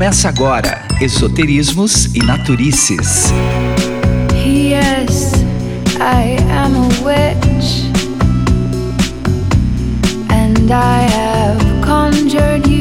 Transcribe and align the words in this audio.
Começa 0.00 0.30
agora 0.30 0.82
Esoterismos 0.98 2.06
e 2.14 2.20
Naturices. 2.20 3.30
Yes, 4.42 5.34
I 6.00 6.38
am 6.50 6.74
a 6.74 6.88
witch, 7.04 7.84
and 10.30 10.72
I 10.72 11.02
have 11.02 11.60
conjured 11.84 12.66
you 12.66 12.79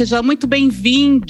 seja 0.00 0.22
muito 0.22 0.46
bem-vindo 0.46 1.26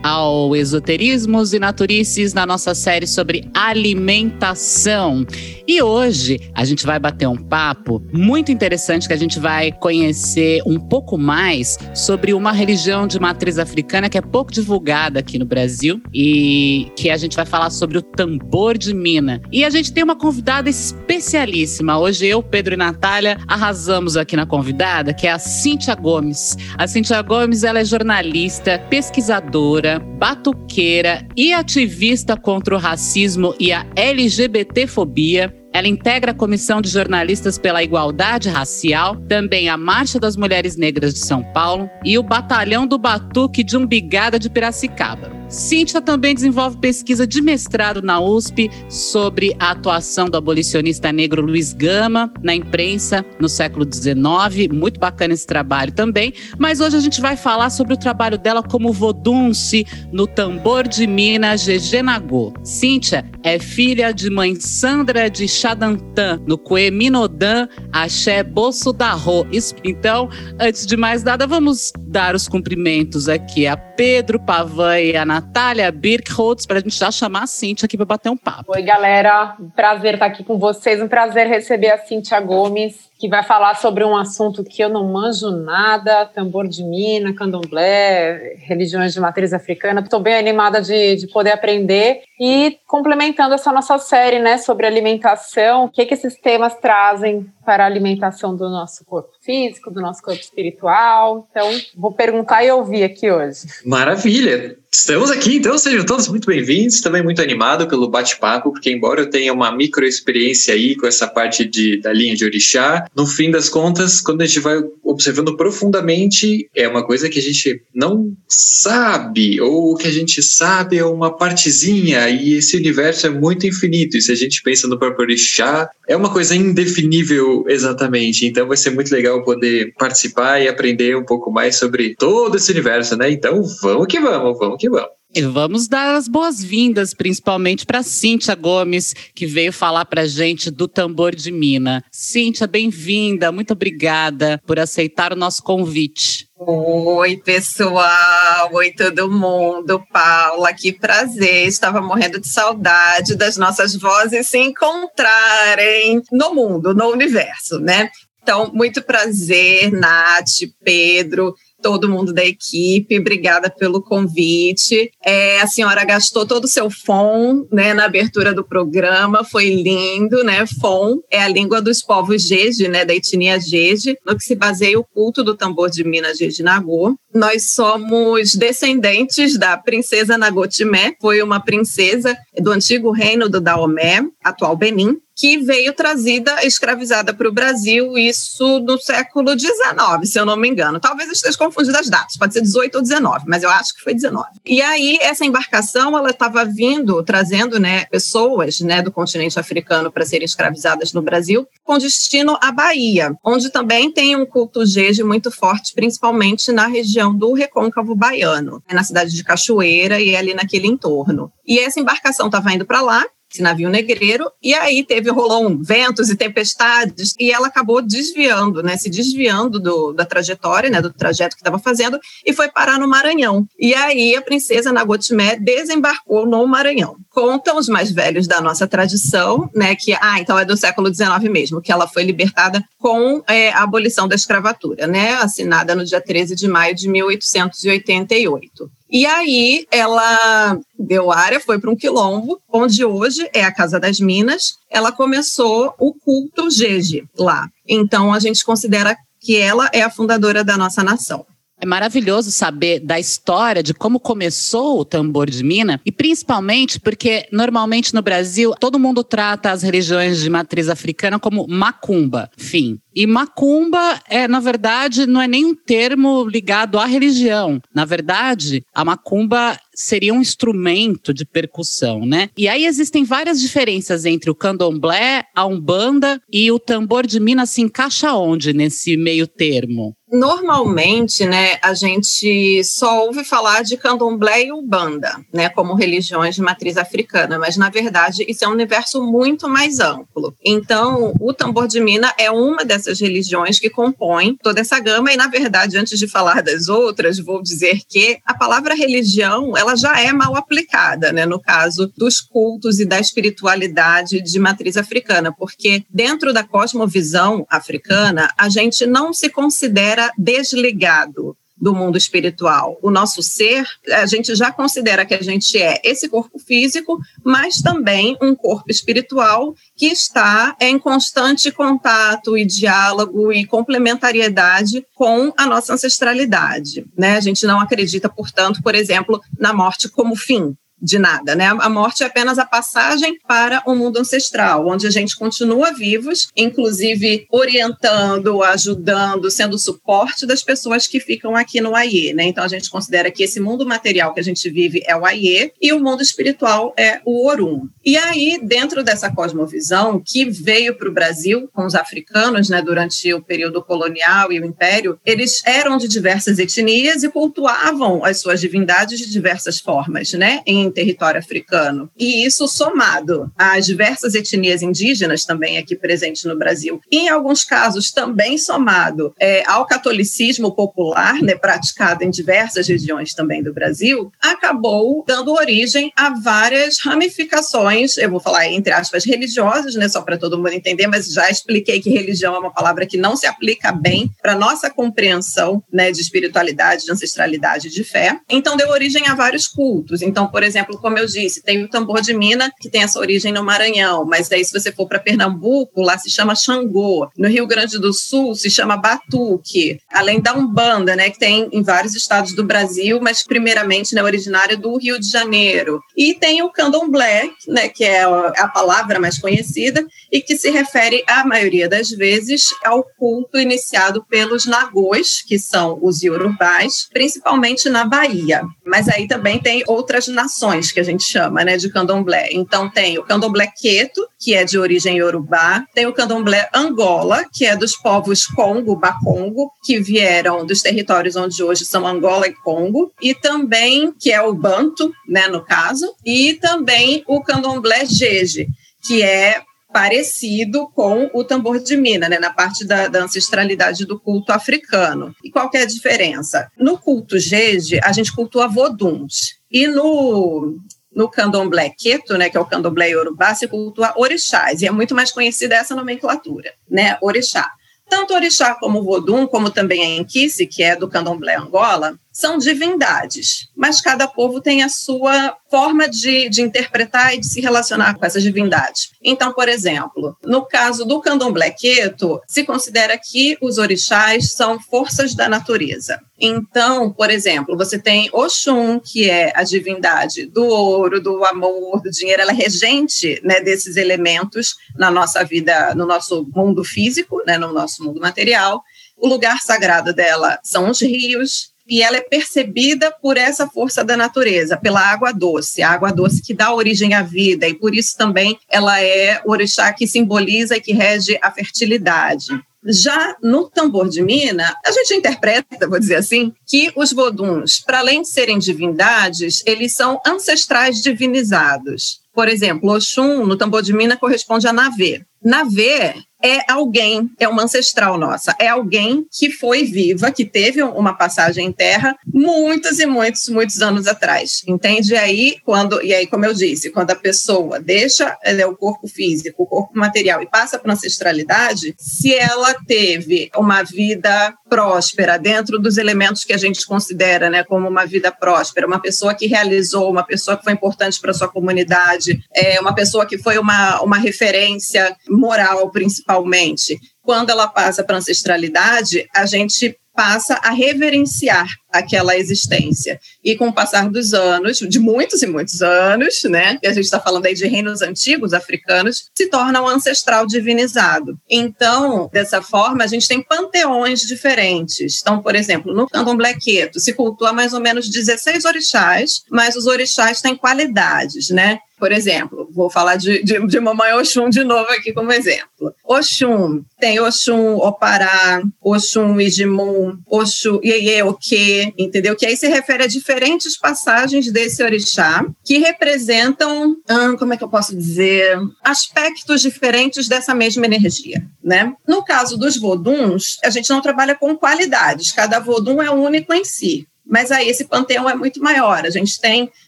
ao 0.00 0.54
Esoterismos 0.54 1.52
e 1.52 1.58
Naturices 1.58 2.32
na 2.32 2.46
nossa 2.46 2.72
série 2.72 3.04
sobre 3.04 3.50
alimentação. 3.52 5.26
E 5.66 5.82
hoje 5.82 6.38
a 6.54 6.64
gente 6.64 6.86
vai 6.86 7.00
bater 7.00 7.26
um 7.26 7.36
papo 7.36 8.00
muito 8.12 8.52
interessante 8.52 9.08
que 9.08 9.12
a 9.12 9.16
gente 9.16 9.40
vai 9.40 9.72
conhecer 9.72 10.62
um 10.64 10.78
pouco 10.78 11.18
mais 11.18 11.76
sobre 11.92 12.32
uma 12.32 12.52
religião 12.52 13.08
de 13.08 13.18
matriz 13.18 13.58
africana 13.58 14.08
que 14.08 14.16
é 14.16 14.20
pouco 14.20 14.52
divulgada 14.52 15.18
aqui 15.18 15.36
no 15.36 15.44
Brasil 15.44 16.00
e 16.14 16.86
que 16.94 17.10
a 17.10 17.16
gente 17.16 17.34
vai 17.34 17.44
falar 17.44 17.70
sobre 17.70 17.98
o 17.98 18.02
tambor 18.02 18.78
de 18.78 18.94
mina. 18.94 19.42
E 19.50 19.64
a 19.64 19.70
gente 19.70 19.92
tem 19.92 20.04
uma 20.04 20.14
convidada 20.14 20.70
especialíssima. 20.70 21.98
Hoje 21.98 22.24
eu, 22.26 22.40
Pedro 22.40 22.74
e 22.74 22.76
Natália 22.76 23.36
arrasamos 23.48 24.16
aqui 24.16 24.36
na 24.36 24.46
convidada, 24.46 25.12
que 25.12 25.26
é 25.26 25.32
a 25.32 25.40
Cíntia 25.40 25.96
Gomes. 25.96 26.56
A 26.78 26.86
Cíntia 26.86 27.20
Gomes, 27.22 27.64
ela 27.64 27.80
é 27.80 27.84
jornalista, 27.96 28.78
pesquisadora, 28.90 29.98
batuqueira 29.98 31.26
e 31.34 31.54
ativista 31.54 32.36
contra 32.36 32.74
o 32.74 32.78
racismo 32.78 33.54
e 33.58 33.72
a 33.72 33.86
LGBTfobia. 33.96 35.54
Ela 35.76 35.88
integra 35.88 36.30
a 36.30 36.34
Comissão 36.34 36.80
de 36.80 36.88
Jornalistas 36.88 37.58
pela 37.58 37.82
Igualdade 37.82 38.48
Racial, 38.48 39.14
também 39.28 39.68
a 39.68 39.76
Marcha 39.76 40.18
das 40.18 40.34
Mulheres 40.34 40.74
Negras 40.74 41.12
de 41.12 41.20
São 41.20 41.44
Paulo 41.52 41.90
e 42.02 42.16
o 42.16 42.22
Batalhão 42.22 42.86
do 42.86 42.96
Batuque 42.96 43.62
de 43.62 43.76
Umbigada 43.76 44.38
de 44.38 44.48
Piracicaba. 44.48 45.36
Cíntia 45.48 46.00
também 46.00 46.34
desenvolve 46.34 46.76
pesquisa 46.78 47.26
de 47.26 47.40
mestrado 47.40 48.02
na 48.02 48.20
USP 48.20 48.68
sobre 48.88 49.54
a 49.60 49.70
atuação 49.70 50.28
do 50.28 50.36
abolicionista 50.36 51.12
negro 51.12 51.40
Luiz 51.40 51.72
Gama 51.72 52.32
na 52.42 52.54
imprensa 52.54 53.24
no 53.38 53.48
século 53.48 53.84
XIX. 53.84 54.72
Muito 54.72 54.98
bacana 54.98 55.34
esse 55.34 55.46
trabalho 55.46 55.92
também. 55.92 56.32
Mas 56.58 56.80
hoje 56.80 56.96
a 56.96 57.00
gente 57.00 57.20
vai 57.20 57.36
falar 57.36 57.70
sobre 57.70 57.94
o 57.94 57.96
trabalho 57.96 58.38
dela 58.38 58.62
como 58.62 58.92
vodunce 58.92 59.86
no 60.10 60.26
tambor 60.26 60.88
de 60.88 61.06
Minas 61.06 61.64
GG 61.64 62.02
Nagô. 62.02 62.52
Cíntia 62.64 63.24
é 63.44 63.58
filha 63.58 64.12
de 64.12 64.28
mãe 64.28 64.56
Sandra 64.56 65.30
de 65.30 65.46
Xadantã, 65.66 66.40
no 66.46 66.56
Cue 66.56 66.92
Minodan, 66.92 67.66
Axé 67.92 68.44
Bolso 68.44 68.92
da 68.92 69.10
Rô. 69.10 69.44
Então, 69.82 70.30
antes 70.60 70.86
de 70.86 70.96
mais 70.96 71.24
nada, 71.24 71.44
vamos 71.44 71.92
dar 71.98 72.36
os 72.36 72.46
cumprimentos 72.46 73.28
aqui 73.28 73.66
a 73.66 73.76
Pedro 73.76 74.38
Pavan 74.38 75.00
e 75.00 75.16
a 75.16 75.24
Natália 75.24 75.90
Birkholtz, 75.90 76.66
para 76.66 76.78
a 76.78 76.80
gente 76.80 76.96
já 76.96 77.10
chamar 77.10 77.42
a 77.42 77.46
Cintia 77.48 77.86
aqui 77.86 77.96
para 77.96 78.06
bater 78.06 78.30
um 78.30 78.36
papo. 78.36 78.70
Oi, 78.70 78.82
galera. 78.82 79.56
Prazer 79.74 80.14
estar 80.14 80.26
aqui 80.26 80.44
com 80.44 80.56
vocês. 80.56 81.02
Um 81.02 81.08
prazer 81.08 81.48
receber 81.48 81.90
a 81.90 81.98
Cintia 81.98 82.38
Gomes, 82.38 83.10
que 83.18 83.28
vai 83.28 83.42
falar 83.42 83.76
sobre 83.76 84.04
um 84.04 84.16
assunto 84.16 84.62
que 84.62 84.82
eu 84.82 84.88
não 84.88 85.04
manjo 85.04 85.50
nada: 85.50 86.26
tambor 86.26 86.68
de 86.68 86.82
mina, 86.82 87.34
candomblé, 87.34 88.56
religiões 88.58 89.12
de 89.12 89.20
matriz 89.20 89.52
africana. 89.52 90.00
Estou 90.00 90.20
bem 90.20 90.36
animada 90.36 90.80
de, 90.80 91.16
de 91.16 91.26
poder 91.28 91.52
aprender 91.52 92.22
e 92.38 92.78
complementando 92.86 93.54
essa 93.54 93.72
nossa 93.72 93.98
série 93.98 94.38
né, 94.38 94.58
sobre 94.58 94.86
alimentação, 94.86 95.84
o 95.84 95.90
que, 95.90 96.04
que 96.04 96.14
esses 96.14 96.38
temas 96.38 96.74
trazem 96.74 97.46
para 97.66 97.82
a 97.82 97.86
alimentação 97.86 98.54
do 98.54 98.70
nosso 98.70 99.04
corpo 99.04 99.32
físico, 99.42 99.90
do 99.90 100.00
nosso 100.00 100.22
corpo 100.22 100.40
espiritual. 100.40 101.48
Então, 101.50 101.68
vou 101.96 102.12
perguntar 102.12 102.64
e 102.64 102.70
ouvir 102.70 103.02
aqui 103.02 103.28
hoje. 103.28 103.66
Maravilha! 103.84 104.78
Estamos 104.92 105.30
aqui, 105.30 105.56
então 105.56 105.76
sejam 105.76 106.06
todos 106.06 106.26
muito 106.26 106.46
bem-vindos. 106.46 107.02
Também 107.02 107.22
muito 107.22 107.42
animado 107.42 107.86
pelo 107.86 108.08
bate-papo, 108.08 108.72
porque 108.72 108.90
embora 108.90 109.20
eu 109.20 109.28
tenha 109.28 109.52
uma 109.52 109.70
micro 109.70 110.06
experiência 110.06 110.72
aí 110.72 110.96
com 110.96 111.06
essa 111.06 111.26
parte 111.26 111.66
de, 111.66 112.00
da 112.00 112.12
linha 112.12 112.34
de 112.34 112.44
orixá, 112.44 113.04
no 113.14 113.26
fim 113.26 113.50
das 113.50 113.68
contas, 113.68 114.22
quando 114.22 114.40
a 114.40 114.46
gente 114.46 114.60
vai 114.60 114.82
observando 115.04 115.54
profundamente, 115.54 116.70
é 116.74 116.88
uma 116.88 117.04
coisa 117.04 117.28
que 117.28 117.38
a 117.38 117.42
gente 117.42 117.82
não 117.94 118.34
sabe, 118.48 119.60
ou 119.60 119.92
o 119.92 119.96
que 119.96 120.08
a 120.08 120.12
gente 120.12 120.42
sabe 120.42 120.96
é 120.96 121.04
uma 121.04 121.36
partezinha, 121.36 122.30
e 122.30 122.54
esse 122.54 122.76
universo 122.76 123.26
é 123.26 123.30
muito 123.30 123.66
infinito. 123.66 124.16
E 124.16 124.22
se 124.22 124.32
a 124.32 124.36
gente 124.36 124.62
pensa 124.62 124.88
no 124.88 124.98
próprio 124.98 125.26
orixá, 125.26 125.90
é 126.08 126.16
uma 126.16 126.32
coisa 126.32 126.56
indefinível 126.56 127.55
exatamente. 127.68 128.46
Então 128.46 128.66
vai 128.66 128.76
ser 128.76 128.90
muito 128.90 129.12
legal 129.12 129.42
poder 129.44 129.92
participar 129.98 130.60
e 130.60 130.68
aprender 130.68 131.16
um 131.16 131.24
pouco 131.24 131.50
mais 131.50 131.76
sobre 131.76 132.14
todo 132.14 132.56
esse 132.56 132.72
universo, 132.72 133.16
né? 133.16 133.30
Então 133.30 133.62
vamos 133.82 134.06
que 134.06 134.20
vamos, 134.20 134.58
vamos 134.58 134.76
que 134.78 134.88
vamos. 134.88 135.16
E 135.34 135.42
vamos 135.42 135.86
dar 135.86 136.14
as 136.14 136.28
boas-vindas, 136.28 137.12
principalmente 137.12 137.84
para 137.84 138.02
Cíntia 138.02 138.54
Gomes, 138.54 139.14
que 139.34 139.44
veio 139.44 139.70
falar 139.70 140.06
para 140.06 140.26
gente 140.26 140.70
do 140.70 140.88
tambor 140.88 141.34
de 141.34 141.52
mina. 141.52 142.02
Cíntia, 142.10 142.66
bem-vinda, 142.66 143.52
muito 143.52 143.72
obrigada 143.72 144.58
por 144.66 144.78
aceitar 144.78 145.34
o 145.34 145.36
nosso 145.36 145.62
convite. 145.62 146.45
Oi, 146.58 147.36
pessoal! 147.36 148.70
Oi, 148.72 148.90
todo 148.90 149.30
mundo! 149.30 150.02
Paula, 150.10 150.72
que 150.72 150.90
prazer! 150.90 151.66
Estava 151.66 152.00
morrendo 152.00 152.40
de 152.40 152.48
saudade 152.48 153.34
das 153.34 153.58
nossas 153.58 153.94
vozes 153.94 154.48
se 154.48 154.56
encontrarem 154.56 156.22
no 156.32 156.54
mundo, 156.54 156.94
no 156.94 157.10
universo, 157.10 157.78
né? 157.78 158.08
Então, 158.42 158.72
muito 158.72 159.02
prazer, 159.02 159.92
Nath, 159.92 160.62
Pedro 160.82 161.54
todo 161.86 162.08
mundo 162.08 162.32
da 162.32 162.44
equipe, 162.44 163.16
obrigada 163.16 163.70
pelo 163.70 164.02
convite. 164.02 165.08
É, 165.24 165.60
a 165.60 165.68
senhora 165.68 166.04
gastou 166.04 166.44
todo 166.44 166.64
o 166.64 166.68
seu 166.68 166.90
FON 166.90 167.64
né, 167.70 167.94
na 167.94 168.06
abertura 168.06 168.52
do 168.52 168.64
programa, 168.64 169.44
foi 169.44 169.68
lindo, 169.72 170.42
né? 170.42 170.66
FON 170.80 171.20
é 171.30 171.40
a 171.40 171.46
língua 171.46 171.80
dos 171.80 172.02
povos 172.02 172.42
Jeje, 172.42 172.88
né, 172.88 173.04
da 173.04 173.14
etnia 173.14 173.60
Jeje, 173.60 174.18
no 174.26 174.36
que 174.36 174.42
se 174.42 174.56
baseia 174.56 174.98
o 174.98 175.04
culto 175.04 175.44
do 175.44 175.56
tambor 175.56 175.88
de 175.88 176.02
Minas 176.02 176.38
Jeje 176.38 176.60
Nagô. 176.60 177.16
Nós 177.32 177.70
somos 177.70 178.56
descendentes 178.56 179.56
da 179.56 179.78
princesa 179.78 180.36
Nagotimé, 180.36 181.14
foi 181.20 181.40
uma 181.40 181.60
princesa 181.60 182.36
do 182.60 182.72
antigo 182.72 183.12
reino 183.12 183.48
do 183.48 183.60
Daomé, 183.60 184.24
atual 184.42 184.76
Benin, 184.76 185.18
que 185.36 185.58
veio 185.58 185.92
trazida 185.92 186.64
escravizada 186.64 187.34
para 187.34 187.46
o 187.46 187.52
Brasil, 187.52 188.16
isso 188.16 188.80
no 188.80 188.98
século 188.98 189.56
XIX, 189.58 189.76
se 190.24 190.40
eu 190.40 190.46
não 190.46 190.56
me 190.56 190.66
engano. 190.66 190.98
Talvez 190.98 191.28
eu 191.28 191.34
esteja 191.34 191.58
confundindo 191.58 191.98
as 191.98 192.08
datas, 192.08 192.38
pode 192.38 192.54
ser 192.54 192.62
18 192.62 192.94
ou 192.94 193.02
19, 193.02 193.44
mas 193.46 193.62
eu 193.62 193.68
acho 193.68 193.94
que 193.94 194.00
foi 194.00 194.14
19. 194.14 194.46
E 194.64 194.80
aí, 194.80 195.18
essa 195.20 195.44
embarcação, 195.44 196.16
ela 196.16 196.30
estava 196.30 196.64
vindo, 196.64 197.22
trazendo 197.22 197.78
né, 197.78 198.06
pessoas 198.06 198.80
né, 198.80 199.02
do 199.02 199.12
continente 199.12 199.60
africano 199.60 200.10
para 200.10 200.24
serem 200.24 200.46
escravizadas 200.46 201.12
no 201.12 201.20
Brasil, 201.20 201.68
com 201.84 201.98
destino 201.98 202.56
à 202.62 202.72
Bahia, 202.72 203.36
onde 203.44 203.68
também 203.68 204.10
tem 204.10 204.34
um 204.34 204.46
culto 204.46 204.86
jeje 204.86 205.22
muito 205.22 205.50
forte, 205.50 205.92
principalmente 205.94 206.72
na 206.72 206.86
região 206.86 207.36
do 207.36 207.52
Recôncavo 207.52 208.14
Baiano, 208.14 208.82
na 208.90 209.04
cidade 209.04 209.34
de 209.34 209.44
Cachoeira 209.44 210.18
e 210.18 210.34
ali 210.34 210.54
naquele 210.54 210.86
entorno. 210.86 211.52
E 211.66 211.78
essa 211.78 212.00
embarcação 212.00 212.46
estava 212.46 212.72
indo 212.72 212.86
para 212.86 213.02
lá, 213.02 213.24
esse 213.56 213.62
navio 213.62 213.88
negreiro, 213.88 214.50
e 214.62 214.74
aí 214.74 215.02
teve, 215.04 215.30
rolou 215.30 215.66
um 215.66 215.82
ventos 215.82 216.28
e 216.28 216.36
tempestades, 216.36 217.34
e 217.40 217.50
ela 217.50 217.68
acabou 217.68 218.02
desviando, 218.02 218.82
né, 218.82 218.96
se 218.96 219.08
desviando 219.08 219.80
do, 219.80 220.12
da 220.12 220.24
trajetória, 220.26 220.90
né, 220.90 221.00
do 221.00 221.12
trajeto 221.12 221.56
que 221.56 221.62
estava 221.62 221.78
fazendo, 221.78 222.20
e 222.44 222.52
foi 222.52 222.68
parar 222.68 222.98
no 222.98 223.08
Maranhão. 223.08 223.66
E 223.78 223.94
aí 223.94 224.36
a 224.36 224.42
princesa 224.42 224.92
Nagotimé 224.92 225.56
desembarcou 225.56 226.46
no 226.46 226.66
Maranhão. 226.66 227.16
Contam 227.30 227.78
os 227.78 227.88
mais 227.88 228.12
velhos 228.12 228.46
da 228.46 228.60
nossa 228.60 228.86
tradição, 228.86 229.70
né, 229.74 229.96
que, 229.96 230.12
ah, 230.20 230.38
então 230.38 230.58
é 230.58 230.64
do 230.64 230.76
século 230.76 231.12
XIX 231.12 231.50
mesmo, 231.50 231.80
que 231.80 231.90
ela 231.90 232.06
foi 232.06 232.24
libertada 232.24 232.84
com 232.98 233.42
é, 233.48 233.70
a 233.72 233.82
abolição 233.82 234.28
da 234.28 234.34
escravatura, 234.34 235.06
né, 235.06 235.34
assinada 235.34 235.94
no 235.94 236.04
dia 236.04 236.20
13 236.20 236.54
de 236.54 236.68
maio 236.68 236.94
de 236.94 237.08
1888. 237.08 238.90
E 239.10 239.24
aí 239.24 239.86
ela 239.90 240.78
deu 240.98 241.30
área, 241.30 241.60
foi 241.60 241.78
para 241.78 241.90
um 241.90 241.96
quilombo, 241.96 242.60
onde 242.68 243.04
hoje 243.04 243.48
é 243.52 243.64
a 243.64 243.72
Casa 243.72 244.00
das 244.00 244.18
Minas. 244.18 244.74
Ela 244.90 245.12
começou 245.12 245.94
o 245.98 246.12
culto 246.12 246.70
Jeje 246.70 247.24
lá. 247.38 247.68
Então 247.88 248.32
a 248.32 248.40
gente 248.40 248.64
considera 248.64 249.16
que 249.40 249.56
ela 249.56 249.88
é 249.92 250.02
a 250.02 250.10
fundadora 250.10 250.64
da 250.64 250.76
nossa 250.76 251.04
nação. 251.04 251.46
É 251.78 251.84
maravilhoso 251.84 252.50
saber 252.50 253.00
da 253.00 253.20
história 253.20 253.82
de 253.82 253.92
como 253.92 254.18
começou 254.18 254.98
o 254.98 255.04
tambor 255.04 255.50
de 255.50 255.62
mina 255.62 256.00
e 256.06 256.10
principalmente 256.10 256.98
porque 256.98 257.46
normalmente 257.52 258.14
no 258.14 258.22
Brasil 258.22 258.72
todo 258.80 258.98
mundo 258.98 259.22
trata 259.22 259.70
as 259.70 259.82
religiões 259.82 260.40
de 260.40 260.48
matriz 260.48 260.88
africana 260.88 261.38
como 261.38 261.66
macumba, 261.68 262.50
fim. 262.56 262.98
E 263.16 263.26
macumba 263.26 264.20
é, 264.28 264.46
na 264.46 264.60
verdade, 264.60 265.24
não 265.24 265.40
é 265.40 265.48
nem 265.48 265.64
um 265.64 265.74
termo 265.74 266.46
ligado 266.46 266.98
à 266.98 267.06
religião. 267.06 267.80
Na 267.94 268.04
verdade, 268.04 268.84
a 268.94 269.06
macumba 269.06 269.78
seria 269.94 270.34
um 270.34 270.40
instrumento 270.42 271.32
de 271.32 271.46
percussão, 271.46 272.26
né? 272.26 272.50
E 272.56 272.68
aí 272.68 272.84
existem 272.84 273.24
várias 273.24 273.58
diferenças 273.58 274.26
entre 274.26 274.50
o 274.50 274.54
candomblé, 274.54 275.44
a 275.54 275.64
umbanda 275.64 276.38
e 276.52 276.70
o 276.70 276.78
tambor 276.78 277.26
de 277.26 277.40
Minas 277.40 277.70
se 277.70 277.80
encaixa 277.80 278.34
onde 278.34 278.74
nesse 278.74 279.16
meio 279.16 279.46
termo? 279.46 280.14
Normalmente, 280.30 281.46
né, 281.46 281.78
a 281.80 281.94
gente 281.94 282.82
só 282.82 283.24
ouve 283.24 283.44
falar 283.44 283.84
de 283.84 283.96
candomblé 283.96 284.64
e 284.64 284.72
umbanda, 284.72 285.40
né, 285.54 285.68
como 285.68 285.94
religiões 285.94 286.56
de 286.56 286.62
matriz 286.62 286.96
africana, 286.96 287.60
mas 287.60 287.76
na 287.76 287.88
verdade 287.88 288.44
isso 288.48 288.64
é 288.64 288.68
um 288.68 288.72
universo 288.72 289.22
muito 289.22 289.68
mais 289.68 290.00
amplo. 290.00 290.52
Então, 290.64 291.32
o 291.40 291.54
tambor 291.54 291.86
de 291.86 292.00
mina 292.00 292.34
é 292.36 292.50
uma 292.50 292.84
dessas 292.84 293.05
religiões 293.20 293.78
que 293.78 293.88
compõe 293.88 294.56
toda 294.62 294.80
essa 294.80 294.98
gama. 294.98 295.32
E 295.32 295.36
na 295.36 295.46
verdade, 295.46 295.96
antes 295.96 296.18
de 296.18 296.26
falar 296.26 296.62
das 296.62 296.88
outras, 296.88 297.38
vou 297.38 297.62
dizer 297.62 298.00
que 298.08 298.38
a 298.44 298.54
palavra 298.54 298.94
religião, 298.94 299.76
ela 299.76 299.96
já 299.96 300.20
é 300.20 300.32
mal 300.32 300.56
aplicada, 300.56 301.32
né, 301.32 301.46
no 301.46 301.60
caso 301.60 302.12
dos 302.16 302.40
cultos 302.40 302.98
e 302.98 303.04
da 303.04 303.20
espiritualidade 303.20 304.40
de 304.40 304.58
matriz 304.58 304.96
africana, 304.96 305.52
porque 305.52 306.04
dentro 306.10 306.52
da 306.52 306.64
cosmovisão 306.64 307.66
africana, 307.70 308.50
a 308.58 308.68
gente 308.68 309.06
não 309.06 309.32
se 309.32 309.48
considera 309.48 310.16
era 310.16 310.32
desligado 310.38 311.56
do 311.76 311.94
mundo 311.94 312.16
espiritual. 312.16 312.98
O 313.02 313.10
nosso 313.10 313.42
ser, 313.42 313.84
a 314.10 314.26
gente 314.26 314.54
já 314.54 314.72
considera 314.72 315.26
que 315.26 315.34
a 315.34 315.42
gente 315.42 315.76
é 315.80 316.00
esse 316.02 316.28
corpo 316.28 316.58
físico, 316.58 317.18
mas 317.44 317.82
também 317.82 318.36
um 318.40 318.54
corpo 318.54 318.90
espiritual 318.90 319.74
que 319.94 320.06
está 320.06 320.74
em 320.80 320.98
constante 320.98 321.70
contato 321.70 322.56
e 322.56 322.64
diálogo 322.64 323.52
e 323.52 323.66
complementariedade 323.66 325.04
com 325.14 325.52
a 325.56 325.66
nossa 325.66 325.92
ancestralidade. 325.92 327.04
Né? 327.16 327.36
A 327.36 327.40
gente 327.40 327.66
não 327.66 327.78
acredita, 327.78 328.28
portanto, 328.28 328.82
por 328.82 328.94
exemplo, 328.94 329.40
na 329.58 329.72
morte 329.72 330.08
como 330.08 330.34
fim 330.34 330.76
de 331.00 331.18
nada, 331.18 331.54
né? 331.54 331.66
A 331.66 331.88
morte 331.88 332.22
é 332.22 332.26
apenas 332.26 332.58
a 332.58 332.64
passagem 332.64 333.38
para 333.46 333.82
o 333.86 333.94
mundo 333.94 334.18
ancestral, 334.18 334.86
onde 334.86 335.06
a 335.06 335.10
gente 335.10 335.36
continua 335.36 335.92
vivos, 335.92 336.48
inclusive 336.56 337.46
orientando, 337.50 338.62
ajudando, 338.62 339.50
sendo 339.50 339.78
suporte 339.78 340.46
das 340.46 340.62
pessoas 340.62 341.06
que 341.06 341.20
ficam 341.20 341.54
aqui 341.54 341.80
no 341.80 341.94
Aie, 341.94 342.32
né? 342.32 342.44
Então 342.44 342.64
a 342.64 342.68
gente 342.68 342.90
considera 342.90 343.30
que 343.30 343.42
esse 343.42 343.60
mundo 343.60 343.86
material 343.86 344.32
que 344.32 344.40
a 344.40 344.44
gente 344.44 344.68
vive 344.70 345.02
é 345.06 345.14
o 345.16 345.24
Aie 345.26 345.72
e 345.80 345.92
o 345.92 346.00
mundo 346.00 346.22
espiritual 346.22 346.94
é 346.96 347.20
o 347.24 347.46
Orum. 347.46 347.88
E 348.04 348.16
aí, 348.16 348.58
dentro 348.62 349.04
dessa 349.04 349.30
cosmovisão 349.30 350.22
que 350.24 350.44
veio 350.44 350.96
para 350.96 351.08
o 351.08 351.12
Brasil 351.12 351.68
com 351.72 351.84
os 351.84 351.94
africanos, 351.94 352.68
né, 352.68 352.80
durante 352.80 353.32
o 353.34 353.42
período 353.42 353.82
colonial 353.82 354.52
e 354.52 354.60
o 354.60 354.64
império, 354.64 355.18
eles 355.24 355.62
eram 355.64 355.98
de 355.98 356.08
diversas 356.08 356.58
etnias 356.58 357.22
e 357.22 357.28
cultuavam 357.28 358.24
as 358.24 358.40
suas 358.40 358.60
divindades 358.60 359.18
de 359.18 359.30
diversas 359.30 359.78
formas, 359.78 360.32
né? 360.32 360.62
Em 360.66 360.85
em 360.86 360.92
território 360.92 361.38
africano. 361.38 362.10
E 362.16 362.44
isso 362.46 362.66
somado 362.68 363.50
às 363.56 363.86
diversas 363.86 364.34
etnias 364.34 364.82
indígenas 364.82 365.44
também 365.44 365.78
aqui 365.78 365.96
presentes 365.96 366.44
no 366.44 366.56
Brasil, 366.56 367.00
e 367.10 367.18
em 367.18 367.28
alguns 367.28 367.64
casos 367.64 368.10
também 368.10 368.58
somado 368.58 369.34
é, 369.40 369.62
ao 369.66 369.86
catolicismo 369.86 370.74
popular, 370.74 371.40
né, 371.42 371.54
praticado 371.54 372.24
em 372.24 372.30
diversas 372.30 372.88
regiões 372.88 373.34
também 373.34 373.62
do 373.62 373.72
Brasil, 373.72 374.32
acabou 374.66 375.24
dando 375.26 375.52
origem 375.52 376.12
a 376.16 376.30
várias 376.30 376.98
ramificações, 377.00 378.16
eu 378.18 378.30
vou 378.30 378.40
falar 378.40 378.66
entre 378.68 378.92
aspas 378.92 379.24
religiosas, 379.24 379.94
né, 379.94 380.08
só 380.08 380.20
para 380.22 380.36
todo 380.36 380.56
mundo 380.56 380.72
entender, 380.72 381.06
mas 381.06 381.32
já 381.32 381.48
expliquei 381.48 382.00
que 382.00 382.10
religião 382.10 382.54
é 382.54 382.58
uma 382.58 382.72
palavra 382.72 383.06
que 383.06 383.16
não 383.16 383.36
se 383.36 383.46
aplica 383.46 383.92
bem 383.92 384.30
para 384.42 384.56
nossa 384.56 384.90
compreensão, 384.90 385.82
né, 385.92 386.10
de 386.10 386.20
espiritualidade, 386.20 387.04
de 387.04 387.12
ancestralidade, 387.12 387.90
de 387.90 388.02
fé. 388.02 388.38
Então 388.50 388.76
deu 388.76 388.88
origem 388.88 389.26
a 389.28 389.34
vários 389.34 389.68
cultos. 389.68 390.20
Então, 390.22 390.48
por 390.48 390.62
exemplo, 390.62 390.98
como 390.98 391.18
eu 391.18 391.26
disse, 391.26 391.62
tem 391.62 391.84
o 391.84 391.88
tambor 391.88 392.20
de 392.20 392.34
mina, 392.34 392.72
que 392.80 392.90
tem 392.90 393.02
essa 393.02 393.20
origem 393.20 393.52
no 393.52 393.62
Maranhão, 393.62 394.24
mas 394.24 394.48
daí 394.48 394.64
se 394.64 394.72
você 394.72 394.90
for 394.90 395.06
para 395.06 395.20
Pernambuco, 395.20 396.02
lá 396.02 396.18
se 396.18 396.30
chama 396.30 396.54
Xangô. 396.54 397.28
No 397.36 397.48
Rio 397.48 397.66
Grande 397.66 397.98
do 397.98 398.12
Sul 398.12 398.54
se 398.54 398.68
chama 398.68 398.96
Batuque. 398.96 399.98
Além 400.10 400.40
da 400.40 400.54
Umbanda, 400.54 401.14
né, 401.14 401.30
que 401.30 401.38
tem 401.38 401.68
em 401.72 401.82
vários 401.82 402.14
estados 402.14 402.54
do 402.54 402.64
Brasil, 402.64 403.20
mas 403.20 403.44
primeiramente 403.44 404.14
né, 404.14 404.22
originário 404.56 404.78
do 404.78 404.96
Rio 404.96 405.20
de 405.20 405.28
Janeiro. 405.28 406.00
E 406.16 406.34
tem 406.34 406.62
o 406.62 406.70
Candomblé, 406.70 407.50
né, 407.68 407.88
que 407.88 408.04
é 408.04 408.22
a 408.22 408.68
palavra 408.68 409.20
mais 409.20 409.38
conhecida 409.38 410.06
e 410.32 410.40
que 410.40 410.56
se 410.56 410.70
refere, 410.70 411.22
a 411.26 411.44
maioria 411.44 411.88
das 411.88 412.08
vezes, 412.08 412.64
ao 412.84 413.04
culto 413.18 413.58
iniciado 413.58 414.24
pelos 414.24 414.66
nagôs, 414.66 415.42
que 415.46 415.58
são 415.58 415.98
os 416.02 416.22
iorubás, 416.22 417.08
principalmente 417.12 417.88
na 417.88 418.04
Bahia. 418.04 418.62
Mas 418.84 419.08
aí 419.08 419.28
também 419.28 419.60
tem 419.60 419.82
outras 419.86 420.26
nações 420.28 420.90
que 420.90 421.00
a 421.00 421.02
gente 421.02 421.24
chama, 421.24 421.64
né, 421.64 421.76
de 421.76 421.90
candomblé. 421.90 422.48
Então 422.52 422.90
tem 422.90 423.18
o 423.18 423.24
candomblé 423.24 423.70
queto, 423.80 424.26
que 424.46 424.54
é 424.54 424.62
de 424.62 424.78
origem 424.78 425.16
iorubá, 425.16 425.84
tem 425.92 426.06
o 426.06 426.12
candomblé 426.12 426.70
Angola, 426.72 427.44
que 427.52 427.66
é 427.66 427.74
dos 427.74 427.96
povos 427.96 428.46
Congo, 428.46 428.94
Bakongo, 428.94 429.72
que 429.82 429.98
vieram 429.98 430.64
dos 430.64 430.82
territórios 430.82 431.34
onde 431.34 431.64
hoje 431.64 431.84
são 431.84 432.06
Angola 432.06 432.46
e 432.46 432.54
Congo, 432.54 433.12
e 433.20 433.34
também 433.34 434.12
que 434.12 434.30
é 434.30 434.40
o 434.40 434.54
Banto, 434.54 435.12
né, 435.28 435.48
no 435.48 435.64
caso, 435.64 436.14
e 436.24 436.54
também 436.54 437.24
o 437.26 437.42
candomblé 437.42 438.06
Jeje, 438.06 438.68
que 439.04 439.20
é 439.20 439.62
parecido 439.92 440.88
com 440.94 441.28
o 441.34 441.42
tambor 441.42 441.80
de 441.80 441.96
mina, 441.96 442.28
né, 442.28 442.38
na 442.38 442.52
parte 442.52 442.84
da, 442.84 443.08
da, 443.08 443.24
ancestralidade 443.24 444.06
do 444.06 444.20
culto 444.20 444.52
africano. 444.52 445.34
E 445.42 445.50
qual 445.50 445.68
é 445.74 445.82
a 445.82 445.86
diferença? 445.86 446.70
No 446.78 446.96
culto 446.98 447.36
Jeje, 447.36 447.98
a 448.00 448.12
gente 448.12 448.32
cultua 448.32 448.68
voduns. 448.68 449.56
E 449.72 449.88
no, 449.88 450.78
no 451.16 451.30
candomblé 451.30 451.88
queto, 451.88 452.36
né, 452.36 452.50
que 452.50 452.58
é 452.58 452.60
o 452.60 452.66
candomblé 452.66 453.08
iorubá, 453.08 453.54
se 453.54 453.66
cultua 453.66 454.12
orixás, 454.16 454.82
e 454.82 454.86
é 454.86 454.90
muito 454.90 455.14
mais 455.14 455.32
conhecida 455.32 455.74
essa 455.74 455.96
nomenclatura, 455.96 456.74
né, 456.90 457.16
orixá. 457.22 457.72
Tanto 458.06 458.34
orixá 458.34 458.74
como 458.74 459.02
vodum, 459.02 459.46
como 459.46 459.70
também 459.70 460.02
a 460.02 460.20
enquice, 460.20 460.66
que 460.66 460.82
é 460.82 460.94
do 460.94 461.08
candomblé 461.08 461.56
Angola, 461.56 462.18
são 462.36 462.58
divindades, 462.58 463.66
mas 463.74 464.02
cada 464.02 464.28
povo 464.28 464.60
tem 464.60 464.82
a 464.82 464.90
sua 464.90 465.56
forma 465.70 466.06
de, 466.06 466.50
de 466.50 466.60
interpretar 466.60 467.34
e 467.34 467.40
de 467.40 467.46
se 467.46 467.62
relacionar 467.62 468.14
com 468.14 468.26
essas 468.26 468.42
divindades. 468.42 469.10
Então, 469.24 469.54
por 469.54 469.70
exemplo, 469.70 470.36
no 470.44 470.62
caso 470.66 471.06
do 471.06 471.18
candomblé 471.18 471.70
queto, 471.70 472.38
se 472.46 472.62
considera 472.62 473.16
que 473.16 473.56
os 473.62 473.78
orixás 473.78 474.52
são 474.52 474.78
forças 474.78 475.34
da 475.34 475.48
natureza. 475.48 476.20
Então, 476.38 477.10
por 477.10 477.30
exemplo, 477.30 477.74
você 477.74 477.98
tem 477.98 478.28
Oxum, 478.30 479.00
que 479.00 479.30
é 479.30 479.50
a 479.56 479.62
divindade 479.62 480.44
do 480.44 480.66
ouro, 480.66 481.22
do 481.22 481.42
amor, 481.42 482.02
do 482.02 482.10
dinheiro, 482.10 482.42
ela 482.42 482.52
é 482.52 482.54
regente 482.54 483.40
né, 483.42 483.62
desses 483.62 483.96
elementos 483.96 484.74
na 484.94 485.10
nossa 485.10 485.42
vida, 485.42 485.94
no 485.94 486.04
nosso 486.04 486.46
mundo 486.54 486.84
físico, 486.84 487.42
né, 487.46 487.56
no 487.56 487.72
nosso 487.72 488.04
mundo 488.04 488.20
material. 488.20 488.82
O 489.16 489.26
lugar 489.26 489.62
sagrado 489.62 490.12
dela 490.12 490.60
são 490.62 490.90
os 490.90 491.00
rios, 491.00 491.74
e 491.88 492.02
ela 492.02 492.16
é 492.16 492.20
percebida 492.20 493.10
por 493.10 493.36
essa 493.36 493.66
força 493.68 494.04
da 494.04 494.16
natureza, 494.16 494.76
pela 494.76 495.00
água 495.00 495.32
doce, 495.32 495.82
a 495.82 495.90
água 495.90 496.12
doce 496.12 496.42
que 496.42 496.54
dá 496.54 496.72
origem 496.74 497.14
à 497.14 497.22
vida, 497.22 497.68
e 497.68 497.74
por 497.74 497.94
isso 497.94 498.16
também 498.16 498.58
ela 498.68 499.00
é 499.00 499.40
o 499.44 499.50
orixá 499.50 499.92
que 499.92 500.06
simboliza 500.06 500.76
e 500.76 500.80
que 500.80 500.92
rege 500.92 501.38
a 501.42 501.50
fertilidade. 501.50 502.48
Já 502.88 503.36
no 503.42 503.68
tambor 503.68 504.08
de 504.08 504.22
mina, 504.22 504.74
a 504.84 504.92
gente 504.92 505.14
interpreta, 505.14 505.88
vou 505.88 505.98
dizer 505.98 506.16
assim, 506.16 506.52
que 506.64 506.92
os 506.94 507.12
voduns, 507.12 507.80
para 507.80 507.98
além 507.98 508.22
de 508.22 508.28
serem 508.28 508.58
divindades, 508.58 509.62
eles 509.66 509.92
são 509.94 510.20
ancestrais 510.24 511.02
divinizados. 511.02 512.20
Por 512.32 512.48
exemplo, 512.48 512.94
Oxum, 512.94 513.44
no 513.44 513.56
tambor 513.56 513.82
de 513.82 513.92
mina, 513.92 514.16
corresponde 514.16 514.68
a 514.68 514.72
Navê. 514.72 515.24
Navê 515.42 516.14
é 516.46 516.60
alguém, 516.68 517.28
é 517.40 517.48
uma 517.48 517.64
ancestral 517.64 518.16
nossa, 518.16 518.54
é 518.60 518.68
alguém 518.68 519.26
que 519.32 519.50
foi 519.50 519.82
viva, 519.82 520.30
que 520.30 520.44
teve 520.44 520.80
uma 520.80 521.12
passagem 521.12 521.66
em 521.66 521.72
terra 521.72 522.16
muitos 522.24 523.00
e 523.00 523.06
muitos, 523.06 523.48
muitos 523.48 523.82
anos 523.82 524.06
atrás, 524.06 524.62
entende? 524.68 525.14
E 525.14 525.16
aí, 525.16 525.56
quando, 525.64 526.00
e 526.02 526.14
aí, 526.14 526.26
como 526.26 526.44
eu 526.44 526.54
disse, 526.54 526.90
quando 526.90 527.10
a 527.10 527.16
pessoa 527.16 527.80
deixa 527.80 528.38
é, 528.44 528.64
o 528.64 528.76
corpo 528.76 529.08
físico, 529.08 529.64
o 529.64 529.66
corpo 529.66 529.98
material 529.98 530.40
e 530.40 530.46
passa 530.46 530.78
para 530.78 530.92
ancestralidade, 530.92 531.94
se 531.98 532.32
ela 532.32 532.74
teve 532.86 533.50
uma 533.56 533.82
vida 533.82 534.54
próspera 534.68 535.38
dentro 535.38 535.80
dos 535.80 535.96
elementos 535.96 536.44
que 536.44 536.52
a 536.52 536.56
gente 536.56 536.86
considera, 536.86 537.50
né, 537.50 537.64
como 537.64 537.88
uma 537.88 538.06
vida 538.06 538.30
próspera, 538.30 538.86
uma 538.86 539.00
pessoa 539.00 539.34
que 539.34 539.46
realizou, 539.46 540.10
uma 540.10 540.24
pessoa 540.24 540.56
que 540.56 540.64
foi 540.64 540.72
importante 540.72 541.20
para 541.20 541.34
sua 541.34 541.48
comunidade, 541.48 542.40
é 542.54 542.80
uma 542.80 542.94
pessoa 542.94 543.26
que 543.26 543.38
foi 543.38 543.58
uma, 543.58 544.00
uma 544.02 544.18
referência 544.18 545.16
moral 545.28 545.90
principal 545.90 546.35
principalmente, 546.42 547.00
quando 547.26 547.50
ela 547.50 547.66
passa 547.66 548.04
para 548.04 548.16
ancestralidade, 548.16 549.28
a 549.34 549.44
gente 549.44 549.98
passa 550.14 550.54
a 550.62 550.70
reverenciar 550.70 551.68
aquela 551.92 552.36
existência. 552.36 553.20
E 553.44 553.54
com 553.54 553.68
o 553.68 553.72
passar 553.72 554.08
dos 554.08 554.32
anos, 554.32 554.78
de 554.78 554.98
muitos 554.98 555.42
e 555.42 555.46
muitos 555.46 555.82
anos, 555.82 556.42
né, 556.44 556.78
que 556.78 556.86
a 556.86 556.92
gente 556.92 557.04
está 557.04 557.20
falando 557.20 557.46
aí 557.46 557.54
de 557.54 557.66
reinos 557.66 558.00
antigos 558.00 558.54
africanos, 558.54 559.28
se 559.34 559.48
torna 559.48 559.82
um 559.82 559.88
ancestral 559.88 560.46
divinizado. 560.46 561.38
Então, 561.50 562.30
dessa 562.32 562.62
forma, 562.62 563.04
a 563.04 563.06
gente 563.06 563.28
tem 563.28 563.42
panteões 563.42 564.20
diferentes. 564.20 565.20
Então, 565.20 565.42
por 565.42 565.54
exemplo, 565.54 565.92
no 565.92 566.08
candomblé 566.08 566.54
queto, 566.54 566.98
se 566.98 567.12
cultua 567.12 567.52
mais 567.52 567.74
ou 567.74 567.80
menos 567.80 568.08
16 568.08 568.64
orixás, 568.64 569.42
mas 569.50 569.76
os 569.76 569.86
orixás 569.86 570.40
têm 570.40 570.56
qualidades, 570.56 571.50
né? 571.50 571.78
Por 571.98 572.12
exemplo, 572.12 572.68
vou 572.72 572.90
falar 572.90 573.16
de, 573.16 573.42
de, 573.42 573.66
de 573.66 573.80
Mamãe 573.80 574.12
Oxum 574.12 574.50
de 574.50 574.62
novo 574.62 574.90
aqui 574.90 575.14
como 575.14 575.32
exemplo. 575.32 575.94
Oxum, 576.04 576.84
tem 577.00 577.15
Oxum 577.20 577.76
Opará, 577.76 578.62
Oxum 578.82 579.40
Ijimun, 579.40 580.18
Oxum 580.26 580.80
Ieye 580.82 581.22
Oke, 581.22 581.94
entendeu? 581.98 582.36
Que 582.36 582.46
aí 582.46 582.56
se 582.56 582.68
refere 582.68 583.04
a 583.04 583.08
diferentes 583.08 583.78
passagens 583.78 584.50
desse 584.50 584.82
orixá 584.82 585.44
que 585.64 585.78
representam, 585.78 586.96
hum, 587.08 587.36
como 587.36 587.54
é 587.54 587.56
que 587.56 587.64
eu 587.64 587.68
posso 587.68 587.96
dizer, 587.96 588.58
aspectos 588.82 589.62
diferentes 589.62 590.28
dessa 590.28 590.54
mesma 590.54 590.86
energia, 590.86 591.44
né? 591.62 591.92
No 592.06 592.24
caso 592.24 592.56
dos 592.56 592.76
voduns, 592.76 593.58
a 593.64 593.70
gente 593.70 593.90
não 593.90 594.00
trabalha 594.00 594.34
com 594.34 594.56
qualidades, 594.56 595.32
cada 595.32 595.58
vodum 595.58 596.02
é 596.02 596.10
único 596.10 596.52
em 596.52 596.64
si. 596.64 597.06
Mas 597.26 597.50
aí 597.50 597.68
esse 597.68 597.84
panteão 597.84 598.30
é 598.30 598.34
muito 598.34 598.60
maior. 598.60 599.04
A 599.04 599.10
gente 599.10 599.40
tem 599.40 599.70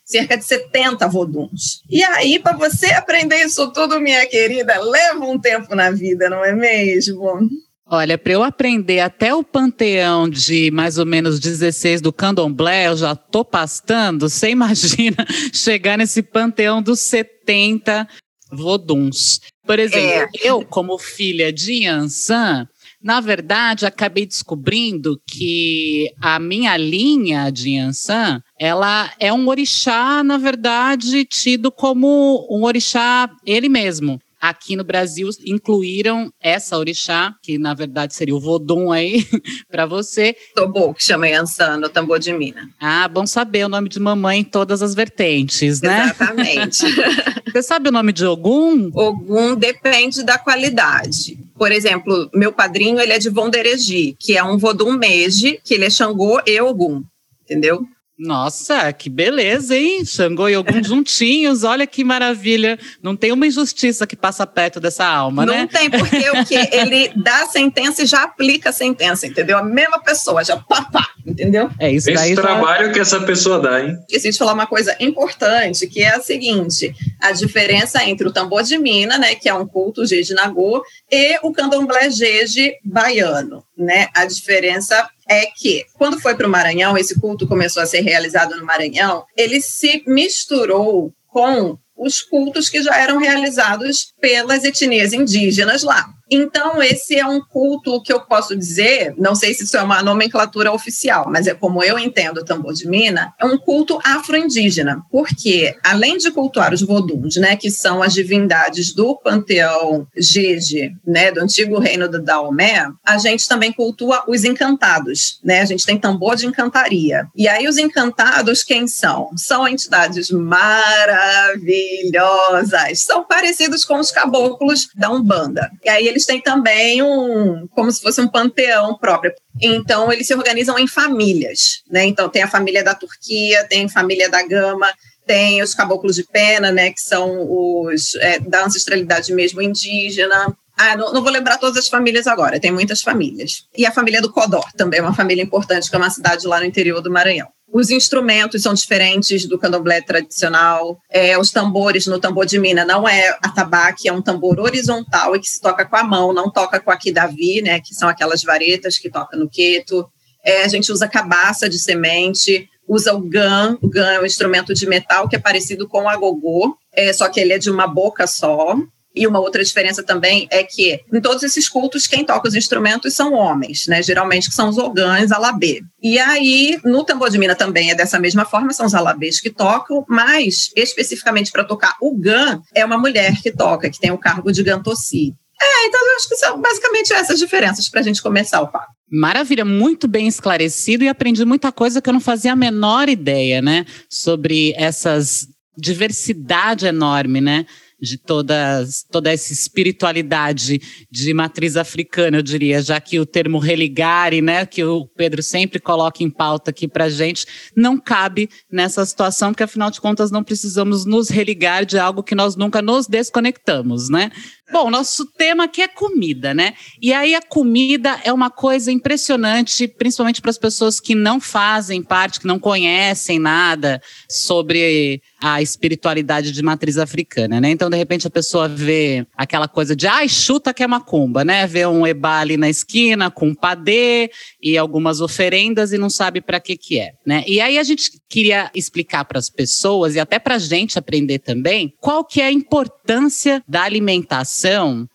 cerca 0.04 0.36
de 0.36 0.44
70 0.44 1.06
voduns. 1.08 1.82
E 1.88 2.02
aí, 2.02 2.38
para 2.38 2.56
você 2.56 2.86
aprender 2.86 3.36
isso 3.44 3.70
tudo, 3.72 4.00
minha 4.00 4.26
querida, 4.26 4.80
leva 4.80 5.24
um 5.24 5.38
tempo 5.38 5.74
na 5.74 5.90
vida, 5.90 6.28
não 6.28 6.44
é 6.44 6.52
mesmo? 6.52 7.48
Olha, 7.90 8.18
para 8.18 8.32
eu 8.34 8.42
aprender 8.42 9.00
até 9.00 9.34
o 9.34 9.42
panteão 9.42 10.28
de 10.28 10.70
mais 10.70 10.98
ou 10.98 11.06
menos 11.06 11.40
16 11.40 12.02
do 12.02 12.12
candomblé, 12.12 12.88
eu 12.88 12.96
já 12.96 13.16
tô 13.16 13.42
pastando. 13.42 14.28
Você 14.28 14.50
imagina 14.50 15.24
chegar 15.54 15.96
nesse 15.96 16.22
panteão 16.22 16.82
dos 16.82 17.00
70 17.00 18.06
voduns. 18.52 19.40
Por 19.66 19.78
exemplo, 19.78 20.08
é. 20.08 20.28
eu, 20.42 20.64
como 20.64 20.98
filha 20.98 21.50
de 21.52 21.84
Yansan, 21.84 22.68
na 23.08 23.22
verdade, 23.22 23.86
acabei 23.86 24.26
descobrindo 24.26 25.18
que 25.26 26.12
a 26.20 26.38
minha 26.38 26.76
linha 26.76 27.48
de 27.48 27.70
Yansan, 27.70 28.42
ela 28.60 29.10
é 29.18 29.32
um 29.32 29.48
orixá, 29.48 30.22
na 30.22 30.36
verdade, 30.36 31.24
tido 31.24 31.72
como 31.72 32.46
um 32.50 32.64
orixá 32.64 33.30
ele 33.46 33.70
mesmo 33.70 34.20
aqui 34.40 34.76
no 34.76 34.84
Brasil 34.84 35.28
incluíram 35.44 36.32
essa 36.40 36.78
orixá, 36.78 37.34
que 37.42 37.58
na 37.58 37.74
verdade 37.74 38.14
seria 38.14 38.34
o 38.34 38.40
Vodum 38.40 38.92
aí, 38.92 39.26
para 39.70 39.84
você. 39.84 40.36
Tobô, 40.54 40.94
que 40.94 41.02
chama 41.02 41.28
Yansan, 41.28 41.78
no 41.78 41.88
tambor 41.88 42.18
de 42.18 42.32
mina. 42.32 42.68
Ah, 42.80 43.08
bom 43.08 43.26
saber 43.26 43.64
o 43.64 43.68
nome 43.68 43.88
de 43.88 43.98
mamãe 43.98 44.40
em 44.40 44.44
todas 44.44 44.82
as 44.82 44.94
vertentes, 44.94 45.80
né? 45.80 46.04
Exatamente. 46.04 46.84
você 47.52 47.62
sabe 47.62 47.88
o 47.88 47.92
nome 47.92 48.12
de 48.12 48.24
Ogum? 48.24 48.90
Ogum 48.94 49.56
depende 49.56 50.22
da 50.22 50.38
qualidade. 50.38 51.38
Por 51.58 51.72
exemplo, 51.72 52.30
meu 52.32 52.52
padrinho, 52.52 53.00
ele 53.00 53.12
é 53.12 53.18
de 53.18 53.28
Vondereji, 53.28 54.16
que 54.18 54.36
é 54.36 54.44
um 54.44 54.56
Vodum 54.56 54.92
Meiji, 54.92 55.60
que 55.64 55.74
ele 55.74 55.84
é 55.84 55.90
Xangô 55.90 56.40
e 56.46 56.60
Ogum, 56.60 57.02
entendeu? 57.42 57.84
Nossa, 58.18 58.92
que 58.92 59.08
beleza, 59.08 59.76
hein? 59.76 60.04
Xangô 60.04 60.48
e 60.48 60.56
Ogum 60.56 60.82
juntinhos, 60.82 61.62
olha 61.62 61.86
que 61.86 62.02
maravilha. 62.02 62.76
Não 63.00 63.14
tem 63.14 63.30
uma 63.30 63.46
injustiça 63.46 64.06
que 64.06 64.16
passa 64.16 64.44
perto 64.44 64.80
dessa 64.80 65.06
alma, 65.06 65.46
Não 65.46 65.54
né? 65.54 65.60
Não 65.60 65.68
tem, 65.68 65.88
porque 65.88 66.30
o 66.30 66.44
que? 66.44 66.56
Ele 66.74 67.12
dá 67.14 67.44
a 67.44 67.46
sentença 67.46 68.02
e 68.02 68.06
já 68.06 68.24
aplica 68.24 68.70
a 68.70 68.72
sentença, 68.72 69.26
entendeu? 69.26 69.56
A 69.56 69.62
mesma 69.62 70.02
pessoa, 70.02 70.44
já 70.44 70.56
pá, 70.56 70.82
pá, 70.82 71.08
entendeu? 71.24 71.70
É 71.78 71.92
isso 71.92 72.10
Esse 72.10 72.34
trabalho 72.34 72.86
já... 72.86 72.92
que 72.92 72.98
essa 72.98 73.20
pessoa 73.20 73.60
dá, 73.60 73.84
hein? 73.84 73.96
Esqueci 74.08 74.30
de 74.30 74.38
falar 74.38 74.54
uma 74.54 74.66
coisa 74.66 74.96
importante, 74.98 75.86
que 75.86 76.02
é 76.02 76.16
a 76.16 76.20
seguinte, 76.20 76.92
a 77.20 77.30
diferença 77.30 78.02
entre 78.04 78.26
o 78.26 78.32
tambor 78.32 78.64
de 78.64 78.76
mina, 78.78 79.16
né, 79.16 79.36
que 79.36 79.48
é 79.48 79.54
um 79.54 79.66
culto 79.66 80.04
Jeje 80.04 80.34
Nagô, 80.34 80.82
e 81.10 81.38
o 81.42 81.52
candomblé 81.52 82.10
Jeje 82.10 82.74
baiano, 82.84 83.62
né? 83.76 84.08
A 84.14 84.24
diferença 84.24 85.08
é 85.28 85.46
que, 85.46 85.84
quando 85.94 86.20
foi 86.20 86.34
para 86.34 86.46
o 86.46 86.50
Maranhão, 86.50 86.96
esse 86.96 87.18
culto 87.20 87.46
começou 87.46 87.82
a 87.82 87.86
ser 87.86 88.00
realizado 88.00 88.56
no 88.56 88.64
Maranhão, 88.64 89.24
ele 89.36 89.60
se 89.60 90.02
misturou 90.06 91.12
com 91.26 91.78
os 91.96 92.22
cultos 92.22 92.68
que 92.68 92.82
já 92.82 92.96
eram 92.96 93.18
realizados 93.18 94.12
pelas 94.20 94.64
etnias 94.64 95.12
indígenas 95.12 95.82
lá. 95.82 96.08
Então, 96.30 96.82
esse 96.82 97.18
é 97.18 97.26
um 97.26 97.40
culto 97.40 98.02
que 98.02 98.12
eu 98.12 98.20
posso 98.20 98.56
dizer, 98.56 99.14
não 99.16 99.34
sei 99.34 99.54
se 99.54 99.64
isso 99.64 99.76
é 99.76 99.82
uma 99.82 100.02
nomenclatura 100.02 100.72
oficial, 100.72 101.28
mas 101.30 101.46
é 101.46 101.54
como 101.54 101.82
eu 101.82 101.98
entendo 101.98 102.38
o 102.38 102.44
tambor 102.44 102.74
de 102.74 102.86
mina, 102.86 103.32
é 103.38 103.46
um 103.46 103.58
culto 103.58 103.98
afro-indígena, 104.04 105.02
porque 105.10 105.74
além 105.82 106.18
de 106.18 106.30
cultuar 106.30 106.72
os 106.72 106.82
voduns, 106.82 107.36
né, 107.36 107.56
que 107.56 107.70
são 107.70 108.02
as 108.02 108.12
divindades 108.12 108.94
do 108.94 109.16
panteão 109.16 110.06
Jeje, 110.16 110.92
né, 111.06 111.32
do 111.32 111.40
antigo 111.40 111.78
reino 111.78 112.08
do 112.08 112.22
Daomé, 112.22 112.86
a 113.04 113.18
gente 113.18 113.48
também 113.48 113.72
cultua 113.72 114.24
os 114.28 114.44
encantados, 114.44 115.40
né? 115.42 115.60
A 115.60 115.64
gente 115.64 115.86
tem 115.86 115.98
tambor 115.98 116.36
de 116.36 116.46
encantaria. 116.46 117.26
E 117.34 117.48
aí 117.48 117.66
os 117.66 117.78
encantados 117.78 118.62
quem 118.62 118.86
são? 118.86 119.30
São 119.36 119.66
entidades 119.66 120.30
maravilhosas, 120.30 123.00
são 123.00 123.24
parecidos 123.24 123.84
com 123.84 123.98
os 123.98 124.10
caboclos 124.10 124.88
da 124.94 125.10
Umbanda. 125.10 125.70
E 125.84 125.88
aí 125.88 126.06
eles 126.06 126.17
eles 126.18 126.26
têm 126.26 126.40
também 126.40 127.00
um, 127.00 127.68
como 127.68 127.92
se 127.92 128.02
fosse 128.02 128.20
um 128.20 128.26
panteão 128.26 128.98
próprio. 128.98 129.32
Então, 129.60 130.12
eles 130.12 130.26
se 130.26 130.34
organizam 130.34 130.76
em 130.76 130.88
famílias, 130.88 131.82
né? 131.88 132.04
Então, 132.04 132.28
tem 132.28 132.42
a 132.42 132.48
família 132.48 132.82
da 132.82 132.94
Turquia, 132.94 133.64
tem 133.64 133.84
a 133.84 133.88
família 133.88 134.28
da 134.28 134.42
Gama, 134.42 134.92
tem 135.24 135.62
os 135.62 135.74
caboclos 135.74 136.16
de 136.16 136.24
pena, 136.24 136.72
né? 136.72 136.90
Que 136.90 137.00
são 137.00 137.46
os 137.48 138.16
é, 138.16 138.40
da 138.40 138.64
ancestralidade 138.64 139.32
mesmo 139.32 139.62
indígena. 139.62 140.52
Ah, 140.76 140.96
não, 140.96 141.12
não, 141.12 141.22
vou 141.22 141.30
lembrar 141.30 141.58
todas 141.58 141.76
as 141.76 141.88
famílias 141.88 142.26
agora, 142.26 142.60
tem 142.60 142.72
muitas 142.72 143.00
famílias. 143.00 143.64
E 143.76 143.86
a 143.86 143.92
família 143.92 144.20
do 144.20 144.32
Codó 144.32 144.64
também 144.76 145.00
é 145.00 145.02
uma 145.02 145.14
família 145.14 145.42
importante, 145.42 145.88
que 145.88 145.94
é 145.94 145.98
uma 145.98 146.10
cidade 146.10 146.46
lá 146.46 146.58
no 146.58 146.66
interior 146.66 147.00
do 147.00 147.10
Maranhão. 147.10 147.48
Os 147.72 147.90
instrumentos 147.90 148.62
são 148.62 148.72
diferentes 148.72 149.46
do 149.46 149.58
candomblé 149.58 150.00
tradicional. 150.00 150.98
É, 151.10 151.38
os 151.38 151.50
tambores 151.50 152.06
no 152.06 152.18
tambor 152.18 152.46
de 152.46 152.58
mina 152.58 152.84
não 152.84 153.06
é 153.06 153.36
atabaque, 153.42 154.08
é 154.08 154.12
um 154.12 154.22
tambor 154.22 154.58
horizontal 154.58 155.36
e 155.36 155.40
que 155.40 155.48
se 155.48 155.60
toca 155.60 155.84
com 155.84 155.96
a 155.96 156.02
mão, 156.02 156.32
não 156.32 156.50
toca 156.50 156.80
com 156.80 156.90
a 156.90 156.96
kidavi, 156.96 157.60
né, 157.60 157.78
que 157.80 157.94
são 157.94 158.08
aquelas 158.08 158.42
varetas 158.42 158.98
que 158.98 159.10
toca 159.10 159.36
no 159.36 159.48
queto. 159.48 160.08
É, 160.42 160.64
a 160.64 160.68
gente 160.68 160.90
usa 160.90 161.06
cabaça 161.06 161.68
de 161.68 161.78
semente, 161.78 162.68
usa 162.88 163.12
o 163.12 163.20
gan. 163.20 163.76
O 163.82 163.88
gan 163.88 164.12
é 164.12 164.20
um 164.20 164.26
instrumento 164.26 164.72
de 164.72 164.86
metal 164.86 165.28
que 165.28 165.36
é 165.36 165.38
parecido 165.38 165.86
com 165.86 166.04
o 166.04 166.08
agogô, 166.08 166.74
é, 166.92 167.12
só 167.12 167.28
que 167.28 167.38
ele 167.38 167.52
é 167.52 167.58
de 167.58 167.70
uma 167.70 167.86
boca 167.86 168.26
só. 168.26 168.76
E 169.18 169.26
uma 169.26 169.40
outra 169.40 169.64
diferença 169.64 170.02
também 170.02 170.46
é 170.50 170.62
que 170.62 171.00
em 171.12 171.20
todos 171.20 171.42
esses 171.42 171.68
cultos, 171.68 172.06
quem 172.06 172.24
toca 172.24 172.48
os 172.48 172.54
instrumentos 172.54 173.14
são 173.14 173.32
homens, 173.32 173.86
né? 173.88 174.02
Geralmente 174.02 174.48
que 174.48 174.54
são 174.54 174.68
os 174.68 174.78
ogãs, 174.78 175.32
alabê. 175.32 175.82
E 176.00 176.18
aí, 176.18 176.78
no 176.84 177.04
tambor 177.04 177.30
de 177.30 177.38
mina 177.38 177.54
também 177.54 177.90
é 177.90 177.94
dessa 177.94 178.18
mesma 178.18 178.44
forma, 178.44 178.72
são 178.72 178.86
os 178.86 178.94
alabês 178.94 179.40
que 179.40 179.50
tocam, 179.50 180.04
mas 180.08 180.70
especificamente 180.76 181.50
para 181.50 181.64
tocar 181.64 181.96
o 182.00 182.16
gan, 182.16 182.60
é 182.74 182.84
uma 182.84 182.96
mulher 182.96 183.42
que 183.42 183.50
toca, 183.50 183.90
que 183.90 183.98
tem 183.98 184.12
o 184.12 184.18
cargo 184.18 184.52
de 184.52 184.62
gantossi. 184.62 185.34
É, 185.60 185.86
então 185.86 186.00
eu 186.06 186.16
acho 186.16 186.28
que 186.28 186.36
são 186.36 186.60
basicamente 186.60 187.12
essas 187.12 187.38
diferenças 187.38 187.88
para 187.88 188.00
a 188.00 188.02
gente 188.04 188.22
começar 188.22 188.60
o 188.60 188.68
papo. 188.68 188.92
Maravilha, 189.10 189.64
muito 189.64 190.06
bem 190.06 190.28
esclarecido 190.28 191.02
e 191.02 191.08
aprendi 191.08 191.44
muita 191.44 191.72
coisa 191.72 192.00
que 192.00 192.08
eu 192.08 192.12
não 192.12 192.20
fazia 192.20 192.52
a 192.52 192.56
menor 192.56 193.08
ideia, 193.08 193.60
né? 193.60 193.84
Sobre 194.08 194.72
essas 194.76 195.48
diversidade 195.76 196.86
enorme, 196.86 197.40
né? 197.40 197.66
De 198.00 198.16
todas, 198.16 199.04
toda 199.10 199.32
essa 199.32 199.52
espiritualidade 199.52 200.80
de 201.10 201.34
matriz 201.34 201.76
africana, 201.76 202.38
eu 202.38 202.42
diria, 202.42 202.80
já 202.80 203.00
que 203.00 203.18
o 203.18 203.26
termo 203.26 203.58
religare, 203.58 204.40
né, 204.40 204.64
que 204.64 204.84
o 204.84 205.06
Pedro 205.06 205.42
sempre 205.42 205.80
coloca 205.80 206.22
em 206.22 206.30
pauta 206.30 206.70
aqui 206.70 206.86
para 206.86 207.08
gente, 207.08 207.46
não 207.76 207.98
cabe 207.98 208.48
nessa 208.70 209.04
situação, 209.04 209.52
porque 209.52 209.64
afinal 209.64 209.90
de 209.90 210.00
contas 210.00 210.30
não 210.30 210.44
precisamos 210.44 211.04
nos 211.04 211.28
religar 211.28 211.84
de 211.84 211.98
algo 211.98 212.22
que 212.22 212.34
nós 212.34 212.56
nunca 212.56 212.80
nos 212.80 213.06
desconectamos, 213.06 214.08
né? 214.08 214.30
Bom, 214.70 214.90
nosso 214.90 215.24
tema 215.24 215.64
aqui 215.64 215.80
é 215.80 215.88
comida, 215.88 216.52
né? 216.52 216.74
E 217.00 217.10
aí 217.10 217.34
a 217.34 217.40
comida 217.40 218.20
é 218.22 218.30
uma 218.30 218.50
coisa 218.50 218.92
impressionante, 218.92 219.88
principalmente 219.88 220.42
para 220.42 220.50
as 220.50 220.58
pessoas 220.58 221.00
que 221.00 221.14
não 221.14 221.40
fazem 221.40 222.02
parte, 222.02 222.38
que 222.38 222.46
não 222.46 222.58
conhecem 222.58 223.38
nada 223.38 224.00
sobre 224.28 225.22
a 225.40 225.62
espiritualidade 225.62 226.52
de 226.52 226.62
matriz 226.62 226.98
africana, 226.98 227.60
né? 227.60 227.70
Então, 227.70 227.88
de 227.88 227.96
repente, 227.96 228.26
a 228.26 228.30
pessoa 228.30 228.68
vê 228.68 229.26
aquela 229.34 229.68
coisa 229.68 229.96
de, 229.96 230.06
ai, 230.06 230.28
chuta 230.28 230.74
que 230.74 230.82
é 230.82 230.86
macumba, 230.86 231.44
né? 231.44 231.66
Vê 231.66 231.86
um 231.86 232.06
eba 232.06 232.40
ali 232.40 232.58
na 232.58 232.68
esquina 232.68 233.30
com 233.30 233.48
um 233.48 233.54
padê 233.54 234.30
e 234.62 234.76
algumas 234.76 235.22
oferendas 235.22 235.92
e 235.92 235.98
não 235.98 236.10
sabe 236.10 236.42
para 236.42 236.60
que 236.60 236.76
que 236.76 236.98
é, 236.98 237.12
né? 237.24 237.42
E 237.46 237.58
aí 237.58 237.78
a 237.78 237.82
gente 237.82 238.20
queria 238.28 238.70
explicar 238.74 239.24
para 239.24 239.38
as 239.38 239.48
pessoas 239.48 240.14
e 240.14 240.20
até 240.20 240.38
para 240.38 240.56
a 240.56 240.58
gente 240.58 240.98
aprender 240.98 241.38
também 241.38 241.94
qual 242.00 242.22
que 242.22 242.42
é 242.42 242.46
a 242.46 242.52
importância 242.52 243.62
da 243.66 243.82
alimentação 243.82 244.57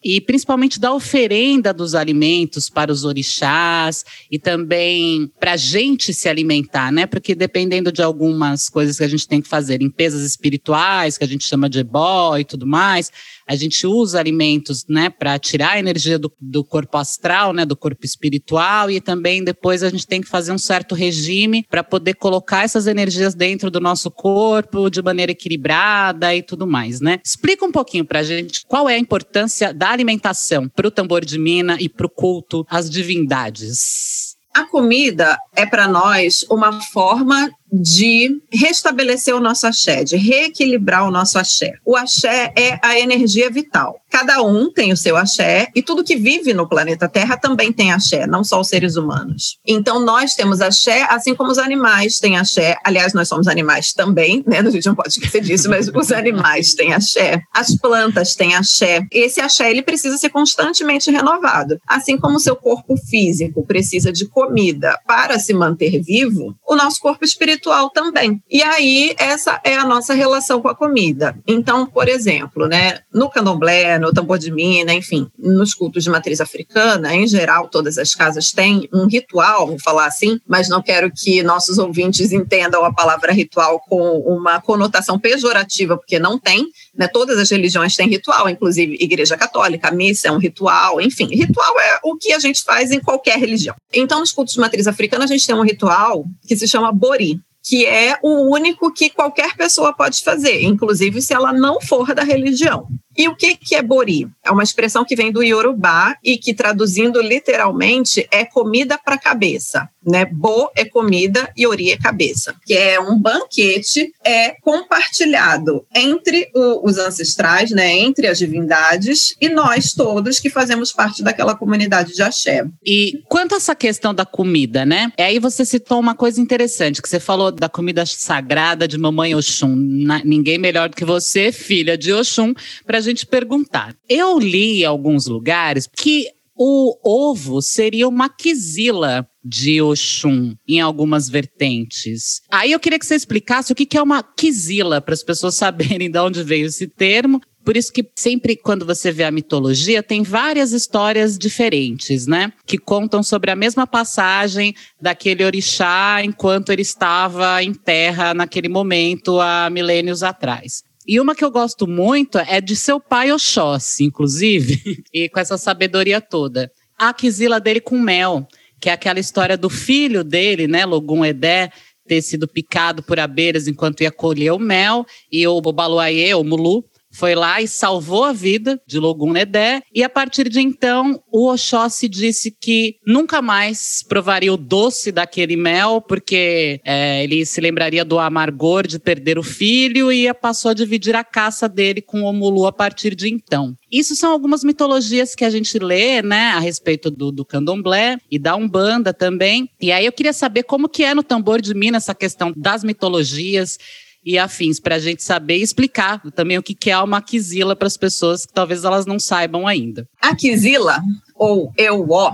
e 0.04 0.22
principalmente 0.22 0.80
da 0.80 0.94
oferenda 0.94 1.74
dos 1.74 1.96
alimentos 1.96 2.70
para 2.70 2.92
os 2.92 3.04
orixás 3.04 4.06
e 4.32 4.40
também 4.40 5.32
para 5.40 5.54
a 5.54 5.58
gente 5.58 6.14
se 6.14 6.30
alimentar, 6.30 6.92
né? 6.92 7.06
Porque 7.06 7.36
dependendo 7.36 7.92
de 7.92 8.02
algumas 8.02 8.70
coisas 8.70 8.98
que 8.98 9.04
a 9.04 9.08
gente 9.08 9.28
tem 9.28 9.42
que 9.42 9.48
fazer, 9.48 9.78
limpezas 9.78 10.24
espirituais, 10.24 11.18
que 11.18 11.24
a 11.24 11.28
gente 11.28 11.48
chama 11.48 11.70
de 11.70 11.80
ebó 11.80 12.38
e 12.38 12.44
tudo 12.44 12.66
mais, 12.66 13.12
a 13.48 13.56
gente 13.56 13.86
usa 13.86 14.20
alimentos, 14.20 14.86
né, 14.88 15.10
para 15.10 15.38
tirar 15.38 15.72
a 15.72 15.80
energia 15.80 16.18
do, 16.18 16.32
do 16.40 16.64
corpo 16.64 16.98
astral, 16.98 17.54
né, 17.54 17.66
do 17.66 17.76
corpo 17.76 18.06
espiritual 18.06 18.90
e 18.90 19.02
também 19.02 19.44
depois 19.44 19.84
a 19.84 19.90
gente 19.90 20.08
tem 20.08 20.22
que 20.22 20.28
fazer 20.28 20.52
um 20.52 20.58
certo 20.58 20.96
regime 20.96 21.66
para 21.70 21.84
poder 21.84 22.16
colocar 22.16 22.64
essas 22.64 22.88
energias 22.88 23.36
dentro 23.36 23.70
do 23.70 23.80
nosso 23.80 24.10
corpo 24.10 24.90
de 24.90 25.02
maneira 25.02 25.32
equilibrada 25.32 26.36
e 26.36 26.42
tudo 26.42 26.66
mais, 26.68 27.02
né? 27.02 27.20
Explica 27.24 27.66
um 27.66 27.72
pouquinho 27.72 28.06
para 28.06 28.20
a 28.20 28.24
gente 28.24 28.66
qual 28.68 28.90
é 28.90 28.96
a 28.96 29.00
importância 29.00 29.74
da 29.74 29.90
alimentação 29.90 30.70
para 30.70 30.88
o 30.88 30.92
tambor 30.92 31.26
de 31.26 31.38
mina 31.38 31.78
e 31.80 31.90
para 31.90 32.06
o 32.06 32.10
culto 32.10 32.66
às 32.70 32.90
divindades. 32.90 34.34
A 34.54 34.66
comida 34.66 35.36
é 35.56 35.66
para 35.66 35.88
nós 35.88 36.46
uma 36.48 36.80
forma 36.80 37.50
de 37.74 38.40
restabelecer 38.52 39.36
o 39.36 39.40
nosso 39.40 39.66
axé, 39.66 40.04
de 40.04 40.16
reequilibrar 40.16 41.08
o 41.08 41.12
nosso 41.12 41.40
axé. 41.40 41.74
O 41.84 41.96
axé 41.96 42.54
é 42.56 42.80
a 42.84 43.00
energia 43.00 43.50
vital. 43.50 44.00
Cada 44.12 44.44
um 44.44 44.72
tem 44.72 44.94
o 44.94 44.98
seu 44.98 45.18
axé 45.18 45.70
e 45.76 45.82
tudo 45.82 46.04
que 46.04 46.16
vive 46.16 46.54
no 46.54 46.70
planeta 46.70 47.10
Terra 47.10 47.36
também 47.36 47.74
tem 47.74 47.92
axé, 47.92 48.28
não 48.28 48.44
só 48.44 48.62
os 48.62 48.68
seres 48.68 48.96
humanos. 48.96 49.58
Então 49.66 50.00
nós 50.00 50.36
temos 50.36 50.62
axé, 50.62 51.08
assim 51.10 51.34
como 51.34 51.50
os 51.50 51.58
animais 51.58 52.20
têm 52.20 52.38
axé. 52.38 52.78
Aliás, 52.84 53.14
nós 53.14 53.28
somos 53.28 53.48
animais 53.48 53.92
também, 53.92 54.44
né? 54.46 54.60
A 54.60 54.70
gente 54.70 54.86
não 54.86 54.94
pode 54.94 55.10
esquecer 55.10 55.42
disso, 55.42 55.68
mas 55.68 55.90
os 55.90 56.12
animais 56.12 56.76
têm 56.76 56.94
axé. 56.94 57.42
As 57.52 57.76
plantas 57.76 58.36
têm 58.36 58.54
axé. 58.54 59.02
Esse 59.12 59.42
axé 59.42 59.72
ele 59.72 59.82
precisa 59.82 60.16
ser 60.18 60.30
constantemente 60.30 61.10
renovado. 61.10 61.80
Assim 61.88 62.16
como 62.16 62.38
o 62.38 62.40
seu 62.40 62.56
corpo 62.56 62.96
físico 62.96 63.66
precisa 63.66 64.12
de 64.12 64.28
comida 64.28 65.00
para 65.08 65.40
se 65.40 65.54
manter 65.56 66.00
vivo, 66.04 66.56
o 66.68 66.76
nosso 66.76 67.00
corpo 67.00 67.26
espiritual 67.26 67.63
espiritual 67.64 67.90
também. 67.90 68.42
E 68.50 68.62
aí, 68.62 69.16
essa 69.18 69.60
é 69.64 69.76
a 69.76 69.86
nossa 69.86 70.14
relação 70.14 70.62
com 70.62 70.68
a 70.68 70.76
comida. 70.76 71.36
Então, 71.48 71.86
por 71.86 72.10
exemplo, 72.10 72.68
né, 72.68 73.00
no 73.14 73.30
candomblé, 73.30 73.98
no 73.98 74.14
tambor 74.14 74.38
de 74.38 74.52
mina, 74.52 74.94
enfim, 74.94 75.28
nos 75.38 75.74
cultos 75.74 76.04
de 76.04 76.10
matriz 76.10 76.42
africana, 76.42 77.16
em 77.16 77.26
geral, 77.26 77.70
todas 77.70 77.98
as 77.98 78.14
casas 78.14 78.52
têm 78.52 78.88
um 78.94 79.08
ritual, 79.08 79.68
vou 79.68 79.80
falar 79.80 80.06
assim, 80.06 80.40
mas 80.48 80.68
não 80.68 80.82
quero 80.82 81.12
que 81.12 81.42
nossos 81.42 81.78
ouvintes 81.78 82.32
entendam 82.32 82.84
a 82.84 82.94
palavra 82.94 83.32
ritual 83.32 83.80
com 83.80 84.20
uma 84.20 84.62
conotação 84.62 85.18
pejorativa, 85.18 85.96
porque 85.98 86.20
não 86.20 86.38
tem. 86.38 86.68
Né, 86.96 87.08
todas 87.08 87.40
as 87.40 87.50
religiões 87.50 87.96
têm 87.96 88.08
ritual, 88.08 88.50
inclusive 88.50 88.98
Igreja 89.00 89.38
Católica, 89.38 89.90
missa 89.90 90.28
é 90.28 90.32
um 90.32 90.38
ritual, 90.38 91.02
enfim, 91.02 91.26
ritual 91.26 91.80
é 91.80 92.00
o 92.04 92.16
que 92.18 92.34
a 92.34 92.40
gente 92.40 92.64
faz 92.64 92.92
em 92.92 93.00
qualquer 93.00 93.40
religião. 93.40 93.76
Então, 93.94 94.20
nos 94.20 94.32
cultos 94.32 94.54
de 94.54 94.60
matriz 94.60 94.86
africana, 94.88 95.24
a 95.24 95.28
gente 95.28 95.46
tem 95.46 95.56
um 95.56 95.64
ritual 95.64 96.26
que 96.48 96.56
se 96.56 96.68
chama 96.68 96.92
Bori, 96.92 97.40
que 97.64 97.86
é 97.86 98.18
o 98.22 98.52
único 98.52 98.92
que 98.94 99.10
qualquer 99.10 99.56
pessoa 99.56 99.94
pode 99.94 100.22
fazer, 100.22 100.62
inclusive 100.64 101.22
se 101.22 101.34
ela 101.34 101.54
não 101.54 101.80
for 101.80 102.14
da 102.14 102.24
religião. 102.24 102.88
E 103.18 103.28
o 103.28 103.36
que, 103.36 103.56
que 103.56 103.76
é 103.76 103.82
bori? 103.82 104.28
É 104.44 104.52
uma 104.52 104.64
expressão 104.64 105.06
que 105.06 105.16
vem 105.16 105.32
do 105.32 105.44
Yorubá 105.44 106.18
e 106.24 106.38
que, 106.38 106.54
traduzindo 106.54 107.22
literalmente, 107.22 108.28
é 108.32 108.46
comida 108.46 108.98
para 108.98 109.18
cabeça. 109.18 109.90
Né? 110.06 110.26
Bo 110.26 110.70
é 110.76 110.84
comida 110.84 111.50
e 111.56 111.66
ori 111.66 111.92
é 111.92 111.98
cabeça. 111.98 112.56
Que 112.66 112.74
é 112.74 113.00
um 113.00 113.18
banquete 113.18 114.14
é 114.24 114.52
compartilhado 114.62 115.86
entre 115.96 116.50
o, 116.54 116.88
os 116.88 116.98
ancestrais, 116.98 117.72
né? 117.72 117.90
entre 117.98 118.28
as 118.28 118.38
divindades 118.38 119.36
e 119.40 119.48
nós 119.48 119.94
todos 119.94 120.40
que 120.40 120.50
fazemos 120.50 120.92
parte 120.92 121.24
daquela 121.24 121.56
comunidade 121.56 122.14
de 122.14 122.22
axé. 122.22 122.66
E 122.86 123.22
quanto 123.30 123.56
a 123.56 123.58
essa 123.64 123.74
questão 123.74 124.14
da 124.14 124.26
comida, 124.26 124.86
né? 124.86 125.12
Aí 125.18 125.40
você 125.40 125.64
citou 125.64 126.00
uma 126.00 126.14
coisa 126.14 126.42
interessante, 126.42 127.02
que 127.02 127.08
você 127.08 127.20
falou 127.20 127.50
da 127.50 127.70
comida 127.70 128.06
sagrada 128.06 128.86
de 128.88 128.98
mamãe 128.98 129.34
Oxum. 129.34 129.74
Na, 129.74 130.22
ninguém 130.24 130.58
melhor 130.58 130.90
do 130.90 130.98
que 130.98 131.06
você, 131.06 131.52
filha 131.52 131.98
de 131.98 132.12
Oxum, 132.12 132.54
para 132.86 132.98
gente 133.04 133.26
perguntar. 133.26 133.96
Eu 134.10 134.40
li 134.40 134.82
em 134.82 134.86
alguns 134.86 135.28
lugares 135.28 135.88
que 135.88 136.28
o 136.56 136.98
ovo 137.04 137.62
seria 137.62 138.08
uma 138.08 138.30
quisila 138.30 139.28
de 139.44 139.82
Oxum 139.82 140.56
em 140.68 140.80
algumas 140.80 141.28
vertentes. 141.28 142.42
Aí 142.50 142.72
eu 142.72 142.80
queria 142.80 143.00
que 143.00 143.06
você 143.06 143.16
explicasse 143.16 143.74
o 143.74 143.76
que 143.76 143.98
é 143.98 144.02
uma 144.02 144.24
quisila, 144.24 145.02
para 145.02 145.14
as 145.14 145.24
pessoas 145.24 145.56
saberem 145.56 146.10
de 146.10 146.20
onde 146.20 146.44
veio 146.44 146.68
esse 146.68 146.88
termo. 146.88 147.42
Por 147.66 147.78
isso 147.78 147.94
que 147.94 148.06
sempre 148.16 148.58
quando 148.58 148.86
você 148.86 149.10
vê 149.10 149.24
a 149.24 149.32
mitologia, 149.32 150.04
tem 150.04 150.22
várias 150.22 150.74
histórias 150.74 151.38
diferentes, 151.38 152.28
né? 152.28 152.52
Que 152.66 152.78
contam 152.78 153.24
sobre 153.24 153.52
a 153.52 153.56
mesma 153.56 153.88
passagem 153.88 154.76
daquele 155.02 155.46
orixá 155.46 156.22
enquanto 156.24 156.72
ele 156.72 156.82
estava 156.82 157.64
em 157.64 157.74
terra 157.74 158.34
naquele 158.34 158.68
momento, 158.68 159.40
há 159.40 159.70
milênios 159.70 160.24
atrás. 160.24 160.84
E 161.08 161.20
uma 161.20 161.36
que 161.36 161.44
eu 161.44 161.52
gosto 161.52 161.86
muito 161.86 162.38
é 162.38 162.62
de 162.62 162.76
seu 162.76 163.00
pai 163.00 163.32
Oxóssi, 163.32 164.04
inclusive, 164.04 165.04
e 165.14 165.28
com 165.30 165.40
essa 165.40 165.58
sabedoria 165.58 166.22
toda. 166.22 166.72
A 166.98 167.14
quisila 167.14 167.60
dele 167.60 167.82
com 167.82 167.98
mel, 168.00 168.48
que 168.80 168.90
é 168.90 168.94
aquela 168.94 169.20
história 169.20 169.58
do 169.58 169.70
filho 169.70 170.24
dele, 170.24 170.68
né, 170.68 170.86
Logum 170.86 171.26
Edé, 171.26 171.72
ter 172.08 172.22
sido 172.22 172.48
picado 172.48 173.02
por 173.02 173.20
abelhas 173.20 173.68
enquanto 173.68 174.02
ia 174.02 174.12
colher 174.12 174.52
o 174.52 174.60
mel, 174.60 175.06
e 175.32 175.46
o 175.48 175.62
Baluayê, 175.62 176.34
o 176.34 176.44
Mulu, 176.44 176.86
foi 177.14 177.36
lá 177.36 177.62
e 177.62 177.68
salvou 177.68 178.24
a 178.24 178.34
vida 178.34 178.80
de 178.86 179.00
Logun 179.00 179.34
Nedé. 179.34 179.82
E 179.94 180.04
a 180.04 180.10
partir 180.10 180.50
de 180.50 180.60
então, 180.60 181.22
o 181.32 181.52
Oxóssi 181.52 182.08
disse 182.08 182.52
que 182.52 182.98
nunca 183.06 183.42
mais 183.42 184.04
provaria 184.08 184.54
o 184.54 184.58
doce 184.58 185.12
daquele 185.12 185.56
mel, 185.56 186.02
porque 186.02 186.80
é, 186.86 187.24
ele 187.24 187.46
se 187.46 187.60
lembraria 187.60 188.06
do 188.06 188.20
amargor 188.20 188.86
de 188.86 189.00
perder 189.00 189.38
o 189.38 189.44
filho 189.44 190.12
e 190.12 190.32
passou 190.34 190.72
a 190.72 190.74
dividir 190.74 191.16
a 191.16 191.24
caça 191.24 191.68
dele 191.68 192.02
com 192.02 192.22
o 192.22 192.34
Mulu 192.34 192.66
a 192.66 192.72
partir 192.72 193.16
de 193.16 193.30
então. 193.30 193.76
Isso 193.92 194.16
são 194.16 194.32
algumas 194.32 194.64
mitologias 194.64 195.36
que 195.36 195.46
a 195.46 195.50
gente 195.50 195.78
lê, 195.78 196.22
né, 196.22 196.52
a 196.56 196.60
respeito 196.60 197.12
do, 197.12 197.32
do 197.32 197.46
candomblé 197.46 198.18
e 198.30 198.40
da 198.40 198.56
Umbanda 198.56 199.14
também. 199.14 199.70
E 199.80 199.92
aí 199.92 200.06
eu 200.06 200.12
queria 200.12 200.34
saber 200.34 200.64
como 200.64 200.90
que 200.90 201.04
é 201.04 201.14
no 201.14 201.24
tambor 201.24 201.62
de 201.62 201.74
Minas 201.74 202.04
essa 202.04 202.14
questão 202.14 202.54
das 202.56 202.84
mitologias, 202.84 203.78
e 204.26 204.38
afins, 204.38 204.80
para 204.80 204.96
a 204.96 205.00
gente 205.00 205.24
saber 205.24 205.58
explicar 205.58 206.22
também 206.32 206.58
o 206.58 206.64
que 206.64 206.90
é 206.90 206.98
uma 206.98 207.22
quisila 207.22 207.76
para 207.76 207.88
as 207.88 207.98
pessoas 207.98 208.46
que 208.46 208.54
talvez 208.54 208.84
elas 208.84 209.06
não 209.06 209.20
saibam 209.20 209.68
ainda. 209.68 210.08
A 210.22 210.36
quisila, 210.36 211.02
ou 211.36 211.74
EUO, 211.78 212.32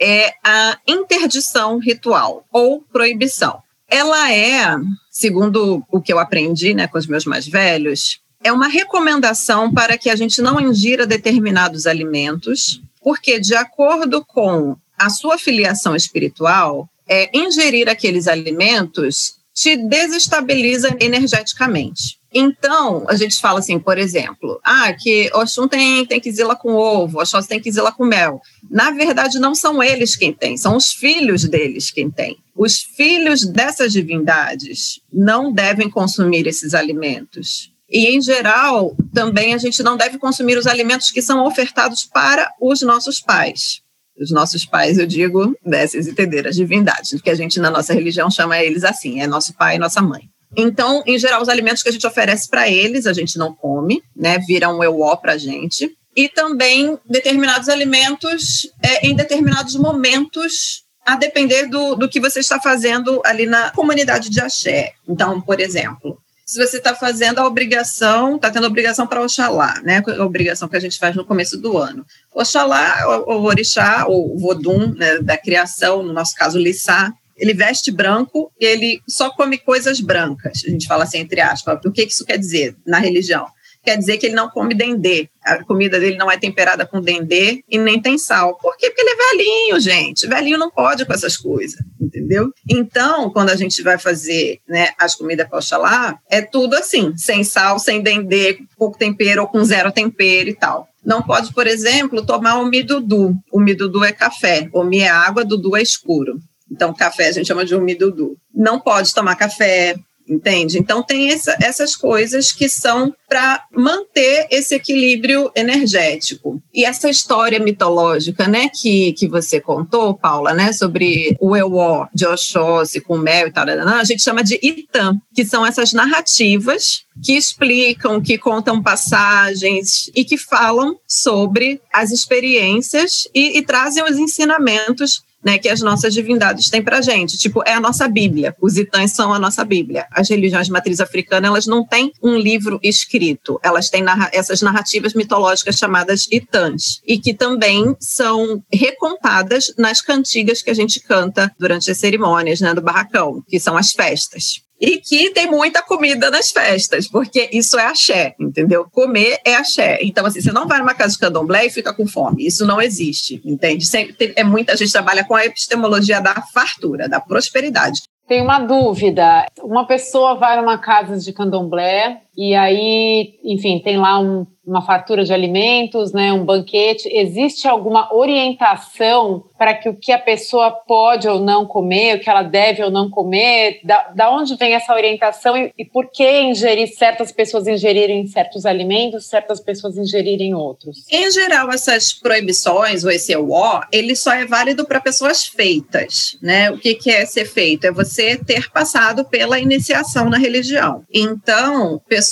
é 0.00 0.32
a 0.44 0.78
interdição 0.86 1.78
ritual 1.78 2.44
ou 2.52 2.82
proibição. 2.92 3.62
Ela 3.88 4.32
é, 4.32 4.76
segundo 5.10 5.84
o 5.90 6.00
que 6.00 6.12
eu 6.12 6.18
aprendi 6.18 6.74
né, 6.74 6.86
com 6.86 6.98
os 6.98 7.06
meus 7.06 7.24
mais 7.24 7.46
velhos, 7.46 8.20
é 8.42 8.52
uma 8.52 8.68
recomendação 8.68 9.72
para 9.72 9.96
que 9.96 10.10
a 10.10 10.16
gente 10.16 10.42
não 10.42 10.60
ingira 10.60 11.06
determinados 11.06 11.86
alimentos, 11.86 12.82
porque, 13.02 13.40
de 13.40 13.54
acordo 13.54 14.24
com 14.24 14.76
a 14.98 15.10
sua 15.10 15.38
filiação 15.38 15.96
espiritual, 15.96 16.88
é, 17.08 17.30
ingerir 17.36 17.88
aqueles 17.88 18.28
alimentos 18.28 19.36
te 19.54 19.76
desestabiliza 19.76 20.96
energeticamente. 21.00 22.18
Então, 22.36 23.04
a 23.08 23.14
gente 23.14 23.40
fala 23.40 23.60
assim, 23.60 23.78
por 23.78 23.96
exemplo, 23.96 24.60
ah, 24.64 24.92
que 24.92 25.30
Oxum 25.32 25.68
tem, 25.68 26.04
tem 26.04 26.18
quizila 26.18 26.56
com 26.56 26.72
ovo, 26.72 27.20
Oxóssi 27.20 27.48
tem 27.48 27.60
quizila 27.60 27.92
com 27.92 28.04
mel. 28.04 28.42
Na 28.68 28.90
verdade, 28.90 29.38
não 29.38 29.54
são 29.54 29.80
eles 29.80 30.16
quem 30.16 30.32
tem, 30.32 30.56
são 30.56 30.76
os 30.76 30.90
filhos 30.92 31.44
deles 31.44 31.92
quem 31.92 32.10
tem. 32.10 32.36
Os 32.56 32.80
filhos 32.80 33.46
dessas 33.46 33.92
divindades 33.92 35.00
não 35.12 35.52
devem 35.52 35.88
consumir 35.88 36.48
esses 36.48 36.74
alimentos. 36.74 37.72
E, 37.88 38.16
em 38.16 38.20
geral, 38.20 38.96
também 39.12 39.54
a 39.54 39.58
gente 39.58 39.80
não 39.84 39.96
deve 39.96 40.18
consumir 40.18 40.58
os 40.58 40.66
alimentos 40.66 41.12
que 41.12 41.22
são 41.22 41.46
ofertados 41.46 42.04
para 42.04 42.50
os 42.60 42.82
nossos 42.82 43.20
pais 43.20 43.83
os 44.18 44.30
nossos 44.30 44.64
pais, 44.64 44.98
eu 44.98 45.06
digo, 45.06 45.56
desses 45.64 46.06
entender 46.06 46.46
as 46.46 46.56
divindades, 46.56 47.10
porque 47.10 47.30
a 47.30 47.34
gente 47.34 47.58
na 47.58 47.70
nossa 47.70 47.92
religião 47.92 48.30
chama 48.30 48.62
eles 48.62 48.84
assim, 48.84 49.20
é 49.20 49.26
nosso 49.26 49.54
pai 49.54 49.76
e 49.76 49.78
nossa 49.78 50.00
mãe. 50.00 50.22
Então, 50.56 51.02
em 51.06 51.18
geral, 51.18 51.42
os 51.42 51.48
alimentos 51.48 51.82
que 51.82 51.88
a 51.88 51.92
gente 51.92 52.06
oferece 52.06 52.48
para 52.48 52.68
eles, 52.68 53.06
a 53.06 53.12
gente 53.12 53.36
não 53.36 53.52
come, 53.52 54.02
né? 54.16 54.38
Viram 54.46 54.78
um 54.78 54.84
euó 54.84 55.16
para 55.16 55.32
a 55.32 55.38
gente. 55.38 55.90
E 56.16 56.28
também 56.28 56.96
determinados 57.08 57.68
alimentos 57.68 58.68
é, 58.80 59.06
em 59.06 59.16
determinados 59.16 59.74
momentos, 59.74 60.84
a 61.04 61.16
depender 61.16 61.66
do, 61.66 61.96
do 61.96 62.08
que 62.08 62.20
você 62.20 62.40
está 62.40 62.60
fazendo 62.60 63.20
ali 63.24 63.46
na 63.46 63.70
comunidade 63.70 64.30
de 64.30 64.40
axé. 64.40 64.92
Então, 65.08 65.40
por 65.40 65.60
exemplo, 65.60 66.18
se 66.54 66.64
você 66.64 66.76
está 66.76 66.94
fazendo 66.94 67.40
a 67.40 67.46
obrigação, 67.46 68.36
está 68.36 68.48
tendo 68.48 68.62
a 68.62 68.68
obrigação 68.68 69.08
para 69.08 69.20
Oxalá, 69.20 69.80
né? 69.82 70.00
A 70.06 70.24
obrigação 70.24 70.68
que 70.68 70.76
a 70.76 70.80
gente 70.80 71.00
faz 71.00 71.16
no 71.16 71.24
começo 71.24 71.60
do 71.60 71.76
ano. 71.76 72.06
Oxalá, 72.32 73.24
o, 73.26 73.32
o 73.32 73.42
Orixá, 73.42 74.06
o 74.06 74.38
Vodum, 74.38 74.94
né, 74.94 75.18
da 75.18 75.36
criação, 75.36 76.04
no 76.04 76.12
nosso 76.12 76.32
caso, 76.36 76.56
Lissá, 76.56 77.12
ele 77.36 77.52
veste 77.52 77.90
branco, 77.90 78.52
ele 78.60 79.00
só 79.08 79.30
come 79.30 79.58
coisas 79.58 79.98
brancas. 79.98 80.62
A 80.64 80.70
gente 80.70 80.86
fala 80.86 81.02
assim, 81.02 81.18
entre 81.18 81.40
aspas. 81.40 81.80
O 81.84 81.90
que 81.90 82.04
isso 82.04 82.24
quer 82.24 82.38
dizer 82.38 82.76
na 82.86 83.00
religião? 83.00 83.48
Quer 83.84 83.96
dizer 83.96 84.16
que 84.18 84.26
ele 84.26 84.34
não 84.34 84.48
come 84.48 84.74
dendê. 84.74 85.28
A 85.42 85.62
comida 85.62 86.00
dele 86.00 86.16
não 86.16 86.30
é 86.30 86.38
temperada 86.38 86.86
com 86.86 87.00
dendê 87.00 87.62
e 87.68 87.76
nem 87.76 88.00
tem 88.00 88.16
sal. 88.16 88.56
Por 88.56 88.76
quê? 88.76 88.88
Porque 88.88 89.02
ele 89.02 89.10
é 89.10 89.16
velhinho, 89.16 89.80
gente. 89.80 90.26
Velhinho 90.26 90.58
não 90.58 90.70
pode 90.70 91.04
com 91.04 91.12
essas 91.12 91.36
coisas, 91.36 91.78
entendeu? 92.00 92.50
Então, 92.68 93.30
quando 93.30 93.50
a 93.50 93.56
gente 93.56 93.82
vai 93.82 93.98
fazer 93.98 94.60
né, 94.66 94.88
as 94.98 95.14
comidas 95.14 95.46
para 95.46 95.58
Oxalá, 95.58 96.18
é 96.30 96.40
tudo 96.40 96.74
assim, 96.74 97.14
sem 97.16 97.44
sal, 97.44 97.78
sem 97.78 98.02
dendê, 98.02 98.58
pouco 98.78 98.98
tempero 98.98 99.42
ou 99.42 99.48
com 99.48 99.62
zero 99.62 99.92
tempero 99.92 100.48
e 100.48 100.54
tal. 100.54 100.88
Não 101.04 101.22
pode, 101.22 101.52
por 101.52 101.66
exemplo, 101.66 102.24
tomar 102.24 102.56
o 102.56 102.66
midudu. 102.66 103.36
O 103.52 103.60
midudu 103.60 104.02
é 104.02 104.12
café, 104.12 104.68
o 104.72 104.82
mi 104.82 105.00
é 105.00 105.08
água, 105.08 105.44
dudu 105.44 105.76
é 105.76 105.82
escuro. 105.82 106.38
Então, 106.70 106.94
café 106.94 107.28
a 107.28 107.32
gente 107.32 107.46
chama 107.46 107.64
de 107.64 107.74
umidudu. 107.74 108.36
Não 108.52 108.80
pode 108.80 109.14
tomar 109.14 109.36
café, 109.36 109.94
entende? 110.28 110.78
Então 110.78 111.02
tem 111.02 111.30
essa, 111.30 111.56
essas 111.60 111.94
coisas 111.96 112.52
que 112.52 112.68
são 112.68 113.14
para 113.28 113.64
manter 113.72 114.46
esse 114.50 114.74
equilíbrio 114.74 115.50
energético. 115.54 116.62
E 116.72 116.84
essa 116.84 117.08
história 117.08 117.58
mitológica, 117.58 118.46
né, 118.46 118.68
que, 118.68 119.12
que 119.14 119.26
você 119.28 119.60
contou, 119.60 120.14
Paula, 120.14 120.54
né, 120.54 120.72
sobre 120.72 121.36
o 121.40 121.56
Ewo 121.56 122.06
de 122.14 122.26
Oxóssi 122.26 123.00
com 123.00 123.18
mel 123.18 123.48
e 123.48 123.52
tal, 123.52 123.64
a 123.68 124.04
gente 124.04 124.22
chama 124.22 124.42
de 124.42 124.58
Itam, 124.62 125.20
que 125.34 125.44
são 125.44 125.66
essas 125.66 125.92
narrativas 125.92 127.04
que 127.22 127.36
explicam, 127.36 128.20
que 128.20 128.38
contam 128.38 128.82
passagens 128.82 130.10
e 130.14 130.24
que 130.24 130.36
falam 130.36 130.98
sobre 131.06 131.80
as 131.92 132.10
experiências 132.10 133.28
e, 133.34 133.58
e 133.58 133.62
trazem 133.62 134.02
os 134.04 134.18
ensinamentos 134.18 135.22
né, 135.44 135.58
que 135.58 135.68
as 135.68 135.80
nossas 135.80 136.14
divindades 136.14 136.70
têm 136.70 136.82
para 136.82 137.02
gente. 137.02 137.36
Tipo, 137.36 137.62
é 137.66 137.74
a 137.74 137.80
nossa 137.80 138.08
Bíblia. 138.08 138.56
Os 138.60 138.76
itãs 138.76 139.12
são 139.12 139.32
a 139.32 139.38
nossa 139.38 139.64
Bíblia. 139.64 140.06
As 140.10 140.30
religiões 140.30 140.66
de 140.66 140.72
matriz 140.72 141.00
africana, 141.00 141.46
elas 141.46 141.66
não 141.66 141.84
têm 141.84 142.12
um 142.22 142.36
livro 142.36 142.78
escrito. 142.82 143.60
Elas 143.62 143.90
têm 143.90 144.02
narra 144.02 144.30
essas 144.32 144.62
narrativas 144.62 145.14
mitológicas 145.14 145.76
chamadas 145.76 146.26
itãs. 146.30 147.00
E 147.06 147.18
que 147.18 147.34
também 147.34 147.94
são 148.00 148.62
recontadas 148.72 149.72
nas 149.76 150.00
cantigas 150.00 150.62
que 150.62 150.70
a 150.70 150.74
gente 150.74 151.00
canta 151.00 151.52
durante 151.58 151.90
as 151.90 151.98
cerimônias 151.98 152.60
né, 152.60 152.72
do 152.72 152.80
barracão, 152.80 153.42
que 153.48 153.60
são 153.60 153.76
as 153.76 153.92
festas 153.92 154.64
e 154.80 154.98
que 154.98 155.30
tem 155.30 155.46
muita 155.50 155.82
comida 155.82 156.30
nas 156.30 156.50
festas, 156.50 157.08
porque 157.08 157.48
isso 157.52 157.78
é 157.78 157.86
axé, 157.86 158.34
entendeu? 158.38 158.86
Comer 158.90 159.38
é 159.44 159.54
axé. 159.54 159.98
Então, 160.02 160.26
assim, 160.26 160.40
você 160.40 160.52
não 160.52 160.66
vai 160.66 160.78
numa 160.78 160.94
casa 160.94 161.14
de 161.14 161.18
candomblé 161.18 161.66
e 161.66 161.70
fica 161.70 161.92
com 161.92 162.06
fome. 162.06 162.46
Isso 162.46 162.66
não 162.66 162.80
existe, 162.80 163.40
entende? 163.44 163.86
Sempre 163.86 164.32
é 164.36 164.44
muita 164.44 164.76
gente 164.76 164.92
trabalha 164.92 165.24
com 165.24 165.34
a 165.34 165.44
epistemologia 165.44 166.20
da 166.20 166.42
fartura, 166.52 167.08
da 167.08 167.20
prosperidade. 167.20 168.02
Tem 168.26 168.40
uma 168.40 168.58
dúvida. 168.58 169.46
Uma 169.62 169.86
pessoa 169.86 170.34
vai 170.34 170.56
numa 170.56 170.78
casa 170.78 171.18
de 171.18 171.32
candomblé 171.32 172.22
e 172.36 172.54
aí, 172.54 173.38
enfim, 173.44 173.78
tem 173.78 173.96
lá 173.96 174.18
um, 174.18 174.44
uma 174.66 174.82
fartura 174.82 175.24
de 175.24 175.32
alimentos, 175.32 176.12
né, 176.12 176.32
um 176.32 176.44
banquete. 176.44 177.08
Existe 177.08 177.68
alguma 177.68 178.12
orientação 178.12 179.44
para 179.56 179.74
que 179.74 179.88
o 179.88 179.94
que 179.94 180.10
a 180.10 180.18
pessoa 180.18 180.70
pode 180.70 181.28
ou 181.28 181.38
não 181.38 181.64
comer, 181.64 182.16
o 182.16 182.20
que 182.20 182.28
ela 182.28 182.42
deve 182.42 182.82
ou 182.82 182.90
não 182.90 183.08
comer? 183.08 183.80
Da, 183.84 184.08
da 184.08 184.30
onde 184.30 184.56
vem 184.56 184.74
essa 184.74 184.92
orientação 184.92 185.56
e, 185.56 185.72
e 185.78 185.84
por 185.84 186.10
que 186.10 186.40
ingerir 186.42 186.88
certas 186.88 187.30
pessoas 187.30 187.68
ingerirem 187.68 188.26
certos 188.26 188.66
alimentos, 188.66 189.26
certas 189.26 189.60
pessoas 189.60 189.96
ingerirem 189.96 190.54
outros? 190.54 191.06
Em 191.10 191.30
geral, 191.30 191.70
essas 191.70 192.12
proibições 192.12 193.04
ou 193.04 193.10
esse 193.10 193.34
ó, 193.36 193.82
ele 193.92 194.16
só 194.16 194.32
é 194.32 194.44
válido 194.44 194.84
para 194.84 195.00
pessoas 195.00 195.46
feitas, 195.46 196.36
né? 196.42 196.70
O 196.70 196.78
que, 196.78 196.94
que 196.94 197.10
é 197.10 197.24
ser 197.24 197.44
feito? 197.44 197.86
É 197.86 197.92
você 197.92 198.36
ter 198.36 198.70
passado 198.70 199.24
pela 199.24 199.58
iniciação 199.58 200.28
na 200.28 200.38
religião. 200.38 201.04
Então, 201.12 202.00
pessoas 202.08 202.23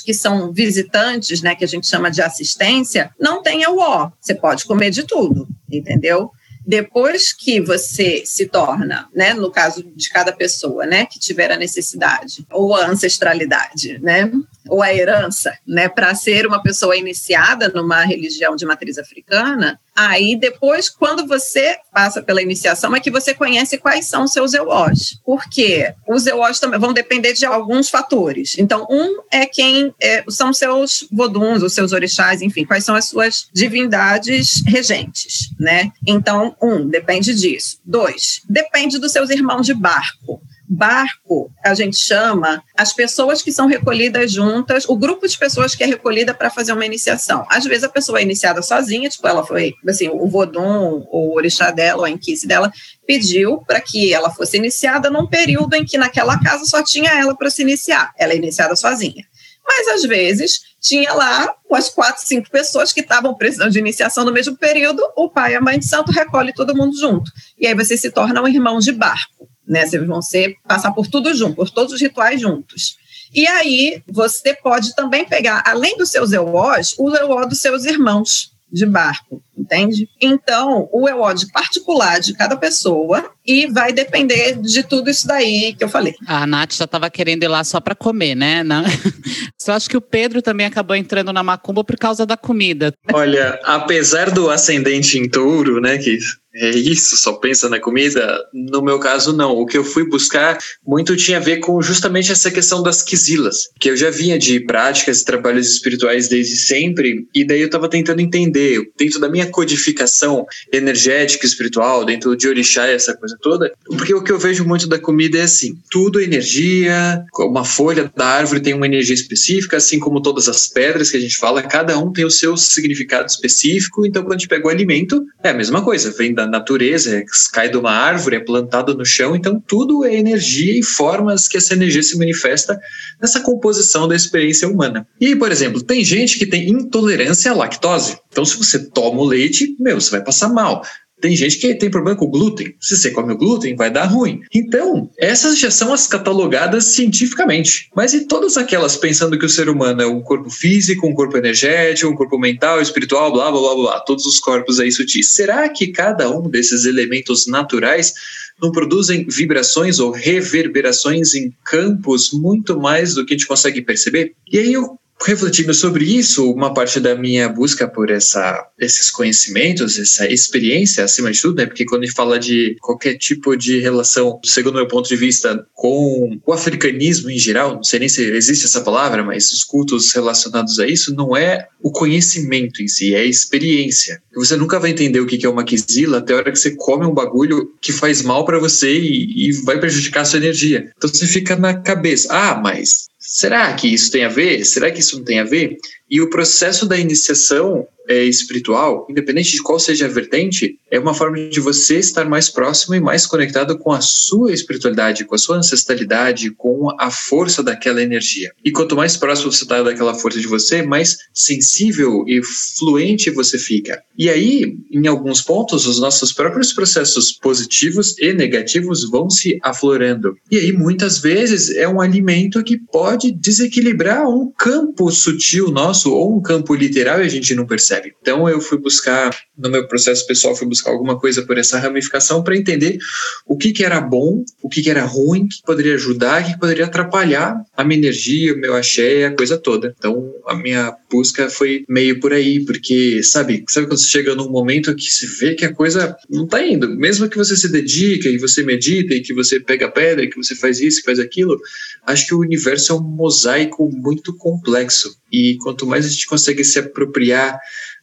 que 0.00 0.12
são 0.12 0.52
visitantes, 0.52 1.40
né, 1.40 1.54
que 1.54 1.64
a 1.64 1.68
gente 1.68 1.86
chama 1.86 2.10
de 2.10 2.22
assistência, 2.22 3.10
não 3.18 3.42
tem 3.42 3.66
o 3.66 3.78
ó. 3.78 4.10
Você 4.20 4.34
pode 4.34 4.64
comer 4.64 4.90
de 4.90 5.04
tudo, 5.04 5.48
entendeu? 5.70 6.30
depois 6.68 7.32
que 7.32 7.62
você 7.62 8.24
se 8.26 8.44
torna, 8.44 9.08
né, 9.14 9.32
no 9.32 9.50
caso 9.50 9.82
de 9.82 10.10
cada 10.10 10.30
pessoa, 10.32 10.84
né, 10.84 11.06
que 11.06 11.18
tiver 11.18 11.50
a 11.50 11.56
necessidade 11.56 12.44
ou 12.50 12.76
a 12.76 12.86
ancestralidade, 12.86 13.98
né, 14.02 14.30
ou 14.68 14.82
a 14.82 14.94
herança, 14.94 15.56
né, 15.66 15.88
para 15.88 16.14
ser 16.14 16.46
uma 16.46 16.62
pessoa 16.62 16.94
iniciada 16.94 17.70
numa 17.70 18.04
religião 18.04 18.54
de 18.54 18.66
matriz 18.66 18.98
africana, 18.98 19.80
aí 19.98 20.36
depois, 20.36 20.88
quando 20.88 21.26
você 21.26 21.76
passa 21.92 22.22
pela 22.22 22.40
iniciação, 22.40 22.94
é 22.94 23.00
que 23.00 23.10
você 23.10 23.34
conhece 23.34 23.78
quais 23.78 24.06
são 24.06 24.28
seus 24.28 24.54
eós. 24.54 25.18
Porque 25.24 25.92
os 26.06 26.26
eós 26.28 26.60
também 26.60 26.78
vão 26.78 26.92
depender 26.92 27.32
de 27.32 27.44
alguns 27.44 27.90
fatores. 27.90 28.56
Então, 28.56 28.86
um 28.88 29.22
é 29.32 29.44
quem 29.44 29.92
é, 30.00 30.24
são 30.28 30.52
seus 30.52 31.06
voduns, 31.10 31.64
os 31.64 31.74
seus 31.74 31.92
orixás, 31.92 32.40
enfim, 32.40 32.64
quais 32.64 32.84
são 32.84 32.94
as 32.94 33.06
suas 33.06 33.48
divindades 33.52 34.62
regentes, 34.64 35.50
né? 35.58 35.90
Então, 36.06 36.54
um, 36.62 36.86
depende 36.86 37.34
disso. 37.34 37.78
Dois, 37.84 38.40
depende 38.48 38.98
dos 38.98 39.10
seus 39.10 39.30
irmãos 39.30 39.66
de 39.66 39.74
barco. 39.74 40.40
Barco, 40.70 41.50
a 41.64 41.72
gente 41.72 41.96
chama 41.96 42.62
as 42.76 42.92
pessoas 42.92 43.40
que 43.40 43.50
são 43.50 43.66
recolhidas 43.66 44.30
juntas, 44.30 44.86
o 44.86 44.96
grupo 44.96 45.26
de 45.26 45.38
pessoas 45.38 45.74
que 45.74 45.82
é 45.82 45.86
recolhida 45.86 46.34
para 46.34 46.50
fazer 46.50 46.72
uma 46.72 46.84
iniciação. 46.84 47.46
Às 47.50 47.64
vezes 47.64 47.84
a 47.84 47.88
pessoa 47.88 48.18
é 48.18 48.22
iniciada 48.22 48.60
sozinha, 48.60 49.08
tipo, 49.08 49.26
ela 49.26 49.46
foi, 49.46 49.72
assim, 49.88 50.08
o 50.08 50.28
Vodun, 50.28 51.06
o 51.10 51.34
orixá 51.34 51.70
dela, 51.70 52.00
ou 52.00 52.04
a 52.04 52.46
dela, 52.46 52.70
pediu 53.06 53.62
para 53.66 53.80
que 53.80 54.12
ela 54.12 54.30
fosse 54.30 54.58
iniciada 54.58 55.08
num 55.08 55.26
período 55.26 55.74
em 55.74 55.86
que 55.86 55.96
naquela 55.96 56.38
casa 56.38 56.66
só 56.66 56.82
tinha 56.82 57.18
ela 57.18 57.34
para 57.34 57.48
se 57.48 57.62
iniciar. 57.62 58.12
Ela 58.18 58.34
é 58.34 58.36
iniciada 58.36 58.76
sozinha. 58.76 59.24
Mas 59.66 59.88
às 59.88 60.02
vezes 60.02 60.60
tinha 60.80 61.12
lá 61.14 61.54
umas 61.68 61.88
quatro, 61.88 62.26
cinco 62.26 62.50
pessoas 62.50 62.92
que 62.92 63.00
estavam 63.00 63.34
precisando 63.34 63.70
de 63.70 63.78
iniciação 63.78 64.22
no 64.22 64.32
mesmo 64.32 64.56
período, 64.56 65.02
o 65.16 65.30
pai 65.30 65.52
e 65.52 65.56
a 65.56 65.60
mãe 65.60 65.78
de 65.78 65.86
santo 65.86 66.12
recolhe 66.12 66.52
todo 66.52 66.76
mundo 66.76 66.94
junto. 66.98 67.30
E 67.58 67.66
aí 67.66 67.74
você 67.74 67.96
se 67.96 68.10
torna 68.10 68.42
um 68.42 68.48
irmão 68.48 68.78
de 68.78 68.92
barco 68.92 69.48
né? 69.68 69.86
Vocês 69.86 70.06
vão 70.06 70.22
ser, 70.22 70.56
passar 70.66 70.92
por 70.92 71.06
tudo 71.06 71.34
junto, 71.34 71.56
por 71.56 71.70
todos 71.70 71.92
os 71.92 72.00
rituais 72.00 72.40
juntos. 72.40 72.96
E 73.34 73.46
aí 73.46 74.02
você 74.08 74.54
pode 74.54 74.94
também 74.94 75.24
pegar, 75.24 75.62
além 75.66 75.96
dos 75.96 76.10
seus 76.10 76.32
eós, 76.32 76.94
o 76.98 77.14
eó 77.14 77.44
dos 77.44 77.60
seus 77.60 77.84
irmãos 77.84 78.52
de 78.72 78.86
barco, 78.86 79.42
entende? 79.58 80.08
Então, 80.20 80.88
o 80.92 81.08
EOD 81.08 81.50
particular 81.52 82.20
de 82.20 82.34
cada 82.34 82.56
pessoa 82.56 83.30
e 83.46 83.66
vai 83.66 83.92
depender 83.92 84.58
de 84.60 84.82
tudo 84.82 85.10
isso 85.10 85.26
daí 85.26 85.74
que 85.76 85.82
eu 85.82 85.88
falei. 85.88 86.14
A 86.26 86.46
Nath 86.46 86.74
já 86.74 86.84
estava 86.84 87.10
querendo 87.10 87.44
ir 87.44 87.48
lá 87.48 87.64
só 87.64 87.80
para 87.80 87.94
comer, 87.94 88.34
né? 88.34 88.62
Não. 88.62 88.84
Eu 89.66 89.74
acho 89.74 89.90
que 89.90 89.98
o 89.98 90.00
Pedro 90.00 90.40
também 90.40 90.64
acabou 90.64 90.96
entrando 90.96 91.30
na 91.30 91.42
macumba 91.42 91.84
por 91.84 91.98
causa 91.98 92.24
da 92.24 92.38
comida. 92.38 92.90
Olha, 93.12 93.60
apesar 93.64 94.30
do 94.30 94.48
ascendente 94.48 95.18
em 95.18 95.28
touro, 95.28 95.78
né, 95.78 95.98
que 95.98 96.18
é 96.54 96.70
isso, 96.70 97.16
só 97.16 97.34
pensa 97.34 97.68
na 97.68 97.78
comida. 97.78 98.44
No 98.52 98.82
meu 98.82 98.98
caso, 98.98 99.36
não. 99.36 99.52
O 99.52 99.66
que 99.66 99.78
eu 99.78 99.84
fui 99.84 100.08
buscar 100.08 100.58
muito 100.84 101.16
tinha 101.16 101.38
a 101.38 101.40
ver 101.40 101.58
com 101.58 101.80
justamente 101.80 102.32
essa 102.32 102.50
questão 102.50 102.82
das 102.82 103.02
quisilas, 103.02 103.68
que 103.78 103.90
eu 103.90 103.96
já 103.96 104.10
vinha 104.10 104.38
de 104.38 104.60
práticas 104.60 105.20
e 105.20 105.24
trabalhos 105.24 105.70
espirituais 105.70 106.28
desde 106.28 106.56
sempre, 106.56 107.26
e 107.34 107.46
daí 107.46 107.60
eu 107.60 107.66
estava 107.66 107.88
tentando 107.88 108.20
entender, 108.20 108.90
dentro 108.98 109.20
da 109.20 109.28
minha 109.28 109.47
codificação 109.48 110.46
energética 110.72 111.46
espiritual, 111.46 112.04
dentro 112.04 112.36
de 112.36 112.48
orixá 112.48 112.88
e 112.88 112.94
essa 112.94 113.16
coisa 113.16 113.36
toda, 113.40 113.72
porque 113.86 114.14
o 114.14 114.22
que 114.22 114.32
eu 114.32 114.38
vejo 114.38 114.64
muito 114.64 114.86
da 114.86 114.98
comida 114.98 115.38
é 115.38 115.42
assim: 115.42 115.78
tudo 115.90 116.20
é 116.20 116.24
energia, 116.24 117.24
uma 117.38 117.64
folha 117.64 118.10
da 118.14 118.26
árvore 118.26 118.60
tem 118.60 118.74
uma 118.74 118.86
energia 118.86 119.14
específica, 119.14 119.76
assim 119.76 119.98
como 119.98 120.22
todas 120.22 120.48
as 120.48 120.68
pedras 120.68 121.10
que 121.10 121.16
a 121.16 121.20
gente 121.20 121.36
fala, 121.36 121.62
cada 121.62 121.98
um 121.98 122.12
tem 122.12 122.24
o 122.24 122.30
seu 122.30 122.56
significado 122.56 123.28
específico, 123.28 124.06
então 124.06 124.22
quando 124.22 124.34
a 124.34 124.38
gente 124.38 124.48
pega 124.48 124.66
o 124.66 124.70
alimento, 124.70 125.24
é 125.42 125.50
a 125.50 125.54
mesma 125.54 125.82
coisa, 125.82 126.10
vem 126.10 126.34
da 126.34 126.46
natureza, 126.46 127.16
é, 127.16 127.24
cai 127.52 127.68
de 127.68 127.76
uma 127.76 127.90
árvore, 127.90 128.36
é 128.36 128.40
plantado 128.40 128.94
no 128.94 129.04
chão, 129.04 129.34
então 129.34 129.62
tudo 129.66 130.04
é 130.04 130.14
energia 130.14 130.78
e 130.78 130.82
formas 130.82 131.48
que 131.48 131.56
essa 131.56 131.74
energia 131.74 132.02
se 132.02 132.16
manifesta 132.18 132.78
nessa 133.20 133.40
composição 133.40 134.06
da 134.08 134.14
experiência 134.14 134.68
humana. 134.68 135.06
E, 135.20 135.34
por 135.34 135.50
exemplo, 135.50 135.82
tem 135.82 136.04
gente 136.04 136.38
que 136.38 136.46
tem 136.46 136.68
intolerância 136.68 137.50
à 137.50 137.54
lactose. 137.54 138.18
Então, 138.30 138.44
se 138.44 138.56
você 138.56 138.90
toma 138.90 139.20
o 139.20 139.26
leite, 139.26 139.74
meu, 139.78 140.00
você 140.00 140.10
vai 140.10 140.22
passar 140.22 140.48
mal. 140.48 140.82
Tem 141.20 141.34
gente 141.34 141.58
que 141.58 141.74
tem 141.74 141.90
problema 141.90 142.16
com 142.16 142.30
glúten. 142.30 142.74
Se 142.80 142.96
você 142.96 143.10
come 143.10 143.32
o 143.32 143.36
glúten, 143.36 143.74
vai 143.74 143.90
dar 143.90 144.04
ruim. 144.04 144.40
Então, 144.54 145.10
essas 145.18 145.58
já 145.58 145.70
são 145.70 145.92
as 145.92 146.06
catalogadas 146.06 146.84
cientificamente. 146.84 147.90
Mas 147.94 148.14
e 148.14 148.26
todas 148.26 148.56
aquelas 148.56 148.96
pensando 148.96 149.38
que 149.38 149.44
o 149.44 149.48
ser 149.48 149.68
humano 149.68 150.00
é 150.00 150.06
um 150.06 150.20
corpo 150.20 150.48
físico, 150.48 151.06
um 151.06 151.14
corpo 151.14 151.36
energético, 151.36 152.10
um 152.10 152.14
corpo 152.14 152.38
mental, 152.38 152.80
espiritual, 152.80 153.32
blá 153.32 153.50
blá 153.50 153.60
blá 153.60 153.74
blá, 153.74 154.00
todos 154.00 154.24
os 154.26 154.38
corpos 154.38 154.78
aí 154.78 154.92
sutis. 154.92 155.32
Será 155.32 155.68
que 155.68 155.88
cada 155.88 156.30
um 156.30 156.48
desses 156.48 156.84
elementos 156.84 157.46
naturais 157.46 158.14
não 158.60 158.70
produzem 158.70 159.26
vibrações 159.28 159.98
ou 159.98 160.12
reverberações 160.12 161.34
em 161.34 161.52
campos 161.64 162.32
muito 162.32 162.78
mais 162.78 163.14
do 163.14 163.26
que 163.26 163.34
a 163.34 163.36
gente 163.36 163.46
consegue 163.46 163.82
perceber? 163.82 164.34
E 164.50 164.58
aí 164.58 164.72
eu 164.72 164.98
refletindo 165.24 165.74
sobre 165.74 166.04
isso, 166.04 166.50
uma 166.50 166.72
parte 166.72 167.00
da 167.00 167.14
minha 167.14 167.48
busca 167.48 167.88
por 167.88 168.10
essa, 168.10 168.66
esses 168.78 169.10
conhecimentos, 169.10 169.98
essa 169.98 170.30
experiência, 170.30 171.04
acima 171.04 171.30
de 171.30 171.40
tudo, 171.40 171.56
né? 171.56 171.66
Porque 171.66 171.84
quando 171.84 172.02
a 172.02 172.06
gente 172.06 172.14
fala 172.14 172.38
de 172.38 172.76
qualquer 172.80 173.16
tipo 173.16 173.56
de 173.56 173.80
relação, 173.80 174.40
segundo 174.44 174.76
meu 174.76 174.86
ponto 174.86 175.08
de 175.08 175.16
vista, 175.16 175.66
com 175.74 176.38
o 176.46 176.52
africanismo 176.52 177.30
em 177.30 177.38
geral, 177.38 177.76
não 177.76 177.82
sei 177.82 178.00
nem 178.00 178.08
se 178.08 178.22
existe 178.22 178.66
essa 178.66 178.80
palavra, 178.80 179.24
mas 179.24 179.50
os 179.52 179.64
cultos 179.64 180.12
relacionados 180.12 180.78
a 180.78 180.86
isso, 180.86 181.14
não 181.14 181.36
é 181.36 181.66
o 181.82 181.90
conhecimento 181.90 182.82
em 182.82 182.88
si, 182.88 183.14
é 183.14 183.20
a 183.20 183.24
experiência. 183.24 184.22
Você 184.34 184.56
nunca 184.56 184.78
vai 184.78 184.90
entender 184.90 185.20
o 185.20 185.26
que 185.26 185.44
é 185.44 185.48
uma 185.48 185.64
quizila 185.64 186.18
até 186.18 186.32
a 186.32 186.36
hora 186.36 186.52
que 186.52 186.58
você 186.58 186.72
come 186.76 187.04
um 187.04 187.14
bagulho 187.14 187.72
que 187.80 187.92
faz 187.92 188.22
mal 188.22 188.44
para 188.44 188.58
você 188.58 188.98
e, 188.98 189.48
e 189.48 189.52
vai 189.64 189.78
prejudicar 189.78 190.22
a 190.22 190.24
sua 190.24 190.38
energia. 190.38 190.90
Então 190.96 191.10
você 191.10 191.26
fica 191.26 191.56
na 191.56 191.74
cabeça, 191.74 192.28
ah, 192.30 192.60
mas 192.60 193.08
será 193.18 193.74
que 193.74 193.88
isso 193.88 194.10
tem 194.10 194.24
a 194.24 194.28
ver? 194.28 194.64
Será 194.64 194.90
que 194.90 195.00
isso 195.00 195.18
não 195.18 195.24
tem 195.24 195.40
a 195.40 195.44
ver? 195.44 195.76
E 196.10 196.20
o 196.20 196.30
processo 196.30 196.86
da 196.86 196.96
iniciação 196.96 197.86
é, 198.08 198.24
espiritual, 198.24 199.06
independente 199.10 199.52
de 199.52 199.62
qual 199.62 199.78
seja 199.78 200.06
a 200.06 200.08
vertente, 200.08 200.78
é 200.90 200.98
uma 200.98 201.12
forma 201.12 201.36
de 201.48 201.60
você 201.60 201.98
estar 201.98 202.24
mais 202.24 202.48
próximo 202.48 202.94
e 202.94 203.00
mais 203.00 203.26
conectado 203.26 203.78
com 203.78 203.92
a 203.92 204.00
sua 204.00 204.52
espiritualidade, 204.52 205.26
com 205.26 205.34
a 205.34 205.38
sua 205.38 205.58
ancestralidade, 205.58 206.50
com 206.50 206.88
a 206.98 207.10
força 207.10 207.62
daquela 207.62 208.02
energia. 208.02 208.50
E 208.64 208.72
quanto 208.72 208.96
mais 208.96 209.16
próximo 209.16 209.52
você 209.52 209.64
está 209.64 209.82
daquela 209.82 210.14
força 210.14 210.40
de 210.40 210.46
você, 210.46 210.80
mais 210.80 211.18
sensível 211.34 212.24
e 212.26 212.40
fluente 212.78 213.30
você 213.30 213.58
fica. 213.58 214.02
E 214.16 214.30
aí, 214.30 214.78
em 214.90 215.06
alguns 215.06 215.42
pontos, 215.42 215.86
os 215.86 216.00
nossos 216.00 216.32
próprios 216.32 216.72
processos 216.72 217.32
positivos 217.32 218.16
e 218.18 218.32
negativos 218.32 219.08
vão 219.08 219.28
se 219.28 219.58
aflorando. 219.62 220.34
E 220.50 220.56
aí, 220.56 220.72
muitas 220.72 221.18
vezes, 221.18 221.70
é 221.76 221.86
um 221.86 222.00
alimento 222.00 222.64
que 222.64 222.78
pode 222.78 223.30
desequilibrar 223.30 224.26
um 224.26 224.50
campo 224.50 225.10
sutil 225.10 225.70
nosso 225.70 225.97
ou 226.06 226.36
um 226.36 226.40
campo 226.40 226.74
literal 226.74 227.20
e 227.20 227.26
a 227.26 227.28
gente 227.28 227.54
não 227.54 227.66
percebe. 227.66 228.14
Então 228.20 228.48
eu 228.48 228.60
fui 228.60 228.78
buscar, 228.78 229.36
no 229.56 229.70
meu 229.70 229.86
processo 229.88 230.26
pessoal, 230.26 230.54
fui 230.54 230.66
buscar 230.66 230.90
alguma 230.90 231.18
coisa 231.18 231.42
por 231.42 231.58
essa 231.58 231.78
ramificação 231.78 232.42
para 232.42 232.56
entender 232.56 232.98
o 233.46 233.56
que, 233.56 233.72
que 233.72 233.84
era 233.84 234.00
bom, 234.00 234.44
o 234.62 234.68
que, 234.68 234.82
que 234.82 234.90
era 234.90 235.04
ruim, 235.04 235.48
que 235.48 235.62
poderia 235.64 235.94
ajudar, 235.94 236.44
que 236.44 236.58
poderia 236.58 236.84
atrapalhar 236.84 237.60
a 237.76 237.84
minha 237.84 237.98
energia, 237.98 238.54
o 238.54 238.58
meu 238.58 238.74
axé, 238.74 239.26
a 239.26 239.34
coisa 239.34 239.58
toda. 239.58 239.94
Então 239.98 240.32
a 240.46 240.54
minha 240.54 240.94
busca 241.10 241.50
foi 241.50 241.84
meio 241.88 242.20
por 242.20 242.32
aí, 242.32 242.64
porque, 242.64 243.22
sabe, 243.22 243.64
sabe 243.68 243.86
quando 243.86 243.98
você 243.98 244.08
chega 244.08 244.34
num 244.34 244.50
momento 244.50 244.94
que 244.94 245.10
se 245.10 245.26
vê 245.26 245.54
que 245.54 245.64
a 245.64 245.72
coisa 245.72 246.16
não 246.30 246.44
está 246.44 246.64
indo, 246.64 246.88
mesmo 246.88 247.28
que 247.28 247.36
você 247.36 247.56
se 247.56 247.68
dedica 247.68 248.28
e 248.28 248.38
você 248.38 248.62
medita 248.62 249.14
e 249.14 249.20
que 249.20 249.34
você 249.34 249.58
pega 249.58 249.90
pedra 249.90 250.24
e 250.24 250.28
que 250.28 250.36
você 250.36 250.54
faz 250.54 250.80
isso 250.80 251.02
faz 251.08 251.18
aquilo, 251.18 251.58
acho 252.06 252.26
que 252.26 252.34
o 252.34 252.40
universo 252.40 252.92
é 252.92 252.96
um 252.96 253.02
mosaico 253.02 253.90
muito 253.90 254.34
complexo. 254.36 255.16
E 255.32 255.56
quanto 255.62 255.86
mais 255.88 256.06
a 256.06 256.08
gente 256.08 256.26
consegue 256.26 256.64
se 256.64 256.78
apropriar 256.78 257.58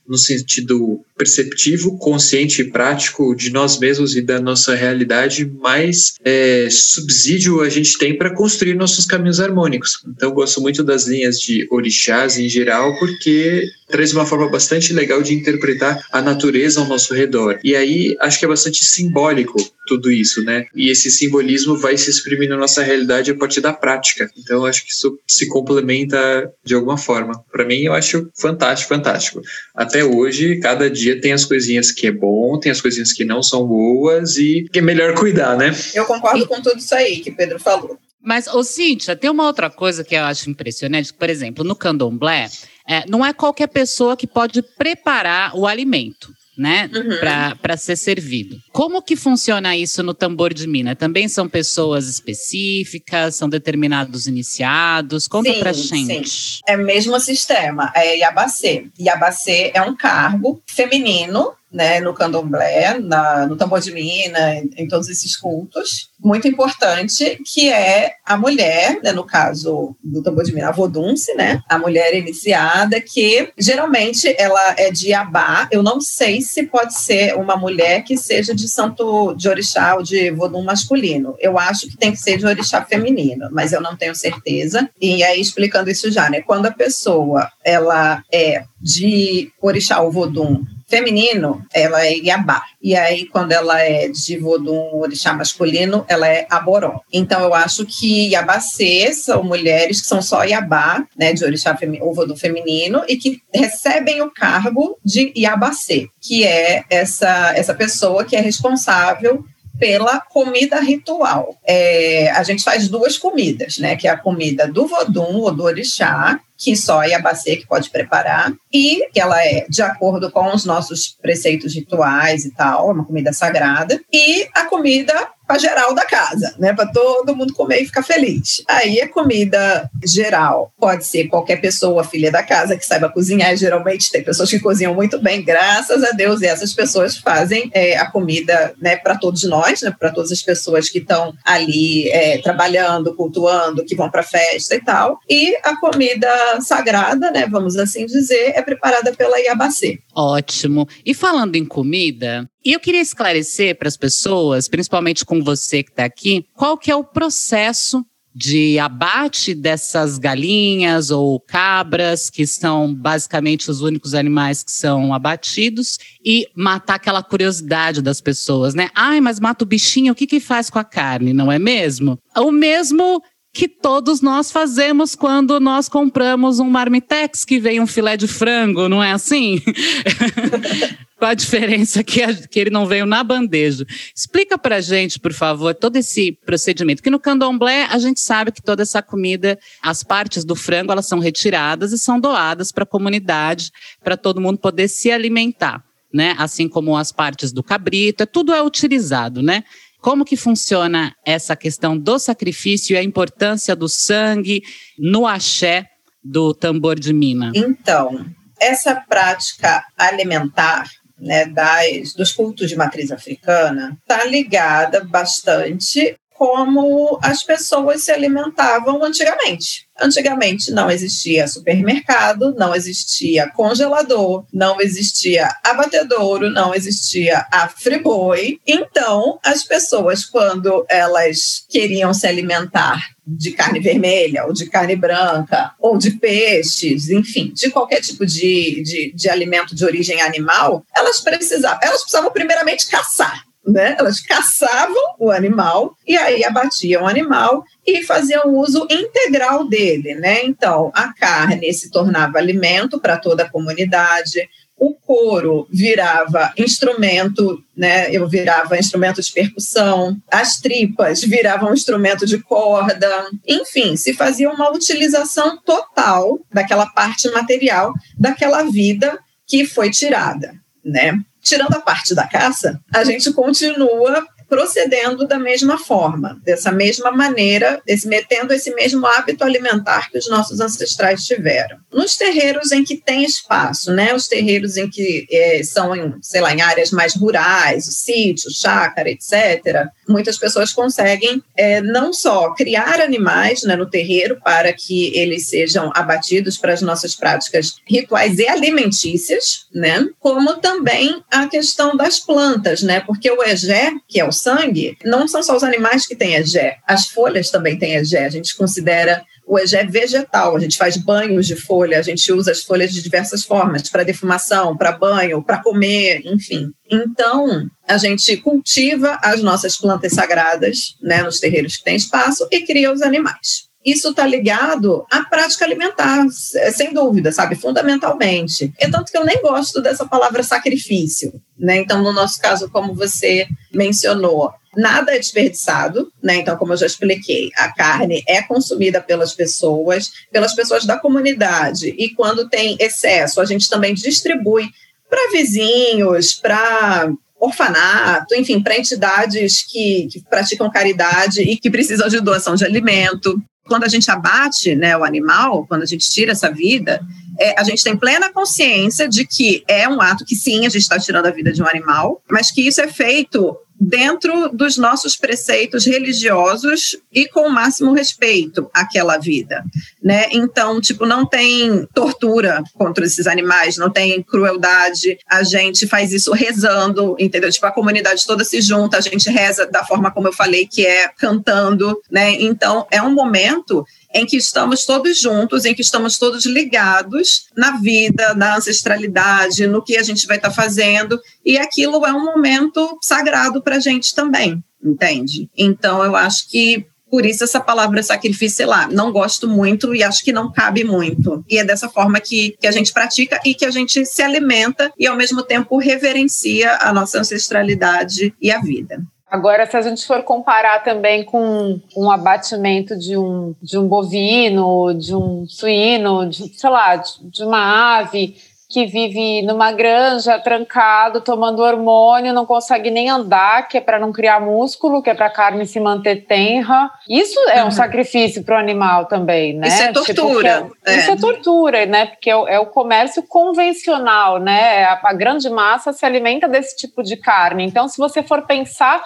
no 0.08 0.18
sentido 0.18 1.04
perceptivo, 1.18 1.98
consciente 1.98 2.62
e 2.62 2.72
prático 2.72 3.36
de 3.36 3.50
nós 3.50 3.80
mesmos 3.80 4.16
e 4.16 4.22
da 4.22 4.40
nossa 4.40 4.76
realidade, 4.76 5.46
mais 5.46 6.14
é, 6.24 6.68
subsídio 6.70 7.62
a 7.62 7.70
gente 7.70 7.98
tem 7.98 8.16
para 8.16 8.34
construir 8.34 8.76
nossos 8.76 9.06
caminhos 9.06 9.40
harmônicos. 9.40 10.04
Então, 10.08 10.32
gosto 10.32 10.62
muito 10.62 10.84
das 10.84 11.08
linhas 11.08 11.40
de 11.40 11.68
orixás 11.72 12.38
em 12.38 12.48
geral, 12.48 12.98
porque 13.00 13.64
traz 13.90 14.14
uma 14.14 14.26
forma 14.26 14.50
bastante 14.50 14.94
legal 14.94 15.22
de 15.22 15.34
interpretar 15.34 16.00
a 16.12 16.22
natureza 16.22 16.80
ao 16.80 16.88
nosso 16.88 17.14
redor. 17.14 17.60
E 17.64 17.76
aí, 17.76 18.16
acho 18.20 18.38
que 18.38 18.46
é 18.46 18.50
bastante 18.50 18.84
simbólico 18.86 19.56
tudo 19.86 20.12
isso, 20.12 20.44
né? 20.44 20.66
E 20.76 20.90
esse 20.90 21.10
simbolismo 21.12 21.78
vai 21.78 21.98
se 21.98 22.10
exprimir 22.10 22.50
na 22.50 22.58
nossa 22.58 22.84
realidade 22.84 23.32
a 23.32 23.36
partir 23.36 23.62
da 23.62 23.74
prática. 23.74 24.30
Então, 24.38 24.66
acho 24.66 24.84
que 24.84 24.92
isso 24.92 25.20
se 25.28 25.48
complementa 25.48 26.52
de 26.64 26.74
alguma 26.76 26.98
forma. 26.98 27.44
Para 27.52 27.66
mim, 27.66 27.82
eu 27.82 27.94
acho 27.94 28.30
fantástico, 28.40 28.94
fantástico. 28.94 29.42
Até 29.74 30.04
hoje, 30.04 30.60
cada 30.60 30.90
dia 30.90 31.20
tem 31.20 31.34
as 31.34 31.46
coisinhas 31.46 31.92
que 31.92 32.08
é 32.08 32.12
bom, 32.12 32.60
tem 32.60 32.72
as 32.72 32.82
coisinhas 32.82 33.14
que 33.14 33.26
não 33.26 33.42
são 33.42 33.66
boas 33.66 34.38
e 34.38 34.66
que 34.72 34.80
é 34.80 34.82
melhor 34.82 35.14
cuidar, 35.16 35.58
né? 35.58 35.76
Eu 35.94 36.06
concordo 36.06 36.48
com 36.48 36.62
tudo 36.62 36.80
isso 36.80 36.96
aí 36.96 37.20
que 37.20 37.32
Pedro 37.32 37.60
falou. 37.60 37.98
Mas, 38.22 38.48
ô 38.48 38.64
Cíntia, 38.64 39.16
tem 39.16 39.30
uma 39.30 39.46
outra 39.46 39.70
coisa 39.70 40.04
que 40.04 40.16
eu 40.16 40.24
acho 40.24 40.50
impressionante. 40.50 41.14
Por 41.14 41.30
exemplo, 41.30 41.64
no 41.64 41.76
candomblé, 41.76 42.50
é, 42.88 43.04
não 43.08 43.24
é 43.24 43.32
qualquer 43.32 43.68
pessoa 43.68 44.18
que 44.18 44.26
pode 44.26 44.64
preparar 44.64 45.56
o 45.56 45.68
alimento 45.68 46.34
né, 46.58 46.90
uhum. 46.94 47.56
para 47.62 47.78
ser 47.78 47.96
servido. 47.96 48.60
Como 48.72 49.02
que 49.02 49.16
funciona 49.16 49.76
isso 49.76 50.02
no 50.04 50.14
tambor 50.14 50.54
de 50.54 50.68
mina? 50.68 50.96
Também 50.96 51.28
são 51.28 51.48
pessoas 51.48 52.08
específicas, 52.08 53.36
são 53.36 53.50
determinados 53.50 54.28
iniciados? 54.28 55.28
Conta 55.28 55.54
sim, 55.54 55.60
pra 55.60 55.74
gente. 55.74 56.30
Sim. 56.30 56.60
É 56.68 56.78
o 56.78 56.84
mesmo 56.84 57.20
sistema, 57.20 57.92
é 57.96 58.18
Iabacê. 58.20 58.88
Iabacê 59.00 59.72
é 59.74 59.82
um 59.82 59.96
cargo 59.96 60.62
feminino 60.68 61.54
né, 61.76 62.00
no 62.00 62.14
candomblé, 62.14 62.98
na, 63.00 63.46
no 63.46 63.58
tambor 63.58 63.82
de 63.82 63.92
mina, 63.92 64.56
em, 64.78 64.88
todos 64.88 65.10
esses 65.10 65.36
cultos, 65.36 66.10
muito 66.24 66.48
importante, 66.48 67.38
que 67.46 67.70
é 67.70 68.14
a 68.26 68.38
mulher, 68.38 69.02
né, 69.04 69.12
no 69.12 69.26
caso 69.26 69.94
do 70.02 70.24
tambor 70.24 70.46
de 70.46 70.54
mina, 70.54 70.70
a 70.70 70.72
vodunce, 70.72 71.34
né, 71.36 71.62
a 71.70 71.78
mulher 71.78 72.16
iniciada, 72.16 73.02
que 73.02 73.52
geralmente 73.58 74.34
ela 74.38 74.76
é 74.78 74.90
de 74.90 75.14
Abá, 75.14 75.68
eu 75.70 75.84
não 75.84 76.00
sei 76.00 76.42
se 76.42 76.64
pode 76.64 76.98
ser 76.98 77.36
uma 77.36 77.58
mulher 77.58 78.04
que 78.04 78.16
seja 78.16 78.56
de 78.56 78.70
santo 78.70 79.34
de 79.36 79.50
orixá 79.50 79.96
ou 79.96 80.02
de 80.02 80.32
vodum 80.32 80.64
masculino, 80.64 81.36
eu 81.40 81.60
acho 81.60 81.90
que 81.90 81.98
tem 81.98 82.14
que 82.14 82.20
ser 82.20 82.38
de 82.38 82.46
orixá 82.46 82.86
feminino, 82.86 83.50
mas 83.52 83.74
eu 83.74 83.82
não 83.82 83.98
tenho 83.98 84.16
certeza, 84.16 84.90
e 85.02 85.22
aí 85.26 85.42
explicando 85.42 85.90
isso 85.90 86.10
já, 86.10 86.30
né, 86.30 86.42
quando 86.42 86.68
a 86.68 86.72
pessoa, 86.72 87.52
ela 87.66 88.24
é 88.32 88.64
de 88.82 89.52
orixá 89.62 90.00
ou 90.00 90.12
vodum 90.12 90.64
feminino, 90.88 91.64
ela 91.74 92.06
é 92.06 92.16
Iabá. 92.16 92.64
E 92.82 92.96
aí, 92.96 93.26
quando 93.26 93.52
ela 93.52 93.82
é 93.82 94.08
de 94.08 94.38
Vodum 94.38 94.96
orixá 94.96 95.34
masculino, 95.34 96.06
ela 96.08 96.28
é 96.28 96.46
Aboró. 96.50 97.02
Então, 97.12 97.42
eu 97.42 97.54
acho 97.54 97.86
que 97.86 98.30
Iabacê 98.30 99.12
são 99.14 99.44
mulheres 99.44 100.02
que 100.02 100.08
são 100.08 100.22
só 100.22 100.44
Iabá, 100.44 101.04
né, 101.18 101.34
de 101.34 101.44
orixá 101.44 101.78
ou 102.02 102.14
Vodum 102.14 102.36
feminino, 102.36 103.04
e 103.08 103.18
que 103.18 103.42
recebem 103.54 104.22
o 104.22 104.32
cargo 104.32 104.98
de 105.04 105.34
Iabacê, 105.36 106.08
que 106.22 106.44
é 106.44 106.84
essa, 106.90 107.54
essa 107.56 107.74
pessoa 107.74 108.24
que 108.24 108.36
é 108.36 108.40
responsável 108.40 109.44
pela 109.80 110.20
comida 110.20 110.80
ritual. 110.80 111.58
É, 111.66 112.30
a 112.32 112.44
gente 112.44 112.64
faz 112.64 112.88
duas 112.88 113.18
comidas, 113.18 113.78
né? 113.78 113.96
Que 113.96 114.08
é 114.08 114.12
a 114.12 114.18
comida 114.18 114.68
do 114.68 114.88
vodum 114.88 115.38
ou 115.40 115.52
do 115.52 115.64
orixá, 115.64 116.40
que 116.58 116.76
só 116.76 117.02
a 117.02 117.06
Iabacê 117.06 117.58
que 117.58 117.68
pode 117.68 117.90
preparar, 117.90 118.54
e 118.72 119.08
que 119.12 119.20
ela 119.20 119.44
é 119.46 119.66
de 119.70 119.82
acordo 119.82 120.32
com 120.32 120.54
os 120.54 120.66
nossos 120.66 121.18
preceitos 121.22 121.76
rituais 121.76 122.46
e 122.46 122.52
tal, 122.52 122.90
é 122.90 122.94
uma 122.94 123.06
comida 123.06 123.34
sagrada, 123.34 124.02
e 124.12 124.48
a 124.54 124.66
comida 124.66 125.30
para 125.48 125.60
geral 125.60 125.94
da 125.94 126.06
casa, 126.06 126.54
né? 126.60 126.74
Para 126.74 126.88
todo 126.88 127.36
mundo 127.36 127.54
comer 127.54 127.82
e 127.82 127.86
ficar 127.86 128.04
feliz. 128.04 128.64
Aí 128.68 129.02
a 129.02 129.10
comida 129.10 129.90
geral 130.04 130.72
pode 130.80 131.06
ser 131.06 131.28
qualquer 131.28 131.58
pessoa, 131.58 132.04
filha 132.04 132.32
da 132.32 132.44
casa, 132.44 132.78
que 132.78 132.86
saiba 132.86 133.10
cozinhar. 133.10 133.56
Geralmente 133.56 134.12
tem 134.12 134.24
pessoas 134.24 134.50
que 134.50 134.60
cozinham 134.60 134.94
muito 134.94 135.22
bem, 135.22 135.44
graças 135.44 136.04
a 136.04 136.12
Deus, 136.12 136.42
e 136.42 136.48
essas 136.48 136.74
pessoas 136.74 137.18
fazem 137.18 137.70
é, 137.74 137.98
a 137.98 138.10
comida, 138.10 138.74
né? 138.82 138.96
Para 138.98 139.18
todos 139.18 139.44
nós, 139.44 139.82
né? 139.82 139.94
Para 139.98 140.12
todas 140.12 140.32
as 140.32 140.42
pessoas 140.42 140.90
que 140.90 141.00
estão 141.00 141.34
ali 141.44 142.10
é, 142.10 142.38
trabalhando, 142.40 143.16
cultuando, 143.16 143.86
que 143.86 143.96
vão 143.96 144.10
para 144.10 144.24
festa 144.24 144.76
e 144.76 144.82
tal. 144.82 145.20
E 145.30 145.56
a 145.64 145.76
comida 145.78 146.30
sagrada, 146.62 147.32
né, 147.32 147.48
vamos 147.50 147.78
assim 147.78 148.06
dizer, 148.06 148.54
é 148.56 148.62
preparada 148.62 149.14
pela 149.14 149.40
Iabacê. 149.40 150.00
Ótimo. 150.16 150.88
E 151.06 151.14
falando 151.14 151.58
em 151.58 151.66
comida, 151.66 152.50
eu 152.64 152.80
queria 152.80 153.02
esclarecer 153.02 153.78
para 153.78 153.90
as 153.90 153.98
pessoas, 153.98 154.70
principalmente 154.70 155.26
com 155.26 155.44
você 155.44 155.84
que 155.84 155.92
está 155.92 156.06
aqui, 156.06 156.46
qual 156.54 156.78
que 156.78 156.90
é 156.90 156.96
o 156.96 157.04
processo 157.04 158.06
de 158.34 158.78
abate 158.78 159.56
dessas 159.56 160.18
galinhas 160.18 161.10
ou 161.10 161.40
cabras, 161.40 162.30
que 162.30 162.46
são 162.46 162.94
basicamente 162.94 163.72
os 163.72 163.82
únicos 163.82 164.14
animais 164.14 164.62
que 164.62 164.72
são 164.72 165.14
abatidos, 165.14 165.98
e 166.24 166.46
matar 166.54 166.96
aquela 166.96 167.24
curiosidade 167.24 168.02
das 168.02 168.20
pessoas, 168.20 168.76
né? 168.76 168.90
Ai, 168.94 169.22
mas 169.22 169.40
mata 169.40 169.64
o 169.64 169.68
bichinho, 169.68 170.12
o 170.12 170.16
que 170.16 170.28
que 170.28 170.42
faz 170.42 170.70
com 170.70 170.80
a 170.80 170.84
carne, 170.84 171.32
não 171.32 171.50
é 171.50 171.58
mesmo? 171.58 172.20
O 172.38 172.52
mesmo 172.52 173.22
que 173.56 173.70
todos 173.70 174.20
nós 174.20 174.52
fazemos 174.52 175.16
quando 175.16 175.62
nós 175.62 175.88
compramos 175.88 176.60
um 176.60 176.70
marmitex 176.70 177.46
que 177.46 177.58
vem 177.58 177.80
um 177.80 177.88
filé 177.88 178.18
de 178.18 178.28
frango, 178.28 178.90
não 178.90 179.02
é 179.02 179.14
assim? 179.14 179.62
Qual 181.18 181.32
a 181.32 181.34
diferença 181.34 182.04
que, 182.04 182.22
a, 182.22 182.34
que 182.34 182.60
ele 182.60 182.70
não 182.70 182.86
veio 182.86 183.06
na 183.06 183.24
bandeja? 183.24 183.86
Explica 184.14 184.58
pra 184.58 184.82
gente, 184.82 185.18
por 185.18 185.32
favor, 185.32 185.74
todo 185.74 185.96
esse 185.96 186.34
procedimento. 186.46 187.02
Que 187.02 187.10
no 187.10 187.18
candomblé 187.18 187.86
a 187.86 187.98
gente 187.98 188.20
sabe 188.20 188.52
que 188.52 188.62
toda 188.62 188.84
essa 188.84 189.02
comida, 189.02 189.58
as 189.82 190.04
partes 190.04 190.44
do 190.44 190.54
frango, 190.54 190.92
elas 190.92 191.08
são 191.08 191.20
retiradas 191.20 191.94
e 191.94 191.98
são 191.98 192.20
doadas 192.20 192.74
para 192.74 192.84
a 192.84 192.88
comunidade, 192.88 193.72
para 194.04 194.18
todo 194.18 194.42
mundo 194.42 194.60
poder 194.60 194.90
se 194.90 195.10
alimentar, 195.10 195.82
né? 196.14 196.36
Assim 196.38 196.68
como 196.68 196.98
as 196.98 197.14
partes 197.14 197.54
do 197.54 197.64
cabrito, 197.64 198.22
é, 198.22 198.26
tudo 198.26 198.54
é 198.54 198.62
utilizado, 198.62 199.42
né? 199.42 199.64
Como 200.06 200.24
que 200.24 200.38
funciona 200.38 201.16
essa 201.26 201.56
questão 201.56 201.98
do 201.98 202.20
sacrifício 202.20 202.94
e 202.94 202.98
a 202.98 203.02
importância 203.02 203.76
do 203.76 203.90
sangue 203.90 204.62
no 205.00 205.26
axé 205.26 205.88
do 206.24 206.54
tambor 206.54 207.00
de 207.00 207.12
mina? 207.12 207.52
Então, 207.56 208.24
essa 208.62 208.94
prática 208.94 209.84
alimentar 209.98 210.88
né, 211.18 211.48
das, 211.48 212.14
dos 212.14 212.32
cultos 212.32 212.70
de 212.70 212.76
matriz 212.76 213.12
africana 213.12 213.98
está 214.00 214.24
ligada 214.26 215.04
bastante 215.04 216.16
como 216.36 217.18
as 217.24 217.42
pessoas 217.42 218.04
se 218.04 218.12
alimentavam 218.12 219.04
antigamente. 219.04 219.85
Antigamente 220.00 220.72
não 220.72 220.92
existia 220.92 221.48
supermercado, 221.48 222.54
não 222.56 222.76
existia 222.76 223.50
congelador, 223.52 224.46
não 224.52 224.82
existia 224.82 225.50
abatedouro, 225.64 226.50
não 226.50 226.76
existia 226.76 227.46
a 227.52 227.70
friboi. 227.70 228.60
Então, 228.68 229.40
as 229.44 229.64
pessoas, 229.64 230.26
quando 230.26 230.86
elas 230.90 231.66
queriam 231.70 232.14
se 232.14 232.28
alimentar 232.28 233.16
de 233.26 233.52
carne 233.52 233.80
vermelha, 233.80 234.46
ou 234.46 234.54
de 234.54 234.68
carne 234.68 234.96
branca, 234.96 235.72
ou 235.80 235.98
de 235.98 236.12
peixes, 236.12 237.10
enfim, 237.10 237.52
de 237.54 237.72
qualquer 237.72 238.02
tipo 238.02 238.26
de, 238.26 238.84
de, 238.84 239.14
de 239.16 239.30
alimento 239.30 239.74
de 239.74 239.84
origem 239.84 240.22
animal, 240.22 240.86
elas 240.96 241.22
precisavam, 241.22 241.80
elas 241.82 242.02
precisavam 242.02 242.32
primeiramente 242.32 242.88
caçar 242.88 243.45
né? 243.66 243.96
Elas 243.98 244.20
caçavam 244.20 245.16
o 245.20 245.32
animal 245.32 245.96
e 246.08 246.16
aí 246.16 246.44
abatiam 246.44 247.04
o 247.04 247.08
animal 247.08 247.64
e 247.86 248.04
faziam 248.04 248.56
uso 248.56 248.88
integral 248.90 249.68
dele, 249.68 250.16
né? 250.16 250.44
Então, 250.44 250.92
a 250.94 251.14
carne 251.14 251.74
se 251.74 251.90
tornava 251.90 252.38
alimento 252.38 253.00
para 253.00 253.18
toda 253.18 253.44
a 253.44 253.50
comunidade, 253.50 254.48
o 254.78 254.94
couro 254.94 255.68
virava 255.72 256.54
instrumento, 256.58 257.64
né? 257.76 258.14
Eu 258.14 258.28
virava 258.28 258.78
instrumento 258.78 259.22
de 259.22 259.32
percussão, 259.32 260.18
as 260.30 260.58
tripas 260.58 261.22
viravam 261.22 261.74
instrumento 261.74 262.26
de 262.26 262.40
corda, 262.40 263.28
enfim, 263.48 263.96
se 263.96 264.14
fazia 264.14 264.50
uma 264.50 264.70
utilização 264.72 265.58
total 265.62 266.40
daquela 266.52 266.88
parte 266.88 267.30
material 267.32 267.94
daquela 268.18 268.64
vida 268.64 269.18
que 269.48 269.66
foi 269.66 269.90
tirada, 269.90 270.56
né? 270.84 271.20
Tirando 271.46 271.76
a 271.76 271.80
parte 271.80 272.16
da 272.16 272.28
caça, 272.28 272.82
a 272.92 273.04
gente 273.04 273.32
continua 273.32 274.26
procedendo 274.56 275.28
da 275.28 275.38
mesma 275.38 275.78
forma, 275.78 276.40
dessa 276.42 276.72
mesma 276.72 277.12
maneira, 277.12 277.82
esse, 277.86 278.08
metendo 278.08 278.54
esse 278.54 278.74
mesmo 278.74 279.06
hábito 279.06 279.44
alimentar 279.44 280.10
que 280.10 280.18
os 280.18 280.30
nossos 280.30 280.62
ancestrais 280.62 281.26
tiveram. 281.26 281.78
Nos 281.92 282.16
terreiros 282.16 282.72
em 282.72 282.82
que 282.82 282.96
tem 282.96 283.26
espaço, 283.26 283.92
né, 283.92 284.14
os 284.14 284.30
terreiros 284.30 284.78
em 284.78 284.90
que 284.90 285.28
é, 285.30 285.62
são, 285.62 285.94
em, 285.94 286.16
sei 286.22 286.40
lá, 286.40 286.54
em 286.54 286.62
áreas 286.62 286.92
mais 286.92 287.16
rurais, 287.16 287.84
sítio, 287.84 288.50
chácara, 288.50 289.10
etc., 289.10 289.90
muitas 290.08 290.38
pessoas 290.38 290.72
conseguem 290.72 291.44
é, 291.58 291.82
não 291.82 292.14
só 292.14 292.54
criar 292.54 293.02
animais 293.02 293.64
né, 293.64 293.76
no 293.76 293.90
terreiro 293.90 294.40
para 294.42 294.72
que 294.72 295.12
eles 295.18 295.50
sejam 295.50 295.92
abatidos 295.94 296.58
para 296.58 296.72
as 296.72 296.82
nossas 296.82 297.14
práticas 297.14 297.76
rituais 297.86 298.40
e 298.40 298.48
alimentícias, 298.48 299.66
né, 299.74 300.08
como 300.18 300.62
também 300.62 301.22
a 301.30 301.46
questão 301.48 301.98
das 301.98 302.22
plantas, 302.22 302.82
né, 302.82 303.02
porque 303.02 303.30
o 303.30 303.44
egé, 303.44 303.92
que 304.08 304.18
é 304.18 304.26
o 304.26 304.32
sangue, 304.46 304.96
não 305.04 305.28
são 305.28 305.42
só 305.42 305.56
os 305.56 305.64
animais 305.64 306.06
que 306.06 306.16
têm 306.16 306.36
egé, 306.36 306.78
as 306.88 307.08
folhas 307.08 307.50
também 307.50 307.80
têm 307.80 307.96
egé. 307.96 308.26
A 308.26 308.30
gente 308.30 308.56
considera 308.56 309.24
o 309.48 309.58
egé 309.58 309.84
vegetal, 309.84 310.56
a 310.56 310.60
gente 310.60 310.78
faz 310.78 310.98
banhos 310.98 311.48
de 311.48 311.56
folha, 311.56 312.00
a 312.00 312.02
gente 312.02 312.32
usa 312.32 312.52
as 312.52 312.64
folhas 312.64 312.94
de 312.94 313.02
diversas 313.02 313.44
formas, 313.44 313.90
para 313.90 314.04
defumação, 314.04 314.78
para 314.78 314.92
banho, 314.92 315.44
para 315.44 315.62
comer, 315.62 316.22
enfim. 316.26 316.72
Então, 316.90 317.68
a 317.88 317.98
gente 317.98 318.38
cultiva 318.38 319.20
as 319.24 319.42
nossas 319.42 319.78
plantas 319.78 320.14
sagradas, 320.14 320.96
né, 321.02 321.22
nos 321.24 321.40
terreiros 321.40 321.78
que 321.78 321.84
tem 321.84 321.96
espaço, 321.96 322.48
e 322.52 322.62
cria 322.62 322.92
os 322.92 323.02
animais 323.02 323.66
isso 323.86 324.10
está 324.10 324.26
ligado 324.26 325.06
à 325.12 325.24
prática 325.24 325.64
alimentar, 325.64 326.26
sem 326.74 326.92
dúvida, 326.92 327.32
sabe? 327.32 327.56
Fundamentalmente. 327.56 328.74
É 328.80 328.90
tanto 328.90 329.12
que 329.12 329.18
eu 329.18 329.24
nem 329.24 329.40
gosto 329.42 329.80
dessa 329.80 330.06
palavra 330.08 330.42
sacrifício, 330.42 331.40
né? 331.58 331.78
Então, 331.78 332.02
no 332.02 332.12
nosso 332.12 332.42
caso, 332.42 332.68
como 332.72 332.96
você 332.96 333.48
mencionou, 333.72 334.52
nada 334.76 335.14
é 335.16 335.20
desperdiçado, 335.20 336.12
né? 336.22 336.38
Então, 336.38 336.58
como 336.58 336.74
eu 336.74 336.78
já 336.78 336.88
expliquei, 336.88 337.52
a 337.58 337.72
carne 337.72 338.24
é 338.28 338.42
consumida 338.42 339.00
pelas 339.00 339.34
pessoas, 339.34 340.12
pelas 340.32 340.56
pessoas 340.56 340.84
da 340.86 340.98
comunidade, 340.98 341.90
e 341.98 342.10
quando 342.10 342.50
tem 342.50 342.76
excesso, 342.80 343.40
a 343.40 343.46
gente 343.46 343.70
também 343.70 343.94
distribui 343.94 344.68
para 345.08 345.32
vizinhos, 345.32 346.34
para 346.34 347.14
orfanato, 347.40 348.34
enfim, 348.34 348.62
para 348.62 348.78
entidades 348.78 349.62
que, 349.62 350.08
que, 350.12 350.24
praticam 350.24 350.72
caridade 350.72 351.42
e 351.42 351.58
que 351.58 351.70
precisam 351.70 352.08
de 352.08 352.20
doação 352.20 352.56
de 352.56 352.66
alimento 352.66 353.40
quando 353.68 353.84
a 353.84 353.88
gente 353.88 354.10
abate 354.10 354.76
né, 354.76 354.96
o 354.96 355.04
animal, 355.04 355.66
quando 355.68 355.84
a 355.84 355.86
gente 355.86 356.10
tira 356.10 356.32
essa 356.32 356.52
vida, 356.52 357.02
é, 357.40 357.60
a 357.60 357.64
gente 357.64 357.84
tem 357.84 357.98
plena 357.98 358.32
consciência 358.32 359.08
de 359.08 359.26
que 359.26 359.64
é 359.68 359.88
um 359.90 360.00
ato 360.02 360.24
que 360.24 360.36
sim, 360.36 360.66
a 360.66 360.70
gente 360.70 360.84
está 360.84 361.00
tirando 361.00 361.26
a 361.26 361.32
vida 361.32 361.52
de 361.52 361.62
um 361.62 361.68
animal, 361.68 362.22
mas 362.30 362.52
que 362.52 362.66
isso 362.66 362.80
é 362.80 362.88
feito 362.88 363.58
dentro 363.80 364.50
dos 364.50 364.78
nossos 364.78 365.16
preceitos 365.16 365.86
religiosos 365.86 366.98
e 367.12 367.28
com 367.28 367.42
o 367.42 367.52
máximo 367.52 367.94
respeito 367.94 368.70
àquela 368.74 369.18
vida, 369.18 369.64
né? 370.02 370.26
Então, 370.32 370.80
tipo, 370.80 371.06
não 371.06 371.26
tem 371.26 371.86
tortura 371.94 372.64
contra 372.74 373.06
esses 373.06 373.28
animais, 373.28 373.78
não 373.78 373.90
tem 373.90 374.24
crueldade, 374.24 375.18
a 375.30 375.44
gente 375.44 375.88
faz 375.88 376.14
isso 376.14 376.32
rezando, 376.32 377.16
entendeu? 377.20 377.52
Tipo, 377.52 377.66
a 377.66 377.72
comunidade 377.72 378.26
toda 378.26 378.44
se 378.44 378.62
junta, 378.62 378.98
a 378.98 379.02
gente 379.02 379.30
reza 379.30 379.66
da 379.66 379.84
forma 379.84 380.12
como 380.12 380.28
eu 380.28 380.34
falei, 380.34 380.66
que 380.66 380.86
é 380.86 381.10
cantando, 381.10 382.00
né? 382.10 382.32
Então, 382.32 382.88
é 382.90 383.02
um 383.02 383.14
momento 383.14 383.86
em 384.16 384.26
que 384.26 384.38
estamos 384.38 384.86
todos 384.86 385.20
juntos, 385.20 385.66
em 385.66 385.76
que 385.76 385.82
estamos 385.82 386.18
todos 386.18 386.46
ligados 386.46 387.48
na 387.56 387.78
vida, 387.78 388.34
na 388.34 388.56
ancestralidade, 388.56 389.68
no 389.68 389.84
que 389.84 389.98
a 389.98 390.04
gente 390.04 390.26
vai 390.26 390.38
estar 390.38 390.50
tá 390.50 390.56
fazendo, 390.56 391.20
e 391.46 391.58
aquilo 391.58 392.06
é 392.06 392.14
um 392.14 392.24
momento 392.24 392.98
sagrado 393.02 393.62
para 393.62 393.76
a 393.76 393.80
gente 393.80 394.16
também, 394.16 394.64
entende? 394.82 395.50
Então, 395.58 396.02
eu 396.02 396.16
acho 396.16 396.50
que 396.50 396.88
por 397.12 397.26
isso 397.26 397.44
essa 397.44 397.60
palavra 397.60 398.02
sacrifício, 398.02 398.68
lá, 398.68 398.88
não 398.88 399.12
gosto 399.12 399.48
muito 399.48 399.94
e 399.94 400.02
acho 400.02 400.24
que 400.24 400.34
não 400.34 400.52
cabe 400.52 400.84
muito. 400.84 401.44
E 401.50 401.58
é 401.58 401.64
dessa 401.64 401.88
forma 401.88 402.20
que, 402.20 402.56
que 402.60 402.68
a 402.68 402.72
gente 402.72 402.92
pratica 402.92 403.40
e 403.46 403.54
que 403.54 403.66
a 403.66 403.72
gente 403.72 404.06
se 404.06 404.22
alimenta 404.22 404.92
e, 404.98 405.06
ao 405.06 405.16
mesmo 405.16 405.44
tempo, 405.44 405.78
reverencia 405.78 406.78
a 406.82 406.92
nossa 406.92 407.20
ancestralidade 407.20 408.34
e 408.42 408.52
a 408.52 408.60
vida. 408.60 409.02
Agora, 409.28 409.66
se 409.66 409.76
a 409.76 409.82
gente 409.82 410.06
for 410.06 410.24
comparar 410.24 410.84
também 410.84 411.24
com 411.24 411.82
um 411.98 412.12
abatimento 412.12 412.96
de 412.98 413.18
um, 413.18 413.56
de 413.62 413.78
um 413.78 413.88
bovino, 413.88 414.94
de 414.94 415.16
um 415.16 415.48
suíno, 415.48 416.30
de, 416.30 416.48
sei 416.58 416.70
lá, 416.70 416.96
de, 416.96 417.30
de 417.30 417.44
uma 417.44 417.98
ave 417.98 418.36
que 418.70 418.86
vive 418.86 419.42
numa 419.44 419.72
granja 419.72 420.40
trancado, 420.40 421.22
tomando 421.22 421.62
hormônio, 421.62 422.34
não 422.34 422.46
consegue 422.46 422.90
nem 422.90 423.10
andar, 423.10 423.68
que 423.68 423.78
é 423.78 423.82
para 423.82 424.00
não 424.00 424.12
criar 424.12 424.40
músculo, 424.40 425.04
que 425.04 425.10
é 425.10 425.14
para 425.14 425.28
a 425.28 425.32
carne 425.32 425.66
se 425.66 425.80
manter 425.80 426.26
tenra. 426.26 426.90
Isso 427.08 427.40
é 427.50 427.62
um 427.62 427.66
uhum. 427.66 427.72
sacrifício 427.72 428.44
para 428.44 428.56
o 428.56 428.60
animal 428.60 429.06
também, 429.06 429.54
né? 429.54 429.68
Isso 429.68 429.84
é 429.84 429.88
tipo, 429.94 430.16
tortura. 430.16 430.64
Tipo, 430.64 430.78
é, 430.86 430.94
é. 430.94 430.98
Isso 430.98 431.12
é 431.12 431.16
tortura, 431.16 431.86
né? 431.86 432.06
Porque 432.08 432.30
é 432.30 432.36
o, 432.36 432.48
é 432.48 432.60
o 432.60 432.66
comércio 432.66 433.24
convencional, 433.24 434.40
né? 434.40 434.84
A, 434.86 435.00
a 435.04 435.14
grande 435.14 435.50
massa 435.50 435.94
se 435.94 436.06
alimenta 436.06 436.48
desse 436.48 436.76
tipo 436.76 437.04
de 437.04 437.18
carne. 437.18 437.64
Então, 437.64 437.88
se 437.88 437.98
você 437.98 438.24
for 438.24 438.48
pensar 438.48 439.04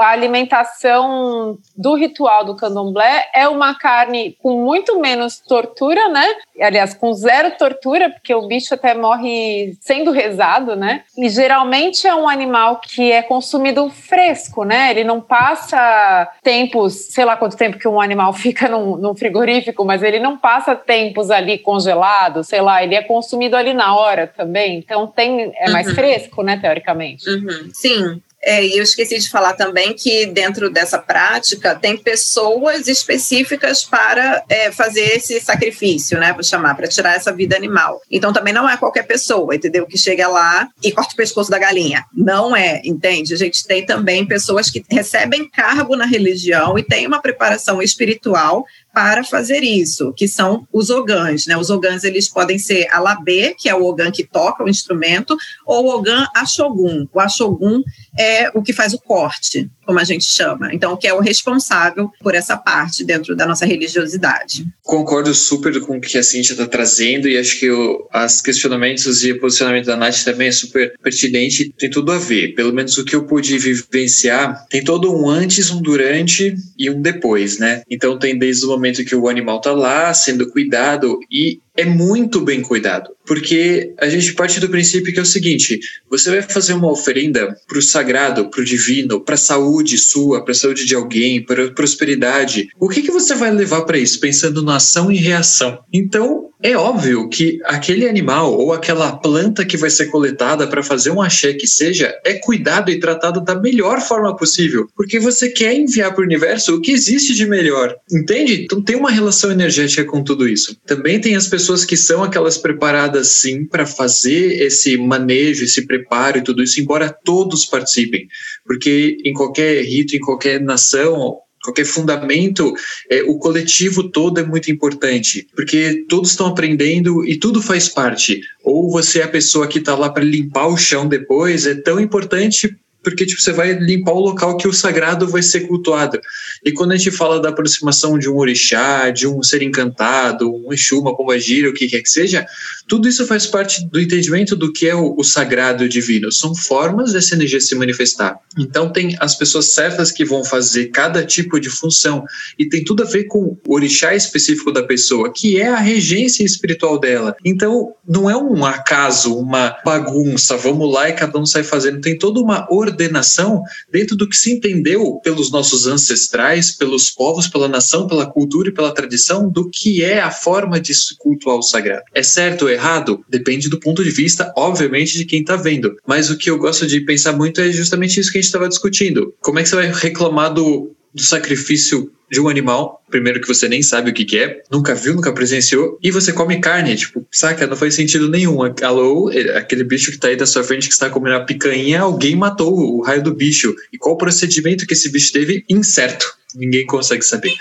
a 0.00 0.08
alimentação 0.08 1.58
do 1.76 1.94
ritual 1.94 2.44
do 2.44 2.56
candomblé 2.56 3.26
é 3.34 3.48
uma 3.48 3.74
carne 3.74 4.36
com 4.42 4.64
muito 4.64 4.98
menos 5.00 5.38
tortura, 5.38 6.08
né? 6.08 6.26
Aliás, 6.60 6.94
com 6.94 7.12
zero 7.12 7.52
tortura, 7.58 8.10
porque 8.10 8.34
o 8.34 8.46
bicho 8.46 8.74
até 8.74 8.94
morre 8.94 9.76
sendo 9.80 10.10
rezado, 10.10 10.74
né? 10.74 11.02
E 11.16 11.28
geralmente 11.28 12.06
é 12.06 12.14
um 12.14 12.28
animal 12.28 12.80
que 12.80 13.12
é 13.12 13.22
consumido 13.22 13.90
fresco, 13.90 14.64
né? 14.64 14.90
Ele 14.90 15.04
não 15.04 15.20
passa 15.20 16.30
tempos, 16.42 16.94
sei 16.94 17.24
lá 17.24 17.36
quanto 17.36 17.56
tempo 17.56 17.78
que 17.78 17.88
um 17.88 18.00
animal 18.00 18.32
fica 18.34 18.68
num, 18.68 18.96
num 18.96 19.14
frigorífico, 19.14 19.84
mas 19.84 20.02
ele 20.02 20.18
não 20.18 20.36
passa 20.38 20.74
tempos 20.74 21.30
ali 21.30 21.58
congelado, 21.58 22.42
sei 22.42 22.60
lá, 22.60 22.82
ele 22.82 22.94
é 22.94 23.02
consumido 23.02 23.56
ali 23.56 23.74
na 23.74 23.94
hora 23.94 24.26
também. 24.26 24.78
Então 24.78 25.06
tem 25.06 25.52
é 25.56 25.70
mais 25.70 25.88
uhum. 25.88 25.94
fresco, 25.94 26.42
né, 26.42 26.58
teoricamente. 26.58 27.28
Uhum. 27.28 27.70
Sim, 27.72 28.22
é, 28.46 28.64
e 28.64 28.78
eu 28.78 28.84
esqueci 28.84 29.18
de 29.18 29.28
falar 29.28 29.54
também 29.54 29.92
que 29.92 30.24
dentro 30.26 30.70
dessa 30.70 31.00
prática 31.00 31.74
tem 31.74 31.96
pessoas 31.96 32.86
específicas 32.86 33.82
para 33.82 34.44
é, 34.48 34.70
fazer 34.70 35.16
esse 35.16 35.40
sacrifício, 35.40 36.16
né? 36.20 36.32
Vou 36.32 36.44
chamar, 36.44 36.76
para 36.76 36.86
tirar 36.86 37.16
essa 37.16 37.32
vida 37.32 37.56
animal. 37.56 38.00
Então 38.08 38.32
também 38.32 38.54
não 38.54 38.68
é 38.68 38.76
qualquer 38.76 39.02
pessoa, 39.02 39.56
entendeu? 39.56 39.84
Que 39.84 39.98
chega 39.98 40.28
lá 40.28 40.68
e 40.80 40.92
corta 40.92 41.12
o 41.12 41.16
pescoço 41.16 41.50
da 41.50 41.58
galinha. 41.58 42.04
Não 42.14 42.54
é, 42.54 42.80
entende? 42.84 43.34
A 43.34 43.36
gente 43.36 43.66
tem 43.66 43.84
também 43.84 44.24
pessoas 44.24 44.70
que 44.70 44.84
recebem 44.88 45.50
cargo 45.50 45.96
na 45.96 46.06
religião 46.06 46.78
e 46.78 46.84
tem 46.84 47.04
uma 47.04 47.20
preparação 47.20 47.82
espiritual 47.82 48.64
para 48.94 49.22
fazer 49.22 49.62
isso, 49.62 50.14
que 50.16 50.26
são 50.26 50.66
os 50.72 50.88
ogãs, 50.88 51.46
né? 51.46 51.54
Os 51.54 51.68
ogãs 51.68 52.02
eles 52.02 52.30
podem 52.30 52.58
ser 52.58 52.88
a 52.90 52.98
labê, 52.98 53.54
que 53.58 53.68
é 53.68 53.74
o 53.74 53.84
ogã 53.84 54.10
que 54.10 54.24
toca 54.24 54.64
o 54.64 54.70
instrumento, 54.70 55.36
ou 55.66 55.84
o 55.84 55.94
ogã 55.94 56.26
ashogun. 56.34 57.06
O 57.12 57.20
ashogun 57.20 57.82
é 58.18 58.35
o 58.54 58.62
que 58.62 58.72
faz 58.72 58.94
o 58.94 58.98
corte. 58.98 59.70
Como 59.86 59.98
a 59.98 60.04
gente 60.04 60.24
chama. 60.24 60.74
Então, 60.74 60.96
que 60.96 61.06
é 61.06 61.14
o 61.14 61.20
responsável 61.20 62.10
por 62.20 62.34
essa 62.34 62.56
parte 62.56 63.04
dentro 63.04 63.36
da 63.36 63.46
nossa 63.46 63.64
religiosidade. 63.64 64.66
Concordo 64.82 65.32
super 65.34 65.80
com 65.80 65.96
o 65.96 66.00
que 66.00 66.18
a 66.18 66.22
Cintia 66.22 66.52
está 66.52 66.66
trazendo 66.66 67.28
e 67.28 67.38
acho 67.38 67.58
que 67.58 67.70
o, 67.70 68.08
as 68.12 68.40
questionamentos 68.40 69.24
e 69.24 69.32
o 69.32 69.40
posicionamento 69.40 69.86
da 69.86 69.96
Nath 69.96 70.24
também 70.24 70.48
é 70.48 70.52
super 70.52 70.92
pertinente, 71.02 71.72
tem 71.78 71.88
tudo 71.88 72.12
a 72.12 72.18
ver. 72.18 72.54
Pelo 72.54 72.72
menos 72.72 72.98
o 72.98 73.04
que 73.04 73.14
eu 73.14 73.24
pude 73.24 73.56
vivenciar, 73.58 74.66
tem 74.68 74.82
todo 74.82 75.14
um 75.14 75.28
antes, 75.28 75.70
um 75.70 75.80
durante 75.80 76.54
e 76.78 76.90
um 76.90 77.00
depois, 77.00 77.58
né? 77.58 77.82
Então 77.88 78.18
tem 78.18 78.38
desde 78.38 78.64
o 78.64 78.68
momento 78.68 79.04
que 79.04 79.14
o 79.14 79.28
animal 79.28 79.60
tá 79.60 79.72
lá 79.72 80.12
sendo 80.12 80.50
cuidado 80.50 81.20
e 81.30 81.60
é 81.76 81.84
muito 81.84 82.40
bem 82.40 82.62
cuidado, 82.62 83.10
porque 83.26 83.92
a 83.98 84.08
gente 84.08 84.32
parte 84.32 84.58
do 84.58 84.68
princípio 84.68 85.12
que 85.12 85.18
é 85.18 85.22
o 85.22 85.26
seguinte: 85.26 85.78
você 86.08 86.30
vai 86.30 86.42
fazer 86.42 86.72
uma 86.72 86.90
oferenda 86.90 87.54
para 87.68 87.78
o 87.78 87.82
sagrado, 87.82 88.48
para 88.48 88.62
o 88.62 88.64
divino, 88.64 89.20
para 89.20 89.34
a 89.34 89.38
saúde 89.38 89.75
sua, 89.98 90.42
para 90.42 90.52
a 90.52 90.54
saúde 90.54 90.86
de 90.86 90.94
alguém, 90.94 91.42
para 91.42 91.70
prosperidade. 91.72 92.68
O 92.78 92.88
que, 92.88 93.02
que 93.02 93.10
você 93.10 93.34
vai 93.34 93.50
levar 93.50 93.82
para 93.82 93.98
isso, 93.98 94.20
pensando 94.20 94.62
na 94.62 94.76
ação 94.76 95.10
e 95.10 95.16
reação? 95.16 95.80
Então, 95.92 96.46
é 96.62 96.76
óbvio 96.76 97.28
que 97.28 97.60
aquele 97.64 98.08
animal 98.08 98.58
ou 98.58 98.72
aquela 98.72 99.16
planta 99.16 99.64
que 99.64 99.76
vai 99.76 99.90
ser 99.90 100.06
coletada 100.06 100.66
para 100.66 100.82
fazer 100.82 101.10
um 101.10 101.20
axé 101.20 101.52
que 101.52 101.66
seja, 101.66 102.14
é 102.24 102.34
cuidado 102.34 102.90
e 102.90 102.98
tratado 102.98 103.42
da 103.42 103.54
melhor 103.54 104.00
forma 104.00 104.34
possível, 104.34 104.88
porque 104.96 105.20
você 105.20 105.50
quer 105.50 105.74
enviar 105.74 106.14
para 106.14 106.22
o 106.22 106.24
universo 106.24 106.74
o 106.74 106.80
que 106.80 106.92
existe 106.92 107.34
de 107.34 107.46
melhor, 107.46 107.94
entende? 108.10 108.62
Então 108.64 108.80
tem 108.80 108.96
uma 108.96 109.10
relação 109.10 109.50
energética 109.50 110.04
com 110.04 110.24
tudo 110.24 110.48
isso. 110.48 110.76
Também 110.86 111.20
tem 111.20 111.36
as 111.36 111.46
pessoas 111.46 111.84
que 111.84 111.96
são 111.96 112.24
aquelas 112.24 112.56
preparadas 112.56 113.28
sim 113.28 113.64
para 113.64 113.84
fazer 113.84 114.62
esse 114.62 114.96
manejo, 114.96 115.64
esse 115.64 115.86
preparo 115.86 116.38
e 116.38 116.44
tudo 116.44 116.62
isso, 116.62 116.80
embora 116.80 117.14
todos 117.24 117.66
participem, 117.66 118.28
porque 118.64 119.18
em 119.24 119.34
qualquer 119.34 119.65
rito, 119.82 120.16
em 120.16 120.20
qualquer 120.20 120.60
nação, 120.60 121.38
qualquer 121.66 121.84
fundamento, 121.84 122.72
é, 123.10 123.22
o 123.24 123.38
coletivo 123.38 124.08
todo 124.10 124.38
é 124.38 124.44
muito 124.44 124.70
importante, 124.70 125.46
porque 125.54 126.04
todos 126.08 126.30
estão 126.30 126.46
aprendendo 126.46 127.24
e 127.26 127.36
tudo 127.36 127.60
faz 127.60 127.88
parte. 127.88 128.40
Ou 128.62 128.90
você 128.90 129.20
é 129.20 129.24
a 129.24 129.28
pessoa 129.28 129.66
que 129.66 129.78
está 129.78 129.96
lá 129.96 130.08
para 130.08 130.24
limpar 130.24 130.68
o 130.68 130.76
chão 130.76 131.08
depois, 131.08 131.66
é 131.66 131.74
tão 131.74 132.00
importante 132.00 132.74
porque 133.06 133.24
tipo, 133.24 133.40
você 133.40 133.52
vai 133.52 133.72
limpar 133.72 134.14
o 134.14 134.18
local 134.18 134.56
que 134.56 134.66
o 134.66 134.72
sagrado 134.72 135.28
vai 135.28 135.40
ser 135.40 135.60
cultuado. 135.60 136.20
E 136.64 136.72
quando 136.72 136.90
a 136.90 136.96
gente 136.96 137.12
fala 137.12 137.38
da 137.38 137.50
aproximação 137.50 138.18
de 138.18 138.28
um 138.28 138.36
orixá, 138.36 139.10
de 139.10 139.28
um 139.28 139.44
ser 139.44 139.62
encantado, 139.62 140.52
um 140.52 140.72
exu, 140.72 140.98
uma 140.98 141.16
pombagira, 141.16 141.70
o 141.70 141.72
que 141.72 141.86
quer 141.86 142.02
que 142.02 142.10
seja, 142.10 142.44
tudo 142.88 143.06
isso 143.08 143.24
faz 143.24 143.46
parte 143.46 143.86
do 143.86 144.00
entendimento 144.00 144.56
do 144.56 144.72
que 144.72 144.88
é 144.88 144.94
o, 144.96 145.14
o 145.16 145.22
sagrado 145.22 145.88
divino. 145.88 146.32
São 146.32 146.52
formas 146.52 147.12
dessa 147.12 147.36
energia 147.36 147.60
se 147.60 147.76
manifestar. 147.76 148.40
Então 148.58 148.92
tem 148.92 149.16
as 149.20 149.36
pessoas 149.36 149.66
certas 149.66 150.10
que 150.10 150.24
vão 150.24 150.44
fazer 150.44 150.86
cada 150.86 151.24
tipo 151.24 151.60
de 151.60 151.70
função 151.70 152.24
e 152.58 152.68
tem 152.68 152.82
tudo 152.82 153.04
a 153.04 153.06
ver 153.06 153.28
com 153.28 153.56
o 153.64 153.72
orixá 153.72 154.16
específico 154.16 154.72
da 154.72 154.82
pessoa, 154.82 155.32
que 155.32 155.60
é 155.60 155.68
a 155.68 155.78
regência 155.78 156.42
espiritual 156.42 156.98
dela. 156.98 157.36
Então 157.44 157.94
não 158.04 158.28
é 158.28 158.36
um 158.36 158.64
acaso, 158.64 159.38
uma 159.38 159.76
bagunça, 159.84 160.56
vamos 160.56 160.92
lá 160.92 161.08
e 161.08 161.12
cada 161.12 161.38
um 161.38 161.46
sai 161.46 161.62
fazendo. 161.62 162.00
Tem 162.00 162.18
toda 162.18 162.40
uma 162.40 162.66
ordem 162.68 162.95
ordenação 162.96 163.62
dentro 163.92 164.16
do 164.16 164.28
que 164.28 164.36
se 164.36 164.52
entendeu 164.52 165.20
pelos 165.22 165.50
nossos 165.50 165.86
ancestrais, 165.86 166.72
pelos 166.72 167.10
povos, 167.10 167.46
pela 167.46 167.68
nação, 167.68 168.06
pela 168.06 168.26
cultura 168.26 168.70
e 168.70 168.72
pela 168.72 168.92
tradição 168.92 169.48
do 169.48 169.68
que 169.68 170.02
é 170.02 170.20
a 170.20 170.30
forma 170.30 170.80
de 170.80 170.94
se 170.94 171.16
cultuar 171.16 171.56
o 171.56 171.62
sagrado. 171.62 172.02
É 172.14 172.22
certo 172.22 172.62
ou 172.62 172.70
errado? 172.70 173.24
Depende 173.28 173.68
do 173.68 173.78
ponto 173.78 174.02
de 174.02 174.10
vista, 174.10 174.52
obviamente, 174.56 175.18
de 175.18 175.24
quem 175.24 175.40
está 175.40 175.56
vendo. 175.56 175.94
Mas 176.06 176.30
o 176.30 176.36
que 176.36 176.50
eu 176.50 176.58
gosto 176.58 176.86
de 176.86 177.00
pensar 177.00 177.32
muito 177.32 177.60
é 177.60 177.70
justamente 177.70 178.18
isso 178.18 178.32
que 178.32 178.38
a 178.38 178.40
gente 178.40 178.48
estava 178.48 178.68
discutindo. 178.68 179.34
Como 179.40 179.58
é 179.58 179.62
que 179.62 179.68
você 179.68 179.76
vai 179.76 179.92
reclamar 179.92 180.52
do, 180.52 180.96
do 181.16 181.22
sacrifício 181.22 182.12
de 182.30 182.40
um 182.40 182.48
animal, 182.48 183.02
primeiro 183.08 183.40
que 183.40 183.48
você 183.48 183.68
nem 183.68 183.82
sabe 183.82 184.10
o 184.10 184.14
que, 184.14 184.24
que 184.24 184.38
é, 184.38 184.62
nunca 184.70 184.94
viu, 184.94 185.14
nunca 185.14 185.32
presenciou, 185.32 185.98
e 186.02 186.10
você 186.10 186.32
come 186.32 186.60
carne, 186.60 186.94
tipo, 186.94 187.26
saca? 187.30 187.66
Não 187.66 187.76
faz 187.76 187.94
sentido 187.94 188.28
nenhum. 188.28 188.58
Alô, 188.82 189.30
aquele 189.54 189.82
bicho 189.82 190.10
que 190.10 190.18
tá 190.18 190.28
aí 190.28 190.36
da 190.36 190.44
sua 190.44 190.62
frente 190.62 190.88
que 190.88 190.92
está 190.92 191.08
comendo 191.08 191.36
a 191.36 191.44
picanha, 191.44 192.00
alguém 192.00 192.36
matou 192.36 192.74
o 192.74 193.02
raio 193.02 193.22
do 193.22 193.34
bicho. 193.34 193.74
E 193.92 193.96
qual 193.96 194.14
o 194.14 194.18
procedimento 194.18 194.86
que 194.86 194.92
esse 194.92 195.08
bicho 195.08 195.32
teve? 195.32 195.64
Incerto. 195.70 196.26
Ninguém 196.54 196.84
consegue 196.84 197.24
saber. 197.24 197.54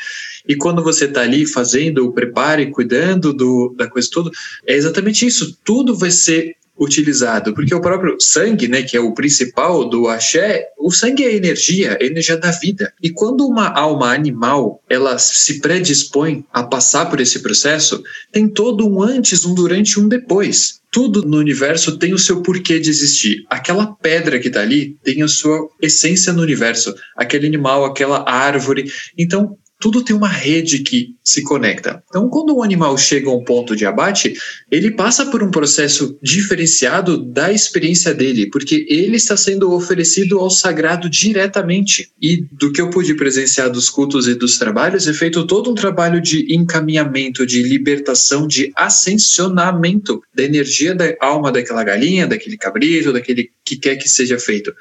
E 0.48 0.56
quando 0.56 0.84
você 0.84 1.06
está 1.06 1.22
ali 1.22 1.46
fazendo 1.46 2.06
o 2.06 2.12
preparo 2.12 2.62
e 2.62 2.72
cuidando 2.72 3.34
do, 3.34 3.74
da 3.78 3.90
coisa 3.90 4.10
toda, 4.12 4.32
é 4.66 4.74
exatamente 4.76 5.26
isso. 5.26 5.58
Tudo 5.64 5.96
vai 5.96 6.12
ser 6.12 6.56
utilizado, 6.78 7.54
porque 7.54 7.74
o 7.74 7.82
próprio 7.82 8.18
sangue, 8.20 8.68
né, 8.68 8.84
que 8.84 8.98
é 8.98 9.00
o 9.00 9.14
principal 9.14 9.88
do 9.88 10.08
axé, 10.08 10.68
o 10.78 10.92
sangue 10.92 11.24
é 11.24 11.34
energia, 11.34 11.98
é 12.00 12.06
energia 12.06 12.38
da 12.38 12.52
vida. 12.52 12.94
E 13.02 13.10
quando 13.10 13.48
uma 13.48 13.70
alma 13.70 14.14
animal, 14.14 14.82
ela 14.90 15.18
se 15.18 15.62
predispõe 15.62 16.46
a 16.52 16.64
passar 16.64 17.10
por 17.10 17.20
esse 17.22 17.40
processo, 17.40 18.04
tem 18.32 18.48
todo 18.48 18.88
um 18.88 19.02
antes, 19.02 19.46
um 19.46 19.56
durante 19.56 19.94
e 19.94 20.00
um 20.00 20.08
depois. 20.08 20.82
Tudo 20.92 21.24
no 21.24 21.38
universo 21.38 21.98
tem 21.98 22.14
o 22.14 22.20
seu 22.20 22.42
porquê 22.42 22.80
de 22.80 22.90
existir. 22.90 23.46
Aquela 23.50 23.88
pedra 23.88 24.40
que 24.40 24.48
está 24.48 24.62
ali 24.62 24.98
tem 25.04 25.22
a 25.24 25.28
sua 25.28 25.70
essência 25.82 26.32
no 26.32 26.42
universo. 26.42 26.94
Aquele 27.18 27.48
animal, 27.48 27.84
aquela 27.84 28.30
árvore. 28.30 28.90
Então, 29.18 29.58
tudo 29.86 30.04
tem 30.04 30.16
uma 30.16 30.28
rede 30.28 30.80
que 30.80 31.14
se 31.24 31.44
conecta. 31.44 32.04
Então, 32.10 32.28
quando 32.28 32.58
um 32.58 32.64
animal 32.64 32.98
chega 32.98 33.30
a 33.30 33.36
um 33.36 33.44
ponto 33.44 33.76
de 33.76 33.86
abate, 33.86 34.34
ele 34.72 34.90
passa 34.90 35.28
por 35.28 35.44
um 35.44 35.52
processo 35.52 36.18
diferenciado 36.24 37.20
da 37.20 37.54
experiência 37.54 38.12
dele, 38.12 38.50
porque 38.50 38.84
ele 38.90 39.18
está 39.18 39.38
sendo 39.38 39.72
oferecido 39.72 40.40
ao 40.40 40.50
sagrado 40.50 41.08
diretamente. 41.08 42.10
E 42.20 42.48
do 42.52 42.72
que 42.72 42.82
eu 42.82 42.90
pude 42.90 43.14
presenciar 43.14 43.70
dos 43.70 43.88
cultos 43.88 44.28
e 44.28 44.34
dos 44.34 44.58
trabalhos, 44.58 45.08
é 45.08 45.14
feito 45.14 45.46
todo 45.46 45.70
um 45.70 45.76
trabalho 45.76 46.20
de 46.20 46.52
encaminhamento, 46.52 47.46
de 47.46 47.62
libertação, 47.62 48.48
de 48.48 48.72
ascensionamento 48.76 50.20
da 50.34 50.42
energia 50.42 50.96
da 50.96 51.14
alma 51.22 51.52
daquela 51.52 51.84
galinha, 51.84 52.26
daquele 52.26 52.58
cabrito, 52.58 53.14
daquele 53.14 53.52
que 53.64 53.78
quer 53.78 53.98
que 53.98 54.10
seja 54.10 54.40
feito. 54.40 54.74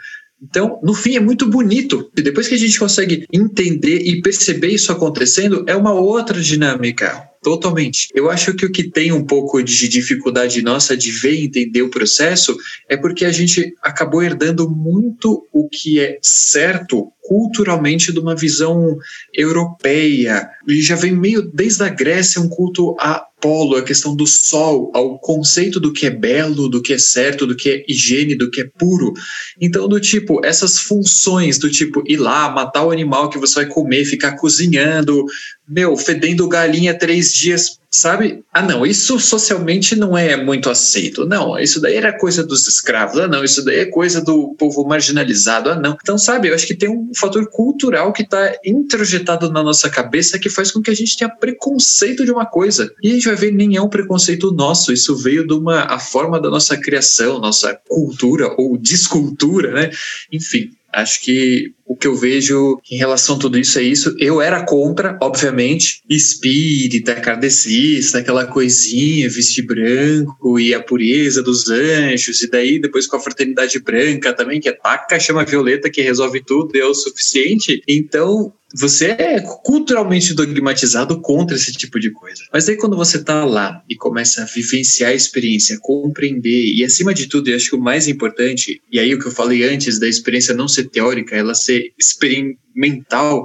Então, 0.43 0.79
no 0.83 0.95
fim, 0.95 1.17
é 1.17 1.21
muito 1.21 1.49
bonito. 1.49 2.11
E 2.17 2.23
depois 2.23 2.47
que 2.49 2.55
a 2.55 2.59
gente 2.59 2.79
consegue 2.79 3.27
entender 3.33 4.01
e 4.01 4.21
perceber 4.21 4.69
isso 4.69 4.93
acontecendo, 4.93 5.65
é 5.67 5.75
uma 5.75 5.93
outra 5.93 6.41
dinâmica. 6.41 7.29
Totalmente. 7.43 8.09
Eu 8.15 8.31
acho 8.31 8.55
que 8.55 8.65
o 8.65 8.73
que 8.73 8.85
tem 8.85 9.13
um 9.13 9.23
pouco 9.23 9.63
de 9.63 9.87
dificuldade 9.87 10.63
nossa 10.63 10.97
de 10.97 11.11
ver 11.11 11.35
e 11.35 11.45
entender 11.45 11.83
o 11.83 11.91
processo 11.91 12.57
é 12.89 12.97
porque 12.97 13.25
a 13.25 13.31
gente 13.31 13.75
acabou 13.83 14.23
herdando 14.23 14.69
muito 14.69 15.47
o 15.53 15.69
que 15.69 16.01
é 16.01 16.19
certo 16.23 17.13
culturalmente 17.25 18.13
de 18.13 18.21
uma 18.21 18.37
visão 18.37 18.97
europeia. 19.33 20.49
E 20.69 20.81
já 20.83 20.95
vem 20.95 21.13
meio 21.13 21.43
desde 21.43 21.83
a 21.83 21.89
Grécia 21.89 22.41
um 22.41 22.49
culto 22.49 22.95
a 23.01 23.27
Apolo, 23.45 23.77
a 23.77 23.83
questão 23.83 24.17
do 24.17 24.27
sol, 24.27 24.91
ao 24.95 25.19
conceito 25.19 25.79
do 25.79 25.93
que 25.93 26.07
é 26.07 26.11
belo, 26.11 26.67
do 26.67 26.81
que 26.81 26.95
é 26.95 26.99
certo, 26.99 27.47
do 27.47 27.55
que 27.55 27.69
é 27.69 27.85
higiene, 27.87 28.35
do 28.35 28.51
que 28.51 28.63
é 28.63 28.71
puro. 28.79 29.13
Então, 29.61 29.87
do 29.87 30.01
tipo, 30.01 30.45
essas 30.45 30.79
funções 30.79 31.59
do 31.59 31.71
tipo 31.71 32.03
ir 32.07 32.17
lá, 32.17 32.49
matar 32.49 32.85
o 32.87 32.91
animal 32.91 33.29
que 33.29 33.39
você 33.39 33.57
vai 33.57 33.67
comer, 33.67 34.07
ficar 34.07 34.37
cozinhando, 34.37 35.27
meu, 35.67 35.97
fedendo 35.97 36.49
galinha 36.49 36.97
três 36.97 37.33
dias 37.33 37.79
sabe? 37.95 38.43
Ah, 38.53 38.61
não, 38.61 38.85
isso 38.85 39.21
socialmente 39.21 39.95
não 39.95 40.19
é 40.19 40.37
muito 40.37 40.69
aceito. 40.69 41.25
Não, 41.25 41.57
isso 41.59 41.81
daí 41.81 41.95
era 41.95 42.13
coisa 42.13 42.45
dos 42.45 42.67
escravos. 42.67 43.21
Ah, 43.21 43.29
não, 43.29 43.45
isso 43.45 43.65
daí 43.65 43.81
é 43.81 43.87
coisa 43.87 44.21
do 44.21 44.55
povo 44.59 44.85
marginalizado. 44.85 45.71
Ah, 45.71 45.77
não. 45.77 45.97
Então, 46.03 46.19
sabe, 46.19 46.49
eu 46.49 46.55
acho 46.55 46.67
que 46.67 46.75
tem 46.75 46.89
um 46.89 47.13
fator 47.15 47.49
cultural 47.49 48.13
que 48.13 48.23
está 48.23 48.53
introjetado 48.65 49.51
na 49.51 49.63
nossa 49.63 49.89
cabeça 49.89 50.41
que 50.41 50.51
faz 50.51 50.73
com 50.73 50.83
que 50.83 50.91
a 50.91 50.95
gente 50.95 51.17
tenha 51.17 51.31
preconceito 51.31 52.25
de 52.25 52.33
uma 52.33 52.45
coisa. 52.45 52.93
E 53.01 53.11
a 53.11 53.15
gente 53.15 53.29
vai 53.29 53.37
ver, 53.37 53.53
nem 53.53 53.77
é 53.77 53.81
um 53.81 53.89
preconceito 53.89 54.51
nosso. 54.51 54.93
Isso 54.93 55.17
veio 55.17 55.47
de 55.47 55.55
uma 55.55 55.85
a 55.85 55.99
forma 55.99 56.41
da 56.41 56.51
nossa 56.51 56.77
criação, 56.77 57.39
nossa 57.39 57.79
cultura 57.89 58.53
ou 58.59 58.77
descultura, 58.77 59.73
né? 59.73 59.91
Enfim, 60.33 60.71
Acho 60.95 61.21
que 61.23 61.75
o 61.87 61.97
que 61.97 62.07
eu 62.07 62.15
vejo 62.15 62.81
em 62.91 62.97
relação 62.97 63.37
a 63.37 63.39
tudo 63.39 63.59
isso 63.59 63.79
é 63.79 63.83
isso. 63.83 64.15
Eu 64.19 64.41
era 64.41 64.65
contra, 64.65 65.19
obviamente, 65.23 66.03
espírita, 66.09 67.15
kardecista, 67.15 68.19
aquela 68.19 68.47
coisinha, 68.47 69.29
vestir 69.29 69.67
branco 69.67 70.59
e 70.59 70.75
a 70.75 70.83
pureza 70.83 71.43
dos 71.43 71.69
anjos, 71.69 72.43
e 72.43 72.51
daí 72.51 72.79
depois 72.79 73.07
com 73.07 73.17
a 73.17 73.21
fraternidade 73.21 73.79
branca 73.81 74.33
também, 74.33 74.61
que 74.61 74.69
é 74.69 74.73
taca, 74.73 75.19
chama 75.21 75.45
violeta, 75.45 75.91
que 75.91 76.03
resolve 76.03 76.43
tudo, 76.43 76.77
é 76.77 76.85
o 76.85 76.95
suficiente. 76.95 77.83
Então, 77.87 78.53
você 78.77 79.11
é 79.11 79.41
culturalmente 79.41 80.35
dogmatizado 80.35 81.21
contra 81.21 81.57
esse 81.57 81.73
tipo 81.73 82.01
de 82.01 82.11
coisa. 82.11 82.43
Mas 82.53 82.69
aí 82.69 82.77
quando 82.77 82.97
você 82.97 83.23
tá 83.23 83.45
lá 83.45 83.83
e 83.89 83.95
começa 83.95 84.43
a 84.43 84.47
vivenciar 84.47 85.13
a 85.13 85.15
experiência, 85.15 85.79
compreender, 85.81 86.75
e 86.75 86.85
acima 86.85 87.15
de 87.15 87.29
tudo, 87.29 87.49
eu 87.49 87.57
acho 87.57 87.71
que 87.71 87.77
o 87.77 87.81
mais 87.81 88.09
importante, 88.09 88.83
e 88.91 88.99
aí 88.99 89.15
o 89.15 89.19
que 89.19 89.27
eu 89.27 89.33
falei 89.33 89.63
antes 89.63 89.99
da 89.99 90.09
experiência 90.09 90.55
não 90.55 90.67
ser 90.67 90.89
teórica, 90.89 91.37
ela 91.37 91.55
ser 91.55 91.74
experimental, 91.99 93.45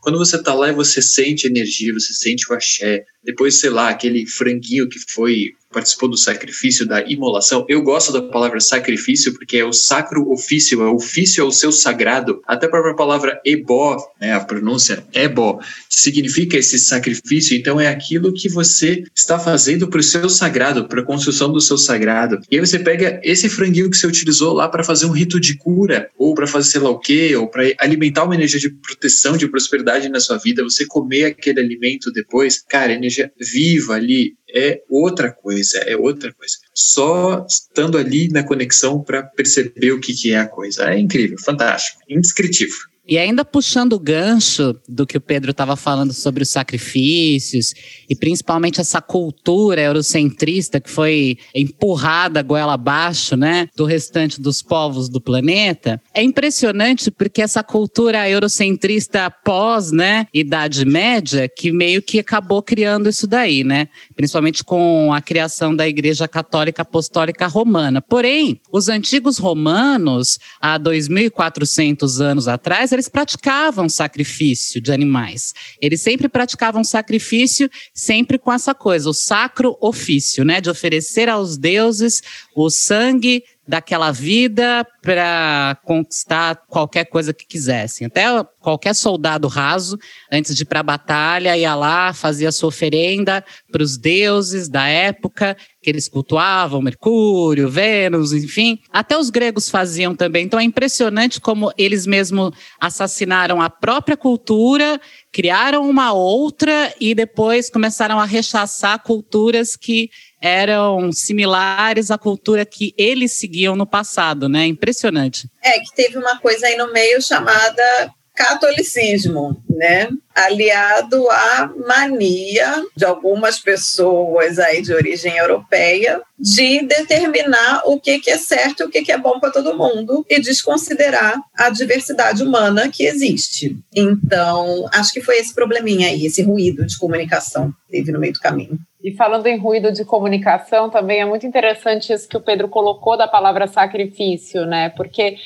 quando 0.00 0.18
você 0.18 0.42
tá 0.42 0.52
lá 0.52 0.68
e 0.68 0.74
você 0.74 1.00
sente 1.00 1.46
energia, 1.46 1.94
você 1.94 2.12
sente 2.12 2.50
o 2.50 2.54
axé, 2.54 3.04
depois, 3.22 3.58
sei 3.58 3.70
lá, 3.70 3.88
aquele 3.88 4.26
franguinho 4.26 4.88
que 4.88 4.98
foi 4.98 5.52
participou 5.74 6.08
do 6.08 6.16
sacrifício, 6.16 6.86
da 6.86 7.02
imolação. 7.02 7.66
Eu 7.68 7.82
gosto 7.82 8.12
da 8.12 8.22
palavra 8.22 8.60
sacrifício 8.60 9.34
porque 9.34 9.58
é 9.58 9.64
o 9.64 9.72
sacro 9.72 10.30
ofício, 10.30 10.80
é 10.82 10.86
o 10.88 10.94
ofício 10.94 11.44
ao 11.44 11.52
seu 11.52 11.72
sagrado. 11.72 12.40
Até 12.46 12.66
a 12.66 12.70
própria 12.70 12.94
palavra 12.94 13.40
ebó, 13.44 13.96
né, 14.20 14.32
a 14.32 14.40
pronúncia 14.40 15.04
ebó, 15.12 15.58
significa 15.90 16.56
esse 16.56 16.78
sacrifício. 16.78 17.56
Então 17.56 17.80
é 17.80 17.88
aquilo 17.88 18.32
que 18.32 18.48
você 18.48 19.02
está 19.14 19.38
fazendo 19.38 19.88
para 19.88 20.00
o 20.00 20.02
seu 20.02 20.28
sagrado, 20.30 20.86
para 20.86 21.00
a 21.00 21.04
construção 21.04 21.52
do 21.52 21.60
seu 21.60 21.76
sagrado. 21.76 22.40
E 22.50 22.56
aí 22.56 22.64
você 22.64 22.78
pega 22.78 23.20
esse 23.24 23.48
franguinho 23.48 23.90
que 23.90 23.96
você 23.96 24.06
utilizou 24.06 24.54
lá 24.54 24.68
para 24.68 24.84
fazer 24.84 25.06
um 25.06 25.10
rito 25.10 25.40
de 25.40 25.56
cura, 25.56 26.08
ou 26.16 26.34
para 26.34 26.46
fazer 26.46 26.70
sei 26.70 26.80
lá 26.80 26.90
o 26.90 26.98
quê, 26.98 27.34
ou 27.36 27.48
para 27.48 27.64
alimentar 27.78 28.24
uma 28.24 28.34
energia 28.34 28.60
de 28.60 28.70
proteção, 28.70 29.36
de 29.36 29.48
prosperidade 29.48 30.08
na 30.08 30.20
sua 30.20 30.38
vida, 30.38 30.62
você 30.62 30.86
comer 30.86 31.24
aquele 31.24 31.60
alimento 31.60 32.12
depois, 32.12 32.62
cara, 32.62 32.92
energia 32.92 33.32
viva 33.40 33.94
ali, 33.94 34.34
é 34.54 34.82
outra 34.88 35.32
coisa, 35.32 35.78
é 35.78 35.96
outra 35.96 36.32
coisa. 36.32 36.56
Só 36.74 37.46
estando 37.48 37.96
ali 37.96 38.28
na 38.28 38.42
conexão 38.42 39.02
para 39.02 39.22
perceber 39.22 39.92
o 39.92 40.00
que, 40.00 40.12
que 40.12 40.32
é 40.32 40.38
a 40.38 40.48
coisa. 40.48 40.90
É 40.90 40.98
incrível, 40.98 41.38
fantástico, 41.38 42.00
indescritível. 42.08 42.94
E 43.06 43.18
ainda 43.18 43.44
puxando 43.44 43.92
o 43.92 43.98
gancho 43.98 44.74
do 44.88 45.06
que 45.06 45.18
o 45.18 45.20
Pedro 45.20 45.50
estava 45.50 45.76
falando 45.76 46.14
sobre 46.14 46.42
os 46.42 46.48
sacrifícios 46.48 47.74
e 48.08 48.16
principalmente 48.16 48.80
essa 48.80 49.02
cultura 49.02 49.82
eurocentrista 49.82 50.80
que 50.80 50.88
foi 50.88 51.36
empurrada 51.54 52.40
goela 52.40 52.72
abaixo, 52.72 53.36
né, 53.36 53.68
do 53.76 53.84
restante 53.84 54.40
dos 54.40 54.62
povos 54.62 55.10
do 55.10 55.20
planeta, 55.20 56.00
é 56.14 56.22
impressionante 56.22 57.10
porque 57.10 57.42
essa 57.42 57.62
cultura 57.62 58.28
eurocentrista 58.28 59.30
pós, 59.30 59.92
né, 59.92 60.26
Idade 60.32 60.86
Média, 60.86 61.46
que 61.46 61.70
meio 61.70 62.00
que 62.00 62.18
acabou 62.18 62.62
criando 62.62 63.10
isso 63.10 63.26
daí, 63.26 63.62
né, 63.62 63.88
principalmente 64.16 64.64
com 64.64 65.12
a 65.12 65.20
criação 65.20 65.76
da 65.76 65.86
Igreja 65.86 66.26
Católica 66.26 66.63
Apostólica 66.82 67.46
Romana. 67.46 68.00
Porém, 68.00 68.60
os 68.70 68.88
antigos 68.88 69.38
romanos, 69.38 70.38
há 70.60 70.78
2.400 70.78 72.20
anos 72.20 72.48
atrás, 72.48 72.92
eles 72.92 73.08
praticavam 73.08 73.88
sacrifício 73.88 74.80
de 74.80 74.92
animais. 74.92 75.54
Eles 75.80 76.00
sempre 76.00 76.28
praticavam 76.28 76.84
sacrifício, 76.84 77.70
sempre 77.92 78.38
com 78.38 78.52
essa 78.52 78.74
coisa, 78.74 79.08
o 79.10 79.14
sacro 79.14 79.76
ofício, 79.80 80.44
né? 80.44 80.60
De 80.60 80.70
oferecer 80.70 81.28
aos 81.28 81.56
deuses 81.56 82.22
o 82.54 82.70
sangue 82.70 83.42
daquela 83.66 84.12
vida 84.12 84.86
para 85.00 85.78
conquistar 85.84 86.56
qualquer 86.68 87.04
coisa 87.06 87.32
que 87.32 87.46
quisessem. 87.46 88.06
Até 88.06 88.24
qualquer 88.60 88.94
soldado 88.94 89.48
raso, 89.48 89.98
antes 90.30 90.54
de 90.54 90.62
ir 90.62 90.66
para 90.66 90.80
a 90.80 90.82
batalha, 90.82 91.56
ia 91.56 91.74
lá, 91.74 92.12
fazia 92.12 92.52
sua 92.52 92.68
oferenda 92.68 93.44
para 93.70 93.82
os 93.82 93.96
deuses 93.96 94.68
da 94.68 94.86
época 94.86 95.56
que 95.82 95.90
eles 95.90 96.08
cultuavam, 96.08 96.80
Mercúrio, 96.80 97.68
Vênus, 97.68 98.32
enfim. 98.32 98.78
Até 98.90 99.18
os 99.18 99.28
gregos 99.28 99.68
faziam 99.68 100.14
também. 100.14 100.46
Então 100.46 100.58
é 100.58 100.64
impressionante 100.64 101.40
como 101.40 101.72
eles 101.76 102.06
mesmos 102.06 102.52
assassinaram 102.80 103.60
a 103.60 103.68
própria 103.68 104.16
cultura, 104.16 104.98
criaram 105.30 105.88
uma 105.88 106.12
outra 106.12 106.94
e 106.98 107.14
depois 107.14 107.68
começaram 107.68 108.18
a 108.18 108.24
rechaçar 108.24 109.02
culturas 109.02 109.76
que 109.76 110.10
eram 110.44 111.10
similares 111.10 112.10
à 112.10 112.18
cultura 112.18 112.66
que 112.66 112.94
eles 112.98 113.32
seguiam 113.32 113.74
no 113.74 113.86
passado, 113.86 114.46
né? 114.46 114.66
Impressionante. 114.66 115.48
É, 115.62 115.80
que 115.80 115.94
teve 115.94 116.18
uma 116.18 116.38
coisa 116.38 116.66
aí 116.66 116.76
no 116.76 116.92
meio 116.92 117.22
chamada 117.22 118.12
catolicismo, 118.34 119.56
né? 119.70 120.08
aliado 120.34 121.30
à 121.30 121.70
mania 121.86 122.84
de 122.96 123.04
algumas 123.04 123.60
pessoas 123.60 124.58
aí 124.58 124.82
de 124.82 124.92
origem 124.92 125.36
europeia 125.36 126.20
de 126.36 126.82
determinar 126.82 127.82
o 127.86 128.00
que, 128.00 128.18
que 128.18 128.30
é 128.30 128.36
certo 128.36 128.80
e 128.80 128.86
o 128.86 128.90
que, 128.90 129.02
que 129.02 129.12
é 129.12 129.18
bom 129.18 129.38
para 129.38 129.52
todo 129.52 129.78
mundo 129.78 130.26
e 130.28 130.40
desconsiderar 130.40 131.40
a 131.56 131.70
diversidade 131.70 132.42
humana 132.42 132.90
que 132.90 133.04
existe. 133.04 133.78
Então, 133.94 134.88
acho 134.92 135.12
que 135.12 135.22
foi 135.22 135.38
esse 135.38 135.54
probleminha 135.54 136.08
aí, 136.08 136.26
esse 136.26 136.42
ruído 136.42 136.84
de 136.84 136.98
comunicação 136.98 137.70
que 137.70 137.98
teve 137.98 138.10
no 138.10 138.18
meio 138.18 138.32
do 138.32 138.40
caminho. 138.40 138.78
E 139.04 139.12
falando 139.12 139.46
em 139.46 139.58
ruído 139.58 139.92
de 139.92 140.02
comunicação, 140.02 140.88
também 140.88 141.20
é 141.20 141.26
muito 141.26 141.46
interessante 141.46 142.10
isso 142.10 142.26
que 142.26 142.38
o 142.38 142.40
Pedro 142.40 142.68
colocou 142.68 143.18
da 143.18 143.28
palavra 143.28 143.66
sacrifício, 143.66 144.64
né? 144.64 144.88
Porque 144.96 145.36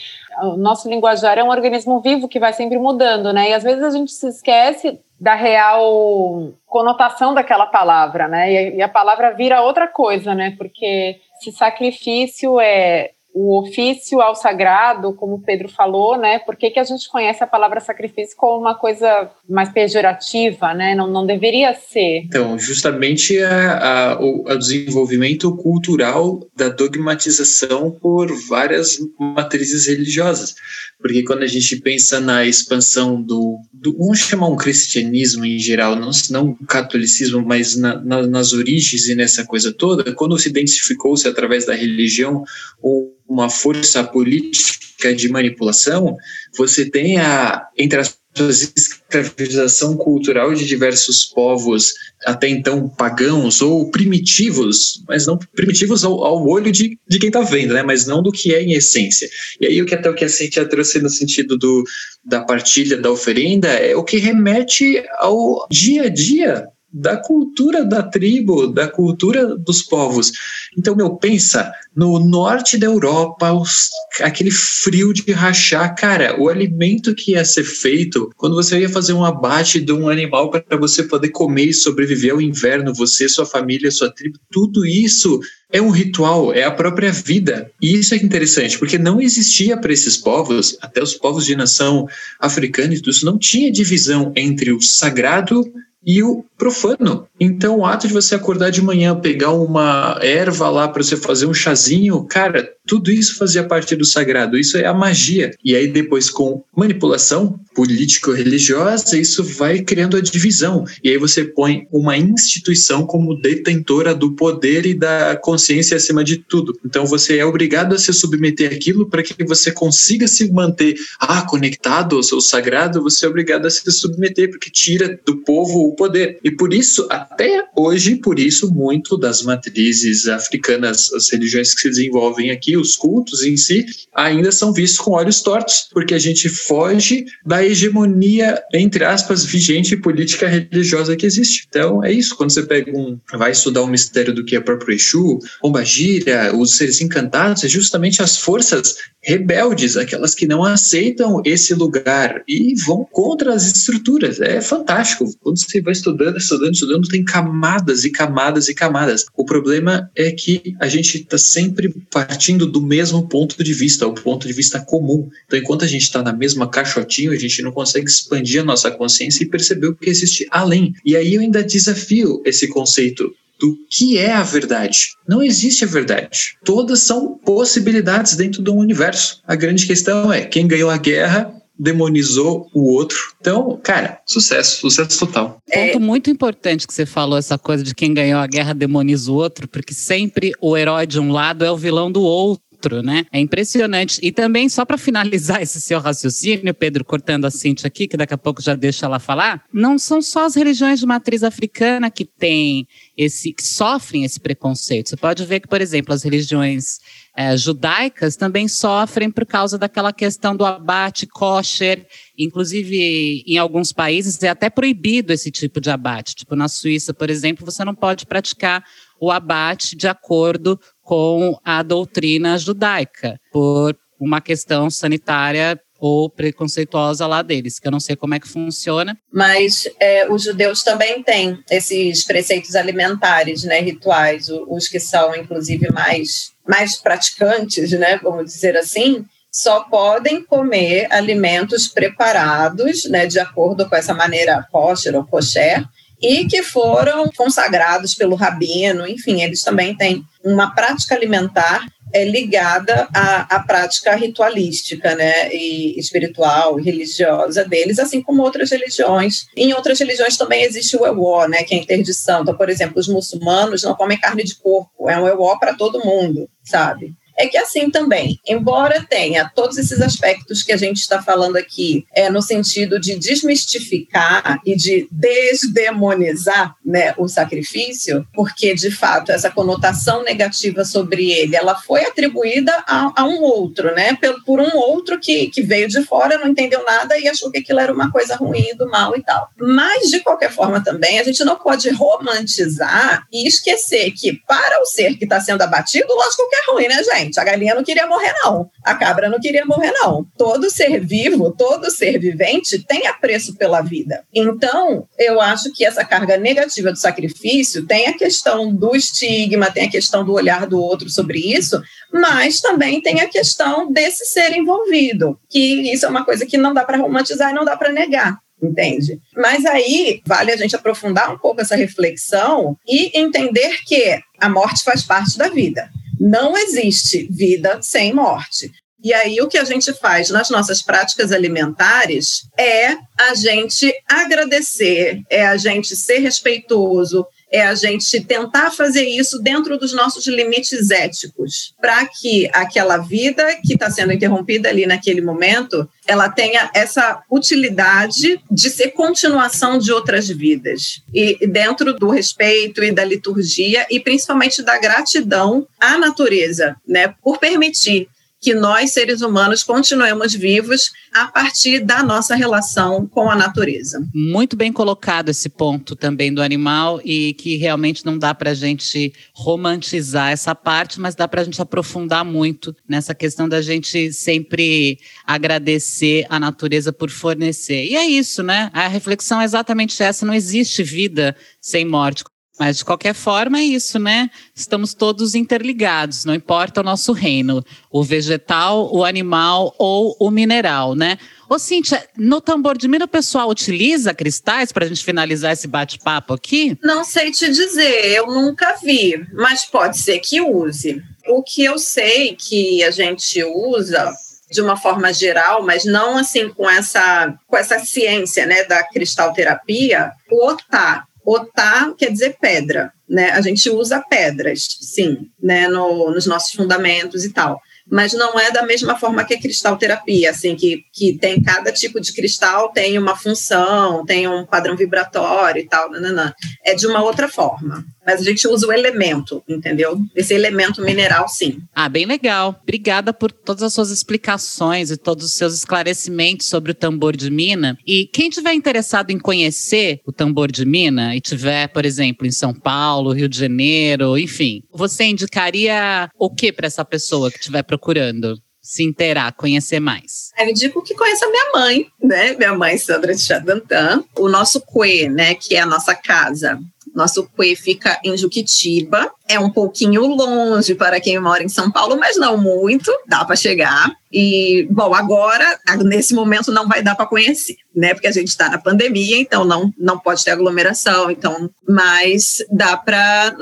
o 0.43 0.57
nosso 0.57 0.89
linguajar 0.89 1.39
é 1.39 1.43
um 1.43 1.51
organismo 1.51 1.99
vivo 2.01 2.29
que 2.29 2.39
vai 2.39 2.53
sempre 2.53 2.79
mudando, 2.79 3.33
né? 3.33 3.51
E 3.51 3.53
às 3.53 3.65
vezes 3.65 3.83
a 3.83 3.91
gente 3.91 4.13
se 4.13 4.29
esquece 4.29 5.01
da 5.21 5.35
real 5.35 6.53
conotação 6.67 7.35
daquela 7.35 7.67
palavra, 7.67 8.29
né? 8.29 8.77
E 8.77 8.81
a 8.81 8.89
palavra 8.89 9.35
vira 9.35 9.61
outra 9.61 9.89
coisa, 9.89 10.37
né? 10.37 10.55
Porque 10.57 11.21
se 11.41 11.51
sacrifício 11.51 12.61
é 12.61 13.11
o 13.41 13.61
ofício 13.61 14.21
ao 14.21 14.35
sagrado, 14.35 15.13
como 15.13 15.41
Pedro 15.41 15.69
falou, 15.69 16.19
né? 16.19 16.41
Por 16.41 16.57
que, 16.57 16.71
que 16.71 16.81
a 16.81 16.85
gente 16.85 17.09
conhece 17.09 17.43
a 17.43 17.47
palavra 17.47 17.79
sacrifício 17.79 18.37
como 18.37 18.61
uma 18.61 18.75
coisa 18.75 19.31
mais 19.49 19.69
pejorativa, 19.69 20.75
né? 20.75 20.95
Não, 20.97 21.07
não 21.07 21.25
deveria 21.25 21.73
ser. 21.73 22.23
Então, 22.25 22.59
justamente 22.59 23.39
a, 23.41 24.15
a, 24.15 24.21
o 24.21 24.49
a 24.49 24.57
desenvolvimento 24.57 25.57
cultural 25.57 26.41
da 26.57 26.69
dogmatização 26.69 27.93
por 27.93 28.29
várias 28.49 28.99
matrizes 29.19 29.87
religiosas. 29.87 30.57
Porque 31.01 31.23
quando 31.23 31.45
a 31.45 31.47
gente 31.47 31.77
pensa 31.77 32.21
na 32.21 32.45
expansão 32.45 33.23
do, 33.23 33.57
do 33.73 33.97
vamos 33.97 34.19
chamar 34.19 34.49
um 34.49 34.57
cristianismo 34.57 35.45
em 35.45 35.59
geral, 35.59 35.95
não, 35.95 36.11
não 36.31 36.55
catolicismo, 36.67 37.41
mas 37.41 37.77
na, 37.77 38.01
na, 38.03 38.27
nas 38.27 38.53
origens 38.53 39.09
e 39.09 39.15
nessa 39.15 39.45
coisa 39.45 39.73
toda, 39.73 40.13
quando 40.13 40.39
se 40.39 40.49
identificou-se 40.49 41.27
através 41.29 41.65
da 41.65 41.75
religião 41.75 42.43
ou 42.83 43.17
uma 43.29 43.49
força 43.49 44.03
política 44.03 45.15
de 45.15 45.29
manipulação, 45.29 46.17
você 46.57 46.85
tem 46.85 47.19
a, 47.19 47.69
entre 47.77 48.01
as 48.01 48.19
escravização 48.41 49.97
cultural 49.97 50.55
de 50.55 50.67
diversos 50.67 51.25
povos 51.25 51.95
até 52.25 52.49
então 52.49 52.89
pagãos 52.89 53.63
ou 53.63 53.91
primitivos, 53.91 55.03
mas 55.09 55.27
não 55.27 55.39
primitivos 55.55 56.05
ao, 56.05 56.25
ao 56.25 56.47
olho 56.47 56.71
de, 56.73 56.99
de 57.09 57.19
quem 57.19 57.29
está 57.29 57.41
vendo, 57.43 57.75
né? 57.75 57.83
mas 57.83 58.07
não 58.07 58.23
do 58.23 58.33
que 58.33 58.55
é 58.55 58.63
em 58.63 58.73
essência. 58.73 59.29
E 59.61 59.67
aí 59.67 59.83
o 59.83 59.87
que 59.87 59.95
até 59.95 60.11
o 60.11 60.15
que 60.15 60.25
a 60.25 60.29
Cintia 60.29 60.65
trouxe 60.65 61.01
no 61.01 61.09
sentido 61.09 61.57
do, 61.57 61.85
da 62.25 62.41
partilha, 62.41 62.97
da 62.97 63.11
oferenda, 63.11 63.69
é 63.69 63.95
o 63.95 64.05
que 64.05 64.19
remete 64.19 65.03
ao 65.19 65.67
dia 65.71 66.05
a 66.05 66.09
dia 66.09 66.69
da 66.93 67.17
cultura 67.17 67.85
da 67.85 68.03
tribo, 68.03 68.67
da 68.67 68.89
cultura 68.89 69.57
dos 69.57 69.83
povos. 69.83 70.33
Então, 70.77 70.97
meu, 70.97 71.17
pensa, 71.17 71.71
no 71.95 72.19
norte 72.19 72.79
da 72.79 72.87
Europa, 72.87 73.53
os, 73.53 73.91
aquele 74.21 74.51
frio 74.51 75.13
de 75.13 75.31
rachar, 75.33 75.95
cara, 75.95 76.41
o 76.41 76.49
alimento 76.49 77.15
que 77.15 77.33
ia 77.33 77.45
ser 77.45 77.65
feito, 77.65 78.31
quando 78.37 78.55
você 78.55 78.81
ia 78.81 78.89
fazer 78.89 79.13
um 79.13 79.25
abate 79.25 79.81
de 79.81 79.93
um 79.93 80.09
animal 80.09 80.51
para 80.51 80.79
você 80.79 81.03
poder 81.03 81.29
comer 81.29 81.67
e 81.67 81.75
sobreviver 81.75 82.33
ao 82.33 82.41
inverno, 82.41 82.95
você, 82.95 83.29
sua 83.29 83.45
família, 83.45 83.91
sua 83.91 84.11
tribo, 84.11 84.39
tudo 84.51 84.87
isso 84.87 85.41
é 85.71 85.83
um 85.83 85.91
ritual, 85.91 86.53
é 86.55 86.65
a 86.65 86.71
própria 86.71 87.13
vida. 87.13 87.71
E 87.83 87.95
isso 87.95 88.15
é 88.15 88.17
interessante, 88.17 88.79
porque 88.79 88.97
não 88.97 89.21
existia 89.21 89.77
para 89.77 89.93
esses 89.93 90.17
povos, 90.17 90.79
até 90.81 91.03
os 91.03 91.15
povos 91.15 91.45
de 91.45 91.55
nação 91.55 92.09
africana 92.41 92.95
isso, 92.95 93.27
não 93.27 93.39
tinha 93.39 93.71
divisão 93.71 94.33
entre 94.35 94.73
o 94.73 94.81
sagrado 94.81 95.63
e 96.05 96.23
o 96.23 96.45
profano. 96.57 97.29
Então, 97.39 97.79
o 97.79 97.87
ato 97.87 98.07
de 98.07 98.15
você 98.15 98.35
acordar 98.35 98.71
de 98.71 98.83
manhã, 98.83 99.19
pegar 99.19 99.53
uma 99.53 100.19
erva 100.23 100.69
lá 100.69 100.89
para 100.89 101.03
você 101.03 101.17
fazer 101.17 101.47
um 101.47 101.55
chazinho, 101.55 102.25
cara, 102.25 102.73
tudo 102.89 103.13
isso 103.13 103.37
fazia 103.37 103.63
parte 103.63 103.95
do 103.95 104.05
sagrado. 104.05 104.59
Isso 104.59 104.79
é 104.79 104.87
a 104.87 104.95
magia. 104.95 105.53
E 105.63 105.77
aí, 105.77 105.87
depois, 105.87 106.31
com 106.31 106.65
manipulação 106.75 107.61
político-religiosa, 107.75 109.19
isso 109.19 109.45
vai 109.45 109.81
criando 109.81 110.17
a 110.17 110.21
divisão. 110.21 110.85
E 111.05 111.11
aí 111.11 111.19
você 111.19 111.45
põe 111.45 111.87
uma 111.93 112.17
instituição 112.17 113.07
como 113.07 113.39
detentora 113.41 114.15
do 114.15 114.33
poder 114.33 114.87
e 114.87 114.95
da 114.95 115.37
consciência 115.37 115.97
acima 115.99 116.25
de 116.25 116.39
tudo. 116.39 116.77
Então, 116.85 117.05
você 117.05 117.37
é 117.37 117.45
obrigado 117.45 117.95
a 117.95 117.99
se 117.99 118.13
submeter 118.13 118.73
àquilo 118.73 119.09
para 119.09 119.23
que 119.23 119.45
você 119.45 119.71
consiga 119.71 120.27
se 120.27 120.51
manter 120.51 120.97
ah, 121.21 121.43
conectado 121.43 122.17
ao 122.17 122.23
seu 122.23 122.41
sagrado. 122.41 123.03
Você 123.03 123.27
é 123.27 123.29
obrigado 123.29 123.67
a 123.67 123.71
se 123.71 123.89
submeter, 123.93 124.51
porque 124.51 124.71
tira 124.71 125.21
do 125.27 125.37
povo 125.43 125.81
o 125.81 125.95
poder. 125.95 126.39
E 126.43 126.51
por 126.51 126.73
isso, 126.73 127.07
até 127.11 127.67
hoje, 127.77 128.17
por 128.17 128.39
isso, 128.39 128.73
muito 128.73 129.19
das 129.19 129.43
matrizes 129.43 130.27
africanas, 130.27 131.13
as 131.13 131.31
religiões 131.31 131.75
que 131.75 131.83
se 131.83 131.91
desenvolvem 131.91 132.51
aqui, 132.51 132.78
os 132.79 132.97
cultos 132.97 133.43
em 133.43 133.57
si, 133.57 133.87
ainda 134.15 134.51
são 134.53 134.73
vistos 134.73 135.01
com 135.01 135.13
olhos 135.13 135.41
tortos, 135.41 135.89
porque 135.93 136.15
a 136.15 136.19
gente 136.19 136.49
foge 136.49 137.25
da 137.45 137.65
hegemonia, 137.65 138.63
entre 138.73 139.05
aspas, 139.05 139.45
vigente 139.45 139.97
política 139.97 140.49
religiosa 140.49 141.17
que 141.17 141.27
existe. 141.27 141.67
Então, 141.69 142.05
é 142.05 142.13
isso. 142.13 142.37
Quando 142.37 142.51
você 142.51 142.63
pega 142.63 142.97
um, 142.97 143.19
vai 143.35 143.53
estudar 143.53 143.83
o 143.83 143.87
mistério 143.87 144.35
do 144.35 144.45
que 144.45 144.57
é 144.57 144.61
próprio 144.61 144.95
Exu, 144.95 145.39
Pombagira, 145.61 146.57
os 146.57 146.77
seres 146.77 147.01
encantados, 147.01 147.65
é 147.65 147.69
justamente 147.69 148.23
as 148.23 148.37
forças 148.37 148.97
rebeldes, 149.29 149.99
aquelas 149.99 150.35
que 150.35 150.47
não 150.47 150.65
aceitam 150.65 151.43
esse 151.45 151.75
lugar 151.75 152.43
e 152.49 152.75
vão 152.87 153.05
contra 153.05 153.53
as 153.53 153.67
estruturas. 153.67 154.41
É 154.41 154.63
fantástico. 154.63 155.31
Quando 155.43 155.59
você 155.59 155.83
vai 155.83 155.93
estudando, 155.93 156.39
estudando, 156.39 156.73
estudando, 156.73 157.09
tem 157.09 157.23
camadas 157.23 158.05
e 158.05 158.11
camadas 158.11 158.71
e 158.71 158.75
camadas. 158.75 159.27
O 159.37 159.45
problema 159.45 160.11
é 160.17 160.33
que 160.33 160.75
a 160.81 160.89
gente 160.89 161.19
está 161.19 161.37
sempre 161.37 161.95
partindo 162.11 162.67
do 162.67 162.81
mesmo 162.81 163.29
ponto 163.29 163.63
de 163.63 163.75
vista, 163.75 164.07
o 164.07 164.15
ponto 164.15 164.47
de 164.47 164.55
vista 164.55 164.81
comum. 164.81 165.29
Então, 165.45 165.59
enquanto 165.59 165.85
a 165.85 165.89
gente 165.89 166.05
está 166.05 166.23
na 166.23 166.33
mesma 166.33 166.67
caixotinha, 166.67 167.31
a 167.31 167.37
gente 167.37 167.61
não 167.61 167.71
consegue 167.71 168.09
expandir 168.09 168.63
a 168.63 168.65
nossa 168.65 168.91
consciência 168.91 169.45
e 169.45 169.49
perceber 169.49 169.89
o 169.89 169.95
que 169.95 170.09
existe 170.09 170.47
além. 170.51 170.95
E 171.05 171.15
aí 171.15 171.35
eu 171.35 171.43
ainda 171.43 171.63
desafio 171.63 172.41
esse 172.47 172.67
conceito 172.69 173.31
do 173.59 173.77
que 173.91 174.19
é 174.19 174.33
a 174.33 174.43
verdade. 174.43 175.09
Não 175.27 175.43
existe 175.43 175.85
a 175.85 175.89
verdade. 175.89 176.57
Todas 176.65 177.03
são 177.03 177.39
possibilidades 177.39 178.37
dentro 178.37 178.63
do 178.63 178.75
universo. 178.75 179.43
A 179.47 179.55
grande 179.55 179.87
questão 179.87 180.33
é 180.33 180.43
quem 180.43 180.67
ganhou 180.67 180.91
a 180.91 180.97
guerra 180.97 181.55
demonizou 181.79 182.69
o 182.75 182.93
outro. 182.93 183.19
Então, 183.41 183.79
cara, 183.83 184.21
sucesso, 184.27 184.81
sucesso 184.81 185.19
total. 185.21 185.63
Ponto 185.65 185.97
é... 185.97 185.99
muito 185.99 186.29
importante 186.29 186.87
que 186.87 186.93
você 186.93 187.07
falou, 187.07 187.39
essa 187.39 187.57
coisa 187.57 187.85
de 187.85 187.95
quem 187.95 188.13
ganhou 188.13 188.41
a 188.41 188.47
guerra 188.47 188.73
demoniza 188.73 189.31
o 189.31 189.37
outro, 189.37 189.69
porque 189.69 189.95
sempre 189.95 190.53
o 190.61 190.77
herói 190.77 191.07
de 191.07 191.21
um 191.21 191.31
lado 191.31 191.65
é 191.65 191.71
o 191.71 191.77
vilão 191.77 192.11
do 192.11 192.23
outro 192.23 192.68
outro, 192.79 193.03
né? 193.03 193.27
É 193.33 193.41
impressionante. 193.41 194.21
E 194.23 194.31
também, 194.31 194.69
só 194.69 194.85
para 194.85 194.97
finalizar 194.97 195.61
esse 195.61 195.81
seu 195.81 195.99
raciocínio, 195.99 196.73
Pedro, 196.73 197.05
cortando 197.05 197.45
a 197.45 197.51
Cintia 197.51 197.89
aqui, 197.89 198.07
que 198.07 198.17
daqui 198.17 198.33
a 198.33 198.39
pouco 198.39 198.63
já 198.63 198.75
deixa 198.75 199.07
ela 199.07 199.19
falar, 199.19 199.65
não 199.73 199.99
são 199.99 200.23
só 200.23 200.47
as 200.47 200.55
religiões 200.55 201.01
de 201.01 201.07
matriz 201.07 201.43
africana 201.43 202.11
que 202.11 202.25
têm 202.25 202.87
esse, 203.17 203.53
que 203.53 203.63
sofrem 203.63 204.25
esse 204.25 204.39
preconceito. 204.39 205.09
Você 205.09 205.17
pode 205.17 205.45
ver 205.45 205.61
que, 205.61 205.69
por 205.69 205.81
exemplo, 205.81 206.15
as 206.15 206.23
religiões 206.23 207.01
é, 207.37 207.57
judaicas 207.57 208.37
também 208.37 208.69
sofrem 208.69 209.31
por 209.31 209.45
causa 209.45 209.77
daquela 209.77 210.13
questão 210.13 210.57
do 210.57 210.65
abate 210.65 211.27
kosher. 211.27 212.07
Inclusive, 212.39 213.45
em 213.47 213.59
alguns 213.59 213.93
países 213.93 214.41
é 214.43 214.49
até 214.49 214.71
proibido 214.71 215.33
esse 215.33 215.51
tipo 215.51 215.81
de 215.81 215.91
abate. 215.91 216.35
Tipo, 216.35 216.55
na 216.55 216.69
Suíça, 216.69 217.13
por 217.13 217.29
exemplo, 217.29 217.65
você 217.65 217.85
não 217.85 217.95
pode 217.95 218.27
praticar 218.27 218.85
o 219.21 219.31
abate 219.31 219.97
de 219.97 220.07
acordo 220.07 220.79
com 221.09 221.59
a 221.65 221.83
doutrina 221.83 222.59
judaica, 222.59 223.41
por 223.51 223.97
uma 224.21 224.43
questão 224.43 224.91
sanitária 224.91 225.81
ou 225.99 226.29
preconceituosa 226.29 227.27
lá 227.27 227.41
deles, 227.41 227.79
que 227.79 227.89
eu 227.89 227.91
não 227.91 227.99
sei 227.99 228.15
como 228.15 228.35
é 228.35 228.39
que 228.39 228.47
funciona. 228.47 229.17
Mas 229.33 229.89
é, 229.99 230.31
os 230.31 230.43
judeus 230.43 230.83
também 230.83 231.23
têm 231.23 231.59
esses 231.71 232.25
preceitos 232.25 232.77
alimentares, 232.77 233.65
né, 233.65 233.81
rituais, 233.81 234.51
os 234.51 234.87
que 234.87 235.01
são 235.01 235.35
inclusive 235.35 235.91
mais 235.91 236.53
mais 236.69 236.99
praticantes, 236.99 237.91
né, 237.93 238.21
vamos 238.23 238.45
dizer 238.45 238.77
assim, 238.77 239.25
só 239.51 239.85
podem 239.85 240.45
comer 240.45 241.11
alimentos 241.11 241.89
preparados, 241.89 243.07
né, 243.07 243.27
de 243.27 243.41
acordo 243.41 243.89
com 243.89 243.97
essa 243.97 244.13
maneira 244.13 244.63
kosher 244.71 245.17
ou 245.17 245.25
kosher, 245.25 245.83
e 246.21 246.47
que 246.47 246.63
foram 246.63 247.31
consagrados 247.37 248.15
pelo 248.15 248.35
rabino, 248.35 249.07
enfim, 249.07 249.43
eles 249.43 249.63
também 249.63 249.97
têm 249.97 250.25
uma 250.45 250.75
prática 250.75 251.15
alimentar 251.15 251.87
é 252.13 252.25
ligada 252.25 253.09
à, 253.15 253.57
à, 253.57 253.61
prática 253.61 254.15
ritualística, 254.15 255.15
né, 255.15 255.53
e 255.53 255.99
espiritual, 255.99 256.79
e 256.79 256.83
religiosa 256.83 257.65
deles, 257.65 257.99
assim 257.99 258.23
como 258.23 258.43
outras 258.43 258.71
religiões. 258.71 259.47
Em 259.57 259.73
outras 259.75 259.99
religiões 259.99 260.37
também 260.37 260.63
existe 260.63 260.97
o 260.97 261.07
ewó, 261.07 261.47
né, 261.47 261.63
que 261.65 261.75
é 261.75 261.79
a 261.79 261.81
interdição. 261.83 262.43
Então, 262.43 262.57
por 262.57 262.69
exemplo, 262.69 262.99
os 262.99 263.09
muçulmanos 263.09 263.83
não 263.83 263.95
comem 263.95 264.19
carne 264.19 264.43
de 264.43 264.57
porco, 264.57 265.09
é 265.09 265.19
um 265.21 265.29
ewó 265.29 265.57
para 265.59 265.75
todo 265.75 266.05
mundo, 266.05 266.49
sabe? 266.65 267.13
É 267.39 267.47
que 267.47 267.57
assim 267.57 267.89
também, 267.89 268.41
embora 268.45 269.07
tenha 269.09 269.51
todos 269.55 269.79
esses 269.79 270.01
aspectos 270.01 270.63
que 270.65 270.73
a 270.73 270.77
gente 270.77 270.99
está 270.99 271.23
falando 271.23 271.57
aqui, 271.57 272.05
é 272.13 272.29
no 272.29 272.43
sentido 272.43 272.99
de 272.99 273.17
desmistificar 273.17 274.61
e 274.67 274.75
de 274.75 275.07
desdemonizar 275.11 276.75
né, 276.85 277.15
o 277.17 277.29
sacrifício, 277.29 278.27
porque 278.35 278.75
de 278.75 278.91
fato 278.91 279.31
essa 279.31 279.51
conotação 279.51 280.25
negativa 280.25 280.85
sobre 280.85 281.31
ele, 281.31 281.55
ela 281.55 281.77
foi 281.77 282.05
atribuída 282.05 282.73
a, 282.87 283.13
a 283.15 283.25
um 283.25 283.41
outro, 283.41 283.95
né, 283.95 284.17
por, 284.21 284.45
por 284.45 284.61
um 284.61 284.77
outro 284.77 285.21
que, 285.21 285.49
que 285.49 285.63
veio 285.63 285.87
de 285.87 286.03
fora, 286.03 286.39
não 286.39 286.49
entendeu 286.49 286.85
nada 286.85 287.17
e 287.19 287.29
achou 287.29 287.51
que 287.53 287.59
aquilo 287.59 287.79
era 287.79 287.93
uma 287.93 288.11
coisa 288.11 288.35
ruim 288.35 288.75
do 288.77 288.89
mal 288.91 289.17
e 289.17 289.23
tal. 289.23 289.49
Mas 289.57 290.11
de 290.11 290.21
qualquer 290.21 290.51
forma 290.51 290.83
também, 290.83 291.21
a 291.21 291.23
gente 291.23 291.45
não 291.45 291.57
pode 291.57 291.89
romantizar 291.91 293.27
e 293.33 293.47
esquecer 293.47 294.11
que 294.11 294.33
para 294.47 294.83
o 294.83 294.87
ser 294.87 295.17
que 295.17 295.25
está 295.25 295.41
sendo 295.41 295.63
abatido, 295.63 296.13
lógico 296.13 296.49
que 296.49 296.57
é 296.57 296.73
ruim, 296.73 296.89
né, 296.89 297.03
gente? 297.05 297.28
Gente. 297.29 297.39
A 297.39 297.45
galinha 297.45 297.75
não 297.75 297.85
queria 297.85 298.07
morrer, 298.07 298.33
não. 298.43 298.69
A 298.85 298.95
cabra 298.95 299.29
não 299.29 299.39
queria 299.39 299.65
morrer, 299.65 299.93
não. 299.93 300.27
Todo 300.37 300.71
ser 300.71 301.01
vivo, 301.01 301.55
todo 301.57 301.91
ser 301.91 302.19
vivente 302.19 302.83
tem 302.85 303.07
apreço 303.07 303.55
pela 303.57 303.81
vida. 303.81 304.25
Então, 304.35 305.07
eu 305.19 305.41
acho 305.41 305.73
que 305.73 305.85
essa 305.85 306.05
carga 306.05 306.37
negativa 306.37 306.91
do 306.91 306.99
sacrifício 306.99 307.87
tem 307.87 308.07
a 308.07 308.17
questão 308.17 308.75
do 308.75 308.97
estigma, 308.97 309.71
tem 309.71 309.87
a 309.87 309.91
questão 309.91 310.25
do 310.25 310.33
olhar 310.33 310.67
do 310.67 310.81
outro 310.81 311.09
sobre 311.09 311.39
isso, 311.39 311.81
mas 312.13 312.61
também 312.61 313.01
tem 313.01 313.21
a 313.21 313.29
questão 313.29 313.93
desse 313.93 314.25
ser 314.27 314.53
envolvido, 314.53 315.39
que 315.49 315.93
isso 315.93 316.07
é 316.07 316.09
uma 316.09 316.25
coisa 316.25 316.47
que 316.47 316.57
não 316.57 316.73
dá 316.75 316.85
para 316.85 316.99
romantizar 316.99 317.51
e 317.51 317.55
não 317.55 317.65
dá 317.65 317.77
para 317.77 317.93
negar 317.93 318.39
entende? 318.61 319.21
Mas 319.37 319.65
aí 319.65 320.21
vale 320.27 320.51
a 320.51 320.57
gente 320.57 320.75
aprofundar 320.75 321.33
um 321.33 321.39
pouco 321.39 321.61
essa 321.61 321.77
reflexão 321.77 322.77
e 322.85 323.17
entender 323.17 323.85
que 323.87 324.19
a 324.41 324.49
morte 324.49 324.83
faz 324.83 325.05
parte 325.05 325.39
da 325.39 325.49
vida. 325.49 325.89
Não 326.21 326.57
existe 326.57 327.29
vida 327.31 327.81
sem 327.83 328.13
morte. 328.13 328.71
E 329.03 329.15
aí, 329.15 329.41
o 329.41 329.47
que 329.47 329.57
a 329.57 329.65
gente 329.65 329.93
faz 329.93 330.29
nas 330.29 330.51
nossas 330.51 330.83
práticas 330.83 331.31
alimentares 331.31 332.49
é 332.59 332.97
a 333.17 333.33
gente 333.35 333.95
agradecer, 334.09 335.23
é 335.31 335.47
a 335.47 335.57
gente 335.57 335.95
ser 335.95 336.19
respeitoso, 336.19 337.25
é 337.51 337.63
a 337.63 337.75
gente 337.75 338.21
tentar 338.21 338.71
fazer 338.71 339.05
isso 339.05 339.39
dentro 339.41 339.79
dos 339.79 339.93
nossos 339.93 340.27
limites 340.27 340.91
éticos, 340.91 341.75
para 341.81 342.07
que 342.07 342.49
aquela 342.53 342.99
vida 342.99 343.45
que 343.65 343.75
está 343.75 343.91
sendo 343.91 344.13
interrompida 344.13 344.69
ali 344.69 344.87
naquele 344.87 345.21
momento, 345.21 345.89
ela 346.07 346.29
tenha 346.29 346.71
essa 346.75 347.23
utilidade 347.31 348.41
de 348.51 348.71
ser 348.71 348.89
continuação 348.91 349.79
de 349.79 349.93
outras 349.93 350.29
vidas. 350.29 351.03
E 351.15 351.47
dentro 351.47 351.95
do 351.95 352.09
respeito 352.09 352.83
e 352.83 352.93
da 352.93 353.05
liturgia 353.05 353.87
e 353.91 353.99
principalmente 353.99 354.63
da 354.63 354.79
gratidão 354.79 355.67
à 355.81 355.99
natureza, 355.99 356.77
né, 356.87 357.15
por 357.23 357.39
permitir 357.39 358.09
que 358.41 358.55
nós, 358.55 358.93
seres 358.93 359.21
humanos, 359.21 359.63
continuemos 359.63 360.33
vivos 360.33 360.91
a 361.13 361.27
partir 361.27 361.81
da 361.81 362.03
nossa 362.03 362.35
relação 362.35 363.07
com 363.07 363.31
a 363.31 363.35
natureza. 363.35 364.01
Muito 364.15 364.57
bem 364.57 364.73
colocado 364.73 365.29
esse 365.29 365.49
ponto 365.49 365.97
também 365.97 366.33
do 366.33 366.43
animal 366.43 367.01
e 367.05 367.35
que 367.35 367.57
realmente 367.57 368.07
não 368.07 368.17
dá 368.17 368.35
para 368.35 368.51
a 368.51 368.55
gente 368.55 369.13
romantizar 369.33 370.31
essa 370.31 370.55
parte, 370.55 371.01
mas 371.01 371.15
dá 371.15 371.27
para 371.27 371.41
a 371.41 371.45
gente 371.45 371.61
aprofundar 371.61 372.25
muito 372.25 372.75
nessa 372.89 373.15
questão 373.15 373.49
da 373.49 373.61
gente 373.61 374.13
sempre 374.13 374.99
agradecer 375.27 376.27
a 376.29 376.39
natureza 376.39 376.93
por 376.93 377.11
fornecer. 377.11 377.85
E 377.87 377.97
é 377.97 378.07
isso, 378.07 378.43
né? 378.43 378.71
A 378.73 378.87
reflexão 378.87 379.41
é 379.41 379.45
exatamente 379.45 380.01
essa: 380.03 380.25
não 380.25 380.35
existe 380.35 380.83
vida 380.83 381.35
sem 381.61 381.85
morte. 381.85 382.23
Mas, 382.59 382.79
de 382.79 382.85
qualquer 382.85 383.15
forma, 383.15 383.59
é 383.59 383.63
isso, 383.63 383.99
né? 383.99 384.29
Estamos 384.55 384.93
todos 384.93 385.35
interligados, 385.35 386.25
não 386.25 386.35
importa 386.35 386.81
o 386.81 386.85
nosso 386.85 387.13
reino, 387.13 387.65
o 387.91 388.03
vegetal, 388.03 388.93
o 388.93 389.05
animal 389.05 389.75
ou 389.79 390.17
o 390.19 390.31
mineral, 390.31 390.95
né? 390.95 391.19
Ô, 391.49 391.59
Cíntia, 391.59 392.07
no 392.17 392.41
tambor 392.41 392.77
de 392.77 392.89
mina 392.89 393.07
o 393.07 393.09
pessoal 393.09 393.49
utiliza 393.49 394.13
cristais 394.13 394.71
para 394.71 394.85
a 394.85 394.89
gente 394.89 395.05
finalizar 395.05 395.53
esse 395.53 395.67
bate-papo 395.67 396.35
aqui? 396.35 396.77
Não 396.83 397.05
sei 397.05 397.31
te 397.31 397.51
dizer, 397.51 398.13
eu 398.13 398.27
nunca 398.27 398.77
vi, 398.83 399.25
mas 399.33 399.65
pode 399.65 399.99
ser 399.99 400.19
que 400.19 400.41
use. 400.41 401.03
O 401.27 401.43
que 401.43 401.65
eu 401.65 401.79
sei 401.79 402.37
que 402.37 402.83
a 402.83 402.91
gente 402.91 403.43
usa 403.45 404.13
de 404.51 404.61
uma 404.61 404.77
forma 404.77 405.13
geral, 405.13 405.63
mas 405.63 405.85
não 405.85 406.19
assim 406.19 406.49
com 406.49 406.69
essa 406.69 407.35
com 407.47 407.57
essa 407.57 407.79
ciência, 407.79 408.47
né, 408.47 408.65
da 408.65 408.83
cristalterapia, 408.83 410.11
o 410.31 410.47
otá, 410.47 411.05
Otá 411.31 411.93
quer 411.97 412.11
dizer 412.11 412.39
pedra, 412.41 412.91
né? 413.07 413.31
A 413.33 413.41
gente 413.43 413.69
usa 413.69 414.01
pedras, 414.01 414.67
sim, 414.81 415.29
né? 415.43 415.69
No, 415.69 416.11
nos 416.11 416.27
nossos 416.27 416.53
fundamentos 416.53 417.23
e 417.25 417.33
tal. 417.33 417.61
Mas 417.91 418.13
não 418.13 418.39
é 418.39 418.51
da 418.51 418.63
mesma 418.63 418.99
forma 418.99 419.25
que 419.25 419.35
a 419.35 419.41
cristalterapia, 419.41 420.31
assim, 420.31 420.57
que, 420.57 420.85
que 420.93 421.19
tem 421.19 421.43
cada 421.43 421.71
tipo 421.73 422.01
de 422.01 422.13
cristal 422.15 422.71
tem 422.71 422.99
uma 422.99 423.17
função, 423.17 424.05
tem 424.05 424.27
um 424.29 424.47
padrão 424.47 424.77
vibratório 424.77 425.61
e 425.61 425.67
tal, 425.67 425.91
nananã. 425.91 426.33
é 426.65 426.75
de 426.75 426.87
uma 426.87 427.03
outra 427.03 427.29
forma 427.29 427.85
mas 428.09 428.23
a 428.23 428.25
gente 428.25 428.49
usa 428.49 428.67
o 428.67 428.73
elemento, 428.73 429.43
entendeu? 429.47 430.01
Esse 430.17 430.33
elemento 430.33 430.81
mineral, 430.81 431.29
sim. 431.29 431.59
Ah, 431.75 431.91
bem 431.91 432.07
legal. 432.07 432.59
Obrigada 432.63 433.13
por 433.13 433.31
todas 433.31 433.63
as 433.63 433.75
suas 433.75 433.91
explicações 433.91 434.91
e 434.91 434.97
todos 434.97 435.27
os 435.27 435.35
seus 435.35 435.53
esclarecimentos 435.53 436.47
sobre 436.47 436.73
o 436.73 436.75
tambor 436.75 437.15
de 437.15 437.31
mina. 437.31 437.77
E 437.87 438.07
quem 438.07 438.31
tiver 438.31 438.55
interessado 438.55 439.11
em 439.11 439.19
conhecer 439.19 440.01
o 440.07 440.11
tambor 440.11 440.51
de 440.51 440.65
mina 440.65 441.15
e 441.15 441.21
tiver, 441.21 441.69
por 441.69 441.85
exemplo, 441.85 442.27
em 442.27 442.33
São 442.33 442.55
Paulo, 442.55 443.13
Rio 443.13 443.29
de 443.29 443.39
Janeiro, 443.39 444.17
enfim, 444.17 444.63
você 444.73 445.05
indicaria 445.05 446.09
o 446.19 446.31
que 446.31 446.51
para 446.51 446.67
essa 446.67 446.87
pessoa 446.87 447.31
que 447.31 447.37
estiver 447.37 447.63
procurando? 447.63 448.41
se 448.69 448.83
inteirar, 448.83 449.33
conhecer 449.33 449.81
mais? 449.81 450.31
Eu 450.39 450.53
digo 450.53 450.83
que 450.83 450.95
conheça 450.95 451.27
minha 451.27 451.53
mãe, 451.55 451.87
né? 452.03 452.35
Minha 452.35 452.55
mãe, 452.55 452.77
Sandra 452.77 453.15
de 453.15 453.23
Chadantan. 453.23 454.05
O 454.15 454.29
nosso 454.29 454.61
CUE, 454.61 455.09
né? 455.09 455.35
Que 455.35 455.57
é 455.57 455.61
a 455.61 455.67
nossa 455.67 455.95
casa. 455.95 456.61
Nosso 456.99 457.29
CUE 457.37 457.55
fica 457.55 458.01
em 458.03 458.17
Juquitiba. 458.17 459.09
É 459.29 459.39
um 459.39 459.51
pouquinho 459.51 460.05
longe 460.05 460.75
para 460.75 461.01
quem 461.01 461.21
mora 461.21 461.45
em 461.45 461.49
São 461.49 461.71
Paulo, 461.71 461.97
mas 461.97 462.17
não 462.17 462.37
muito. 462.37 462.91
Dá 463.07 463.25
para 463.25 463.37
chegar. 463.37 463.93
E, 464.13 464.67
bom, 464.69 464.93
agora, 464.93 465.61
nesse 465.85 466.13
momento, 466.13 466.51
não 466.51 466.67
vai 466.67 466.83
dar 466.83 466.97
para 466.97 467.07
conhecer, 467.07 467.55
né? 467.73 467.95
Porque 467.95 468.09
a 468.09 468.13
gente 468.13 468.29
está 468.29 468.49
na 468.49 468.59
pandemia, 468.59 469.17
então 469.17 469.45
não, 469.45 469.73
não 469.79 469.97
pode 469.97 470.25
ter 470.25 470.33
aglomeração. 470.33 471.09
Então, 471.09 471.49
mas 471.69 472.39
dá 472.51 472.77
para 472.77 473.33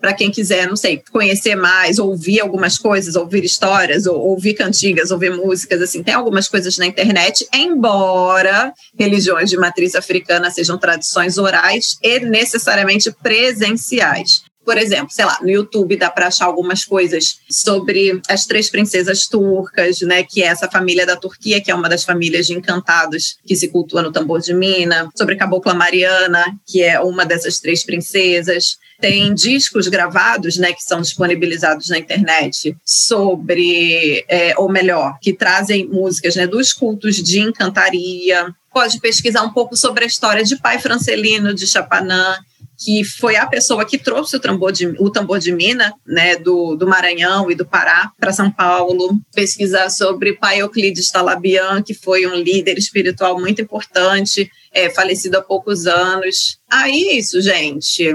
para 0.00 0.12
quem 0.12 0.30
quiser, 0.30 0.68
não 0.68 0.76
sei, 0.76 1.02
conhecer 1.10 1.54
mais, 1.54 1.98
ouvir 1.98 2.40
algumas 2.40 2.78
coisas, 2.78 3.16
ouvir 3.16 3.44
histórias, 3.44 4.06
ou, 4.06 4.18
ouvir 4.18 4.54
cantigas, 4.54 5.10
ouvir 5.10 5.30
músicas, 5.30 5.80
assim, 5.80 6.02
tem 6.02 6.14
algumas 6.14 6.48
coisas 6.48 6.76
na 6.76 6.86
internet, 6.86 7.46
embora 7.52 8.72
religiões 8.98 9.48
de 9.48 9.56
matriz 9.56 9.94
africana 9.94 10.50
sejam 10.50 10.78
tradições 10.78 11.38
orais 11.38 11.96
e 12.02 12.20
necessariamente 12.20 13.10
presenciais. 13.10 14.42
Por 14.66 14.76
exemplo, 14.76 15.12
sei 15.12 15.24
lá, 15.24 15.38
no 15.40 15.48
YouTube 15.48 15.96
dá 15.96 16.10
para 16.10 16.26
achar 16.26 16.46
algumas 16.46 16.84
coisas 16.84 17.36
sobre 17.48 18.20
as 18.28 18.46
três 18.46 18.68
princesas 18.68 19.28
turcas, 19.28 20.00
né, 20.00 20.24
que 20.24 20.42
é 20.42 20.46
essa 20.46 20.68
família 20.68 21.06
da 21.06 21.14
Turquia, 21.14 21.60
que 21.60 21.70
é 21.70 21.74
uma 21.74 21.88
das 21.88 22.02
famílias 22.02 22.48
de 22.48 22.54
encantados 22.54 23.36
que 23.46 23.54
se 23.54 23.68
cultua 23.68 24.02
no 24.02 24.10
tambor 24.10 24.40
de 24.40 24.52
Mina, 24.52 25.08
sobre 25.16 25.36
Cabocla 25.36 25.72
Mariana, 25.72 26.44
que 26.66 26.82
é 26.82 26.98
uma 26.98 27.24
dessas 27.24 27.60
três 27.60 27.84
princesas 27.84 28.76
tem 29.00 29.34
discos 29.34 29.88
gravados, 29.88 30.56
né, 30.56 30.72
que 30.72 30.82
são 30.82 31.00
disponibilizados 31.00 31.88
na 31.88 31.98
internet 31.98 32.76
sobre, 32.84 34.24
é, 34.28 34.54
ou 34.56 34.70
melhor, 34.70 35.18
que 35.20 35.32
trazem 35.32 35.86
músicas, 35.86 36.36
né, 36.36 36.46
dos 36.46 36.72
cultos 36.72 37.16
de 37.16 37.40
encantaria. 37.40 38.46
Pode 38.72 39.00
pesquisar 39.00 39.42
um 39.42 39.52
pouco 39.52 39.76
sobre 39.76 40.04
a 40.04 40.06
história 40.06 40.44
de 40.44 40.56
Pai 40.56 40.78
Francelino 40.78 41.54
de 41.54 41.66
Chapanã, 41.66 42.36
que 42.78 43.04
foi 43.04 43.36
a 43.36 43.46
pessoa 43.46 43.84
que 43.84 43.96
trouxe 43.96 44.36
o 44.36 44.40
tambor 44.40 44.70
de, 44.70 44.86
o 44.98 45.10
tambor 45.10 45.38
de 45.38 45.50
mina, 45.52 45.94
né, 46.06 46.36
do, 46.36 46.76
do 46.76 46.86
Maranhão 46.86 47.50
e 47.50 47.54
do 47.54 47.64
Pará 47.64 48.12
para 48.18 48.32
São 48.32 48.50
Paulo. 48.50 49.18
Pesquisar 49.34 49.88
sobre 49.88 50.34
Pai 50.34 50.60
Euclides 50.60 51.10
Talabian, 51.10 51.82
que 51.82 51.94
foi 51.94 52.26
um 52.26 52.34
líder 52.34 52.76
espiritual 52.76 53.40
muito 53.40 53.62
importante, 53.62 54.50
é, 54.72 54.90
falecido 54.90 55.38
há 55.38 55.42
poucos 55.42 55.86
anos. 55.86 56.58
Aí, 56.70 57.16
isso, 57.18 57.40
gente, 57.40 58.14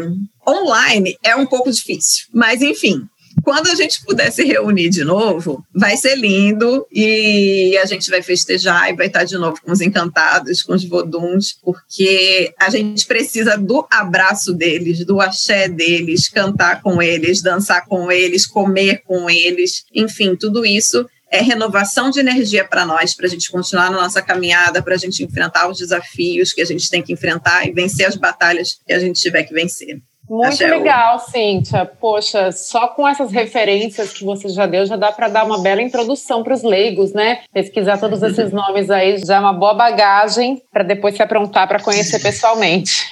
online 0.51 1.17
é 1.23 1.35
um 1.35 1.45
pouco 1.45 1.71
difícil, 1.71 2.25
mas 2.33 2.61
enfim, 2.61 3.07
quando 3.43 3.69
a 3.69 3.75
gente 3.75 4.03
puder 4.03 4.31
se 4.31 4.43
reunir 4.43 4.89
de 4.89 5.03
novo, 5.03 5.63
vai 5.73 5.97
ser 5.97 6.15
lindo 6.15 6.85
e 6.91 7.77
a 7.81 7.85
gente 7.85 8.09
vai 8.09 8.21
festejar 8.21 8.89
e 8.89 8.95
vai 8.95 9.07
estar 9.07 9.23
de 9.23 9.37
novo 9.37 9.59
com 9.61 9.71
os 9.71 9.81
encantados, 9.81 10.61
com 10.61 10.73
os 10.73 10.83
voduns, 10.83 11.57
porque 11.63 12.53
a 12.59 12.69
gente 12.69 13.05
precisa 13.05 13.57
do 13.57 13.85
abraço 13.89 14.53
deles, 14.53 15.05
do 15.05 15.19
axé 15.21 15.67
deles, 15.67 16.29
cantar 16.29 16.81
com 16.81 17.01
eles, 17.01 17.41
dançar 17.41 17.85
com 17.85 18.11
eles, 18.11 18.45
comer 18.45 19.01
com 19.05 19.29
eles, 19.29 19.85
enfim, 19.93 20.35
tudo 20.35 20.65
isso 20.65 21.07
é 21.31 21.41
renovação 21.41 22.09
de 22.09 22.19
energia 22.19 22.65
para 22.65 22.85
nós, 22.85 23.15
para 23.15 23.25
a 23.25 23.29
gente 23.29 23.49
continuar 23.49 23.89
na 23.89 24.01
nossa 24.01 24.21
caminhada, 24.21 24.83
para 24.83 24.95
a 24.95 24.97
gente 24.97 25.23
enfrentar 25.23 25.69
os 25.69 25.77
desafios 25.77 26.51
que 26.51 26.61
a 26.61 26.65
gente 26.65 26.89
tem 26.89 27.01
que 27.01 27.13
enfrentar 27.13 27.65
e 27.65 27.71
vencer 27.71 28.05
as 28.05 28.17
batalhas 28.17 28.77
que 28.85 28.91
a 28.91 28.99
gente 28.99 29.21
tiver 29.21 29.43
que 29.43 29.53
vencer. 29.53 30.01
Muito 30.31 30.63
legal, 30.63 31.19
Cíntia. 31.19 31.85
Poxa, 31.85 32.53
só 32.53 32.87
com 32.87 33.05
essas 33.05 33.33
referências 33.33 34.13
que 34.13 34.23
você 34.23 34.47
já 34.47 34.65
deu, 34.65 34.85
já 34.85 34.95
dá 34.95 35.11
para 35.11 35.27
dar 35.27 35.43
uma 35.43 35.59
bela 35.59 35.81
introdução 35.81 36.41
para 36.41 36.53
os 36.53 36.63
leigos, 36.63 37.11
né? 37.11 37.43
Pesquisar 37.51 37.97
todos 37.97 38.23
esses 38.23 38.49
nomes 38.53 38.89
aí 38.89 39.17
já 39.17 39.35
é 39.35 39.39
uma 39.41 39.51
boa 39.51 39.73
bagagem 39.73 40.63
para 40.71 40.85
depois 40.85 41.17
se 41.17 41.21
aprontar 41.21 41.67
para 41.67 41.81
conhecer 41.81 42.19
pessoalmente. 42.23 43.11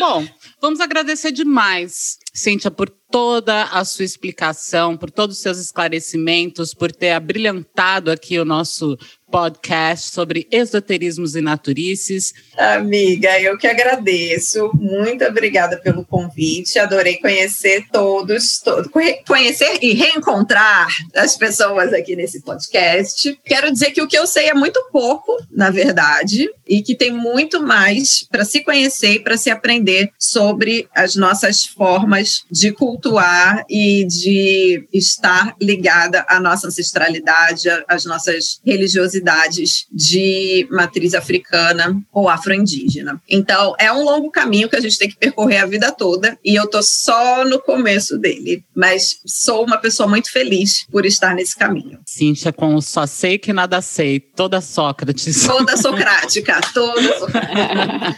Bom, 0.00 0.24
vamos 0.60 0.80
agradecer 0.80 1.30
demais, 1.30 2.18
Cíntia, 2.34 2.68
por 2.68 2.90
toda 3.12 3.62
a 3.66 3.84
sua 3.84 4.04
explicação, 4.04 4.96
por 4.96 5.08
todos 5.08 5.36
os 5.36 5.42
seus 5.42 5.58
esclarecimentos, 5.58 6.74
por 6.74 6.90
ter 6.90 7.12
abrilhantado 7.12 8.10
aqui 8.10 8.40
o 8.40 8.44
nosso 8.44 8.98
podcast 9.30 10.10
sobre 10.10 10.46
esoterismos 10.50 11.34
e 11.34 11.40
naturices. 11.40 12.32
Amiga, 12.56 13.40
eu 13.40 13.58
que 13.58 13.66
agradeço. 13.66 14.70
Muito 14.74 15.24
obrigada 15.24 15.76
pelo 15.78 16.04
convite. 16.04 16.78
Adorei 16.78 17.18
conhecer 17.18 17.86
todos, 17.92 18.60
todos, 18.60 18.90
conhecer 19.26 19.78
e 19.82 19.92
reencontrar 19.94 20.88
as 21.14 21.36
pessoas 21.36 21.92
aqui 21.92 22.14
nesse 22.14 22.40
podcast. 22.42 23.38
Quero 23.44 23.72
dizer 23.72 23.90
que 23.90 24.02
o 24.02 24.08
que 24.08 24.16
eu 24.16 24.26
sei 24.26 24.46
é 24.48 24.54
muito 24.54 24.80
pouco, 24.92 25.36
na 25.50 25.70
verdade, 25.70 26.48
e 26.66 26.82
que 26.82 26.94
tem 26.94 27.10
muito 27.10 27.62
mais 27.62 28.26
para 28.30 28.44
se 28.44 28.62
conhecer 28.62 29.14
e 29.14 29.20
para 29.20 29.36
se 29.36 29.50
aprender 29.50 30.10
sobre 30.18 30.88
as 30.94 31.16
nossas 31.16 31.64
formas 31.64 32.44
de 32.50 32.72
cultuar 32.72 33.64
e 33.68 34.04
de 34.04 34.86
estar 34.92 35.56
ligada 35.60 36.24
à 36.28 36.38
nossa 36.38 36.68
ancestralidade, 36.68 37.68
às 37.88 38.04
nossas 38.04 38.60
religiosidades 38.64 39.15
diversidades 39.16 39.86
de 39.90 40.66
matriz 40.70 41.14
africana 41.14 42.00
ou 42.12 42.28
afro-indígena. 42.28 43.20
Então, 43.28 43.74
é 43.78 43.92
um 43.92 44.04
longo 44.04 44.30
caminho 44.30 44.68
que 44.68 44.76
a 44.76 44.80
gente 44.80 44.98
tem 44.98 45.08
que 45.08 45.16
percorrer 45.16 45.58
a 45.58 45.66
vida 45.66 45.92
toda 45.92 46.38
e 46.44 46.54
eu 46.54 46.66
tô 46.68 46.82
só 46.82 47.44
no 47.44 47.60
começo 47.60 48.18
dele, 48.18 48.64
mas 48.74 49.20
sou 49.26 49.64
uma 49.64 49.78
pessoa 49.78 50.08
muito 50.08 50.30
feliz 50.30 50.86
por 50.90 51.06
estar 51.06 51.34
nesse 51.34 51.56
caminho. 51.56 51.98
Cíntia, 52.06 52.52
com 52.52 52.74
o 52.74 52.82
só 52.82 53.06
sei 53.06 53.38
que 53.38 53.52
nada 53.52 53.80
sei, 53.80 54.20
toda 54.20 54.60
Sócrates. 54.60 55.46
Toda 55.46 55.76
socrática, 55.76 56.60
toda 56.72 57.18
socrática. 57.18 58.16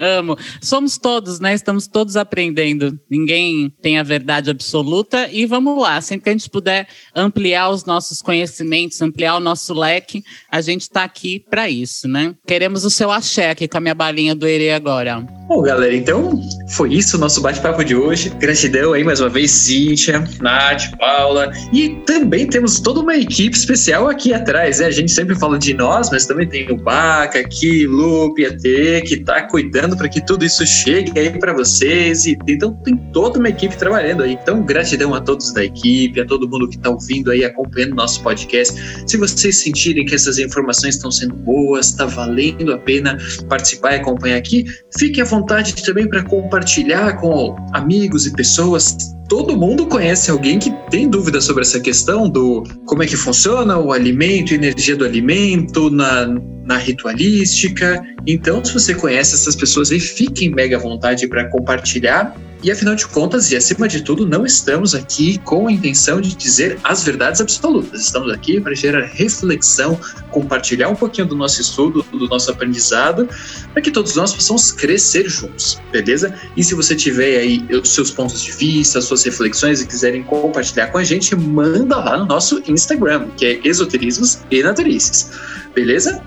Amo. 0.00 0.36
Somos 0.60 0.98
todos, 0.98 1.40
né? 1.40 1.54
Estamos 1.54 1.86
todos 1.86 2.16
aprendendo. 2.16 2.98
Ninguém 3.10 3.72
tem 3.82 3.98
a 3.98 4.02
verdade 4.02 4.50
absoluta 4.50 5.28
e 5.30 5.46
vamos 5.46 5.80
lá, 5.80 6.00
sempre 6.00 6.24
que 6.24 6.30
a 6.30 6.32
gente 6.32 6.50
puder 6.50 6.88
ampliar 7.14 7.70
os 7.70 7.84
nossos 7.84 8.20
conhecimentos, 8.20 9.00
ampliar 9.00 9.36
o 9.36 9.40
nosso 9.40 9.72
leque, 9.74 10.22
a 10.50 10.60
gente 10.60 10.82
está 10.82 11.04
aqui 11.04 11.44
para 11.50 11.68
isso, 11.68 12.08
né? 12.08 12.34
Queremos 12.46 12.84
o 12.84 12.90
seu 12.90 13.10
axé 13.10 13.50
aqui 13.50 13.68
com 13.68 13.78
a 13.78 13.80
minha 13.80 13.94
balinha 13.94 14.34
do 14.34 14.46
Ere 14.46 14.70
agora. 14.70 15.26
Bom, 15.48 15.62
galera, 15.62 15.94
então 15.94 16.40
foi 16.70 16.92
isso 16.94 17.16
o 17.16 17.20
nosso 17.20 17.40
bate-papo 17.40 17.84
de 17.84 17.94
hoje. 17.94 18.30
Gratidão 18.30 18.92
aí 18.92 19.04
mais 19.04 19.20
uma 19.20 19.28
vez, 19.28 19.52
Cíntia, 19.52 20.24
Nath, 20.40 20.96
Paula. 20.98 21.52
E 21.72 21.90
também 22.04 22.48
temos 22.48 22.80
toda 22.80 22.98
uma 22.98 23.16
equipe 23.16 23.56
especial 23.56 24.08
aqui 24.08 24.34
atrás, 24.34 24.80
né? 24.80 24.86
A 24.86 24.90
gente 24.90 25.12
sempre 25.12 25.38
fala 25.38 25.56
de 25.56 25.72
nós, 25.72 26.10
mas 26.10 26.26
também 26.26 26.48
tem 26.48 26.68
o 26.72 26.76
Baca 26.76 27.38
aqui, 27.38 27.86
Lupe, 27.86 28.44
a 28.44 28.56
T, 28.56 29.02
que 29.06 29.18
tá 29.18 29.42
cuidando 29.42 29.96
para 29.96 30.08
que 30.08 30.20
tudo 30.24 30.44
isso 30.44 30.66
chegue 30.66 31.16
aí 31.18 31.38
para 31.38 31.52
vocês. 31.52 32.26
E 32.26 32.36
então 32.48 32.74
tem 32.82 32.96
toda 33.12 33.38
uma 33.38 33.48
equipe 33.48 33.76
trabalhando 33.76 34.24
aí. 34.24 34.32
Então, 34.32 34.64
gratidão 34.64 35.14
a 35.14 35.20
todos 35.20 35.52
da 35.52 35.64
equipe, 35.64 36.20
a 36.20 36.26
todo 36.26 36.48
mundo 36.48 36.68
que 36.68 36.78
tá 36.78 36.90
ouvindo 36.90 37.30
aí, 37.30 37.44
acompanhando 37.44 37.92
o 37.92 37.96
nosso 37.96 38.20
podcast. 38.22 38.74
Se 39.06 39.16
vocês 39.16 39.58
sentirem 39.58 40.04
que 40.04 40.14
essas 40.26 40.38
informações 40.38 40.96
estão 40.96 41.10
sendo 41.10 41.34
boas, 41.34 41.88
está 41.88 42.04
valendo 42.04 42.72
a 42.72 42.78
pena 42.78 43.16
participar 43.48 43.92
e 43.92 43.96
acompanhar 43.96 44.36
aqui, 44.36 44.64
fique 44.98 45.20
à 45.20 45.24
vontade 45.24 45.74
também 45.84 46.08
para 46.08 46.22
compartilhar 46.22 47.16
com 47.20 47.54
amigos 47.72 48.26
e 48.26 48.32
pessoas. 48.32 48.96
Todo 49.28 49.56
mundo 49.56 49.86
conhece 49.86 50.30
alguém 50.30 50.58
que 50.58 50.70
tem 50.88 51.08
dúvida 51.08 51.40
sobre 51.40 51.62
essa 51.62 51.80
questão 51.80 52.28
do 52.28 52.62
como 52.84 53.02
é 53.02 53.06
que 53.06 53.16
funciona 53.16 53.76
o 53.78 53.92
alimento, 53.92 54.54
energia 54.54 54.96
do 54.96 55.04
alimento, 55.04 55.90
na, 55.90 56.28
na 56.64 56.76
ritualística. 56.76 58.02
Então, 58.24 58.64
se 58.64 58.72
você 58.72 58.94
conhece 58.94 59.34
essas 59.34 59.56
pessoas 59.56 59.90
aí, 59.90 59.98
fiquem 59.98 60.50
mega 60.50 60.76
à 60.76 60.80
vontade 60.80 61.26
para 61.26 61.48
compartilhar 61.50 62.36
e 62.62 62.70
afinal 62.70 62.94
de 62.94 63.06
contas, 63.06 63.50
e 63.52 63.56
acima 63.56 63.86
de 63.86 64.02
tudo, 64.02 64.26
não 64.26 64.44
estamos 64.44 64.94
aqui 64.94 65.38
com 65.38 65.68
a 65.68 65.72
intenção 65.72 66.20
de 66.20 66.34
dizer 66.34 66.78
as 66.82 67.04
verdades 67.04 67.40
absolutas. 67.40 68.00
Estamos 68.00 68.32
aqui 68.32 68.60
para 68.60 68.74
gerar 68.74 69.04
reflexão, 69.04 69.98
compartilhar 70.30 70.88
um 70.88 70.94
pouquinho 70.94 71.26
do 71.26 71.36
nosso 71.36 71.60
estudo, 71.60 72.04
do 72.12 72.26
nosso 72.28 72.50
aprendizado, 72.50 73.28
para 73.72 73.82
que 73.82 73.90
todos 73.90 74.16
nós 74.16 74.34
possamos 74.34 74.72
crescer 74.72 75.28
juntos, 75.28 75.80
beleza? 75.92 76.34
E 76.56 76.64
se 76.64 76.74
você 76.74 76.96
tiver 76.96 77.38
aí 77.38 77.64
os 77.70 77.90
seus 77.90 78.10
pontos 78.10 78.42
de 78.42 78.52
vista, 78.52 78.98
as 78.98 79.04
suas 79.04 79.22
reflexões 79.22 79.80
e 79.80 79.86
quiserem 79.86 80.22
compartilhar 80.22 80.88
com 80.88 80.98
a 80.98 81.04
gente, 81.04 81.36
manda 81.36 81.96
lá 81.96 82.16
no 82.18 82.26
nosso 82.26 82.62
Instagram, 82.66 83.28
que 83.36 83.46
é 83.46 83.60
Esoterismos 83.64 84.38
e 84.50 84.62
Naturices, 84.62 85.30
beleza? 85.74 86.22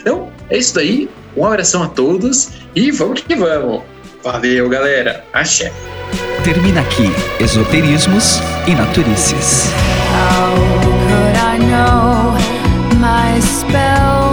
Então, 0.00 0.32
é 0.48 0.58
isso 0.58 0.74
daí. 0.74 1.08
Um 1.36 1.46
abração 1.46 1.82
a 1.82 1.88
todos 1.88 2.50
e 2.74 2.90
vamos 2.90 3.22
que 3.22 3.34
vamos! 3.34 3.82
Valeu, 4.22 4.68
galera. 4.68 5.24
Axé. 5.32 5.72
Termina 6.44 6.80
aqui 6.80 7.10
Esoterismos 7.40 8.40
e 8.66 8.74
Naturices. 8.74 9.66
How 10.12 10.54
could 11.08 11.36
I 11.36 11.58
know 11.58 12.34
my 13.00 13.40
spell? 13.40 14.31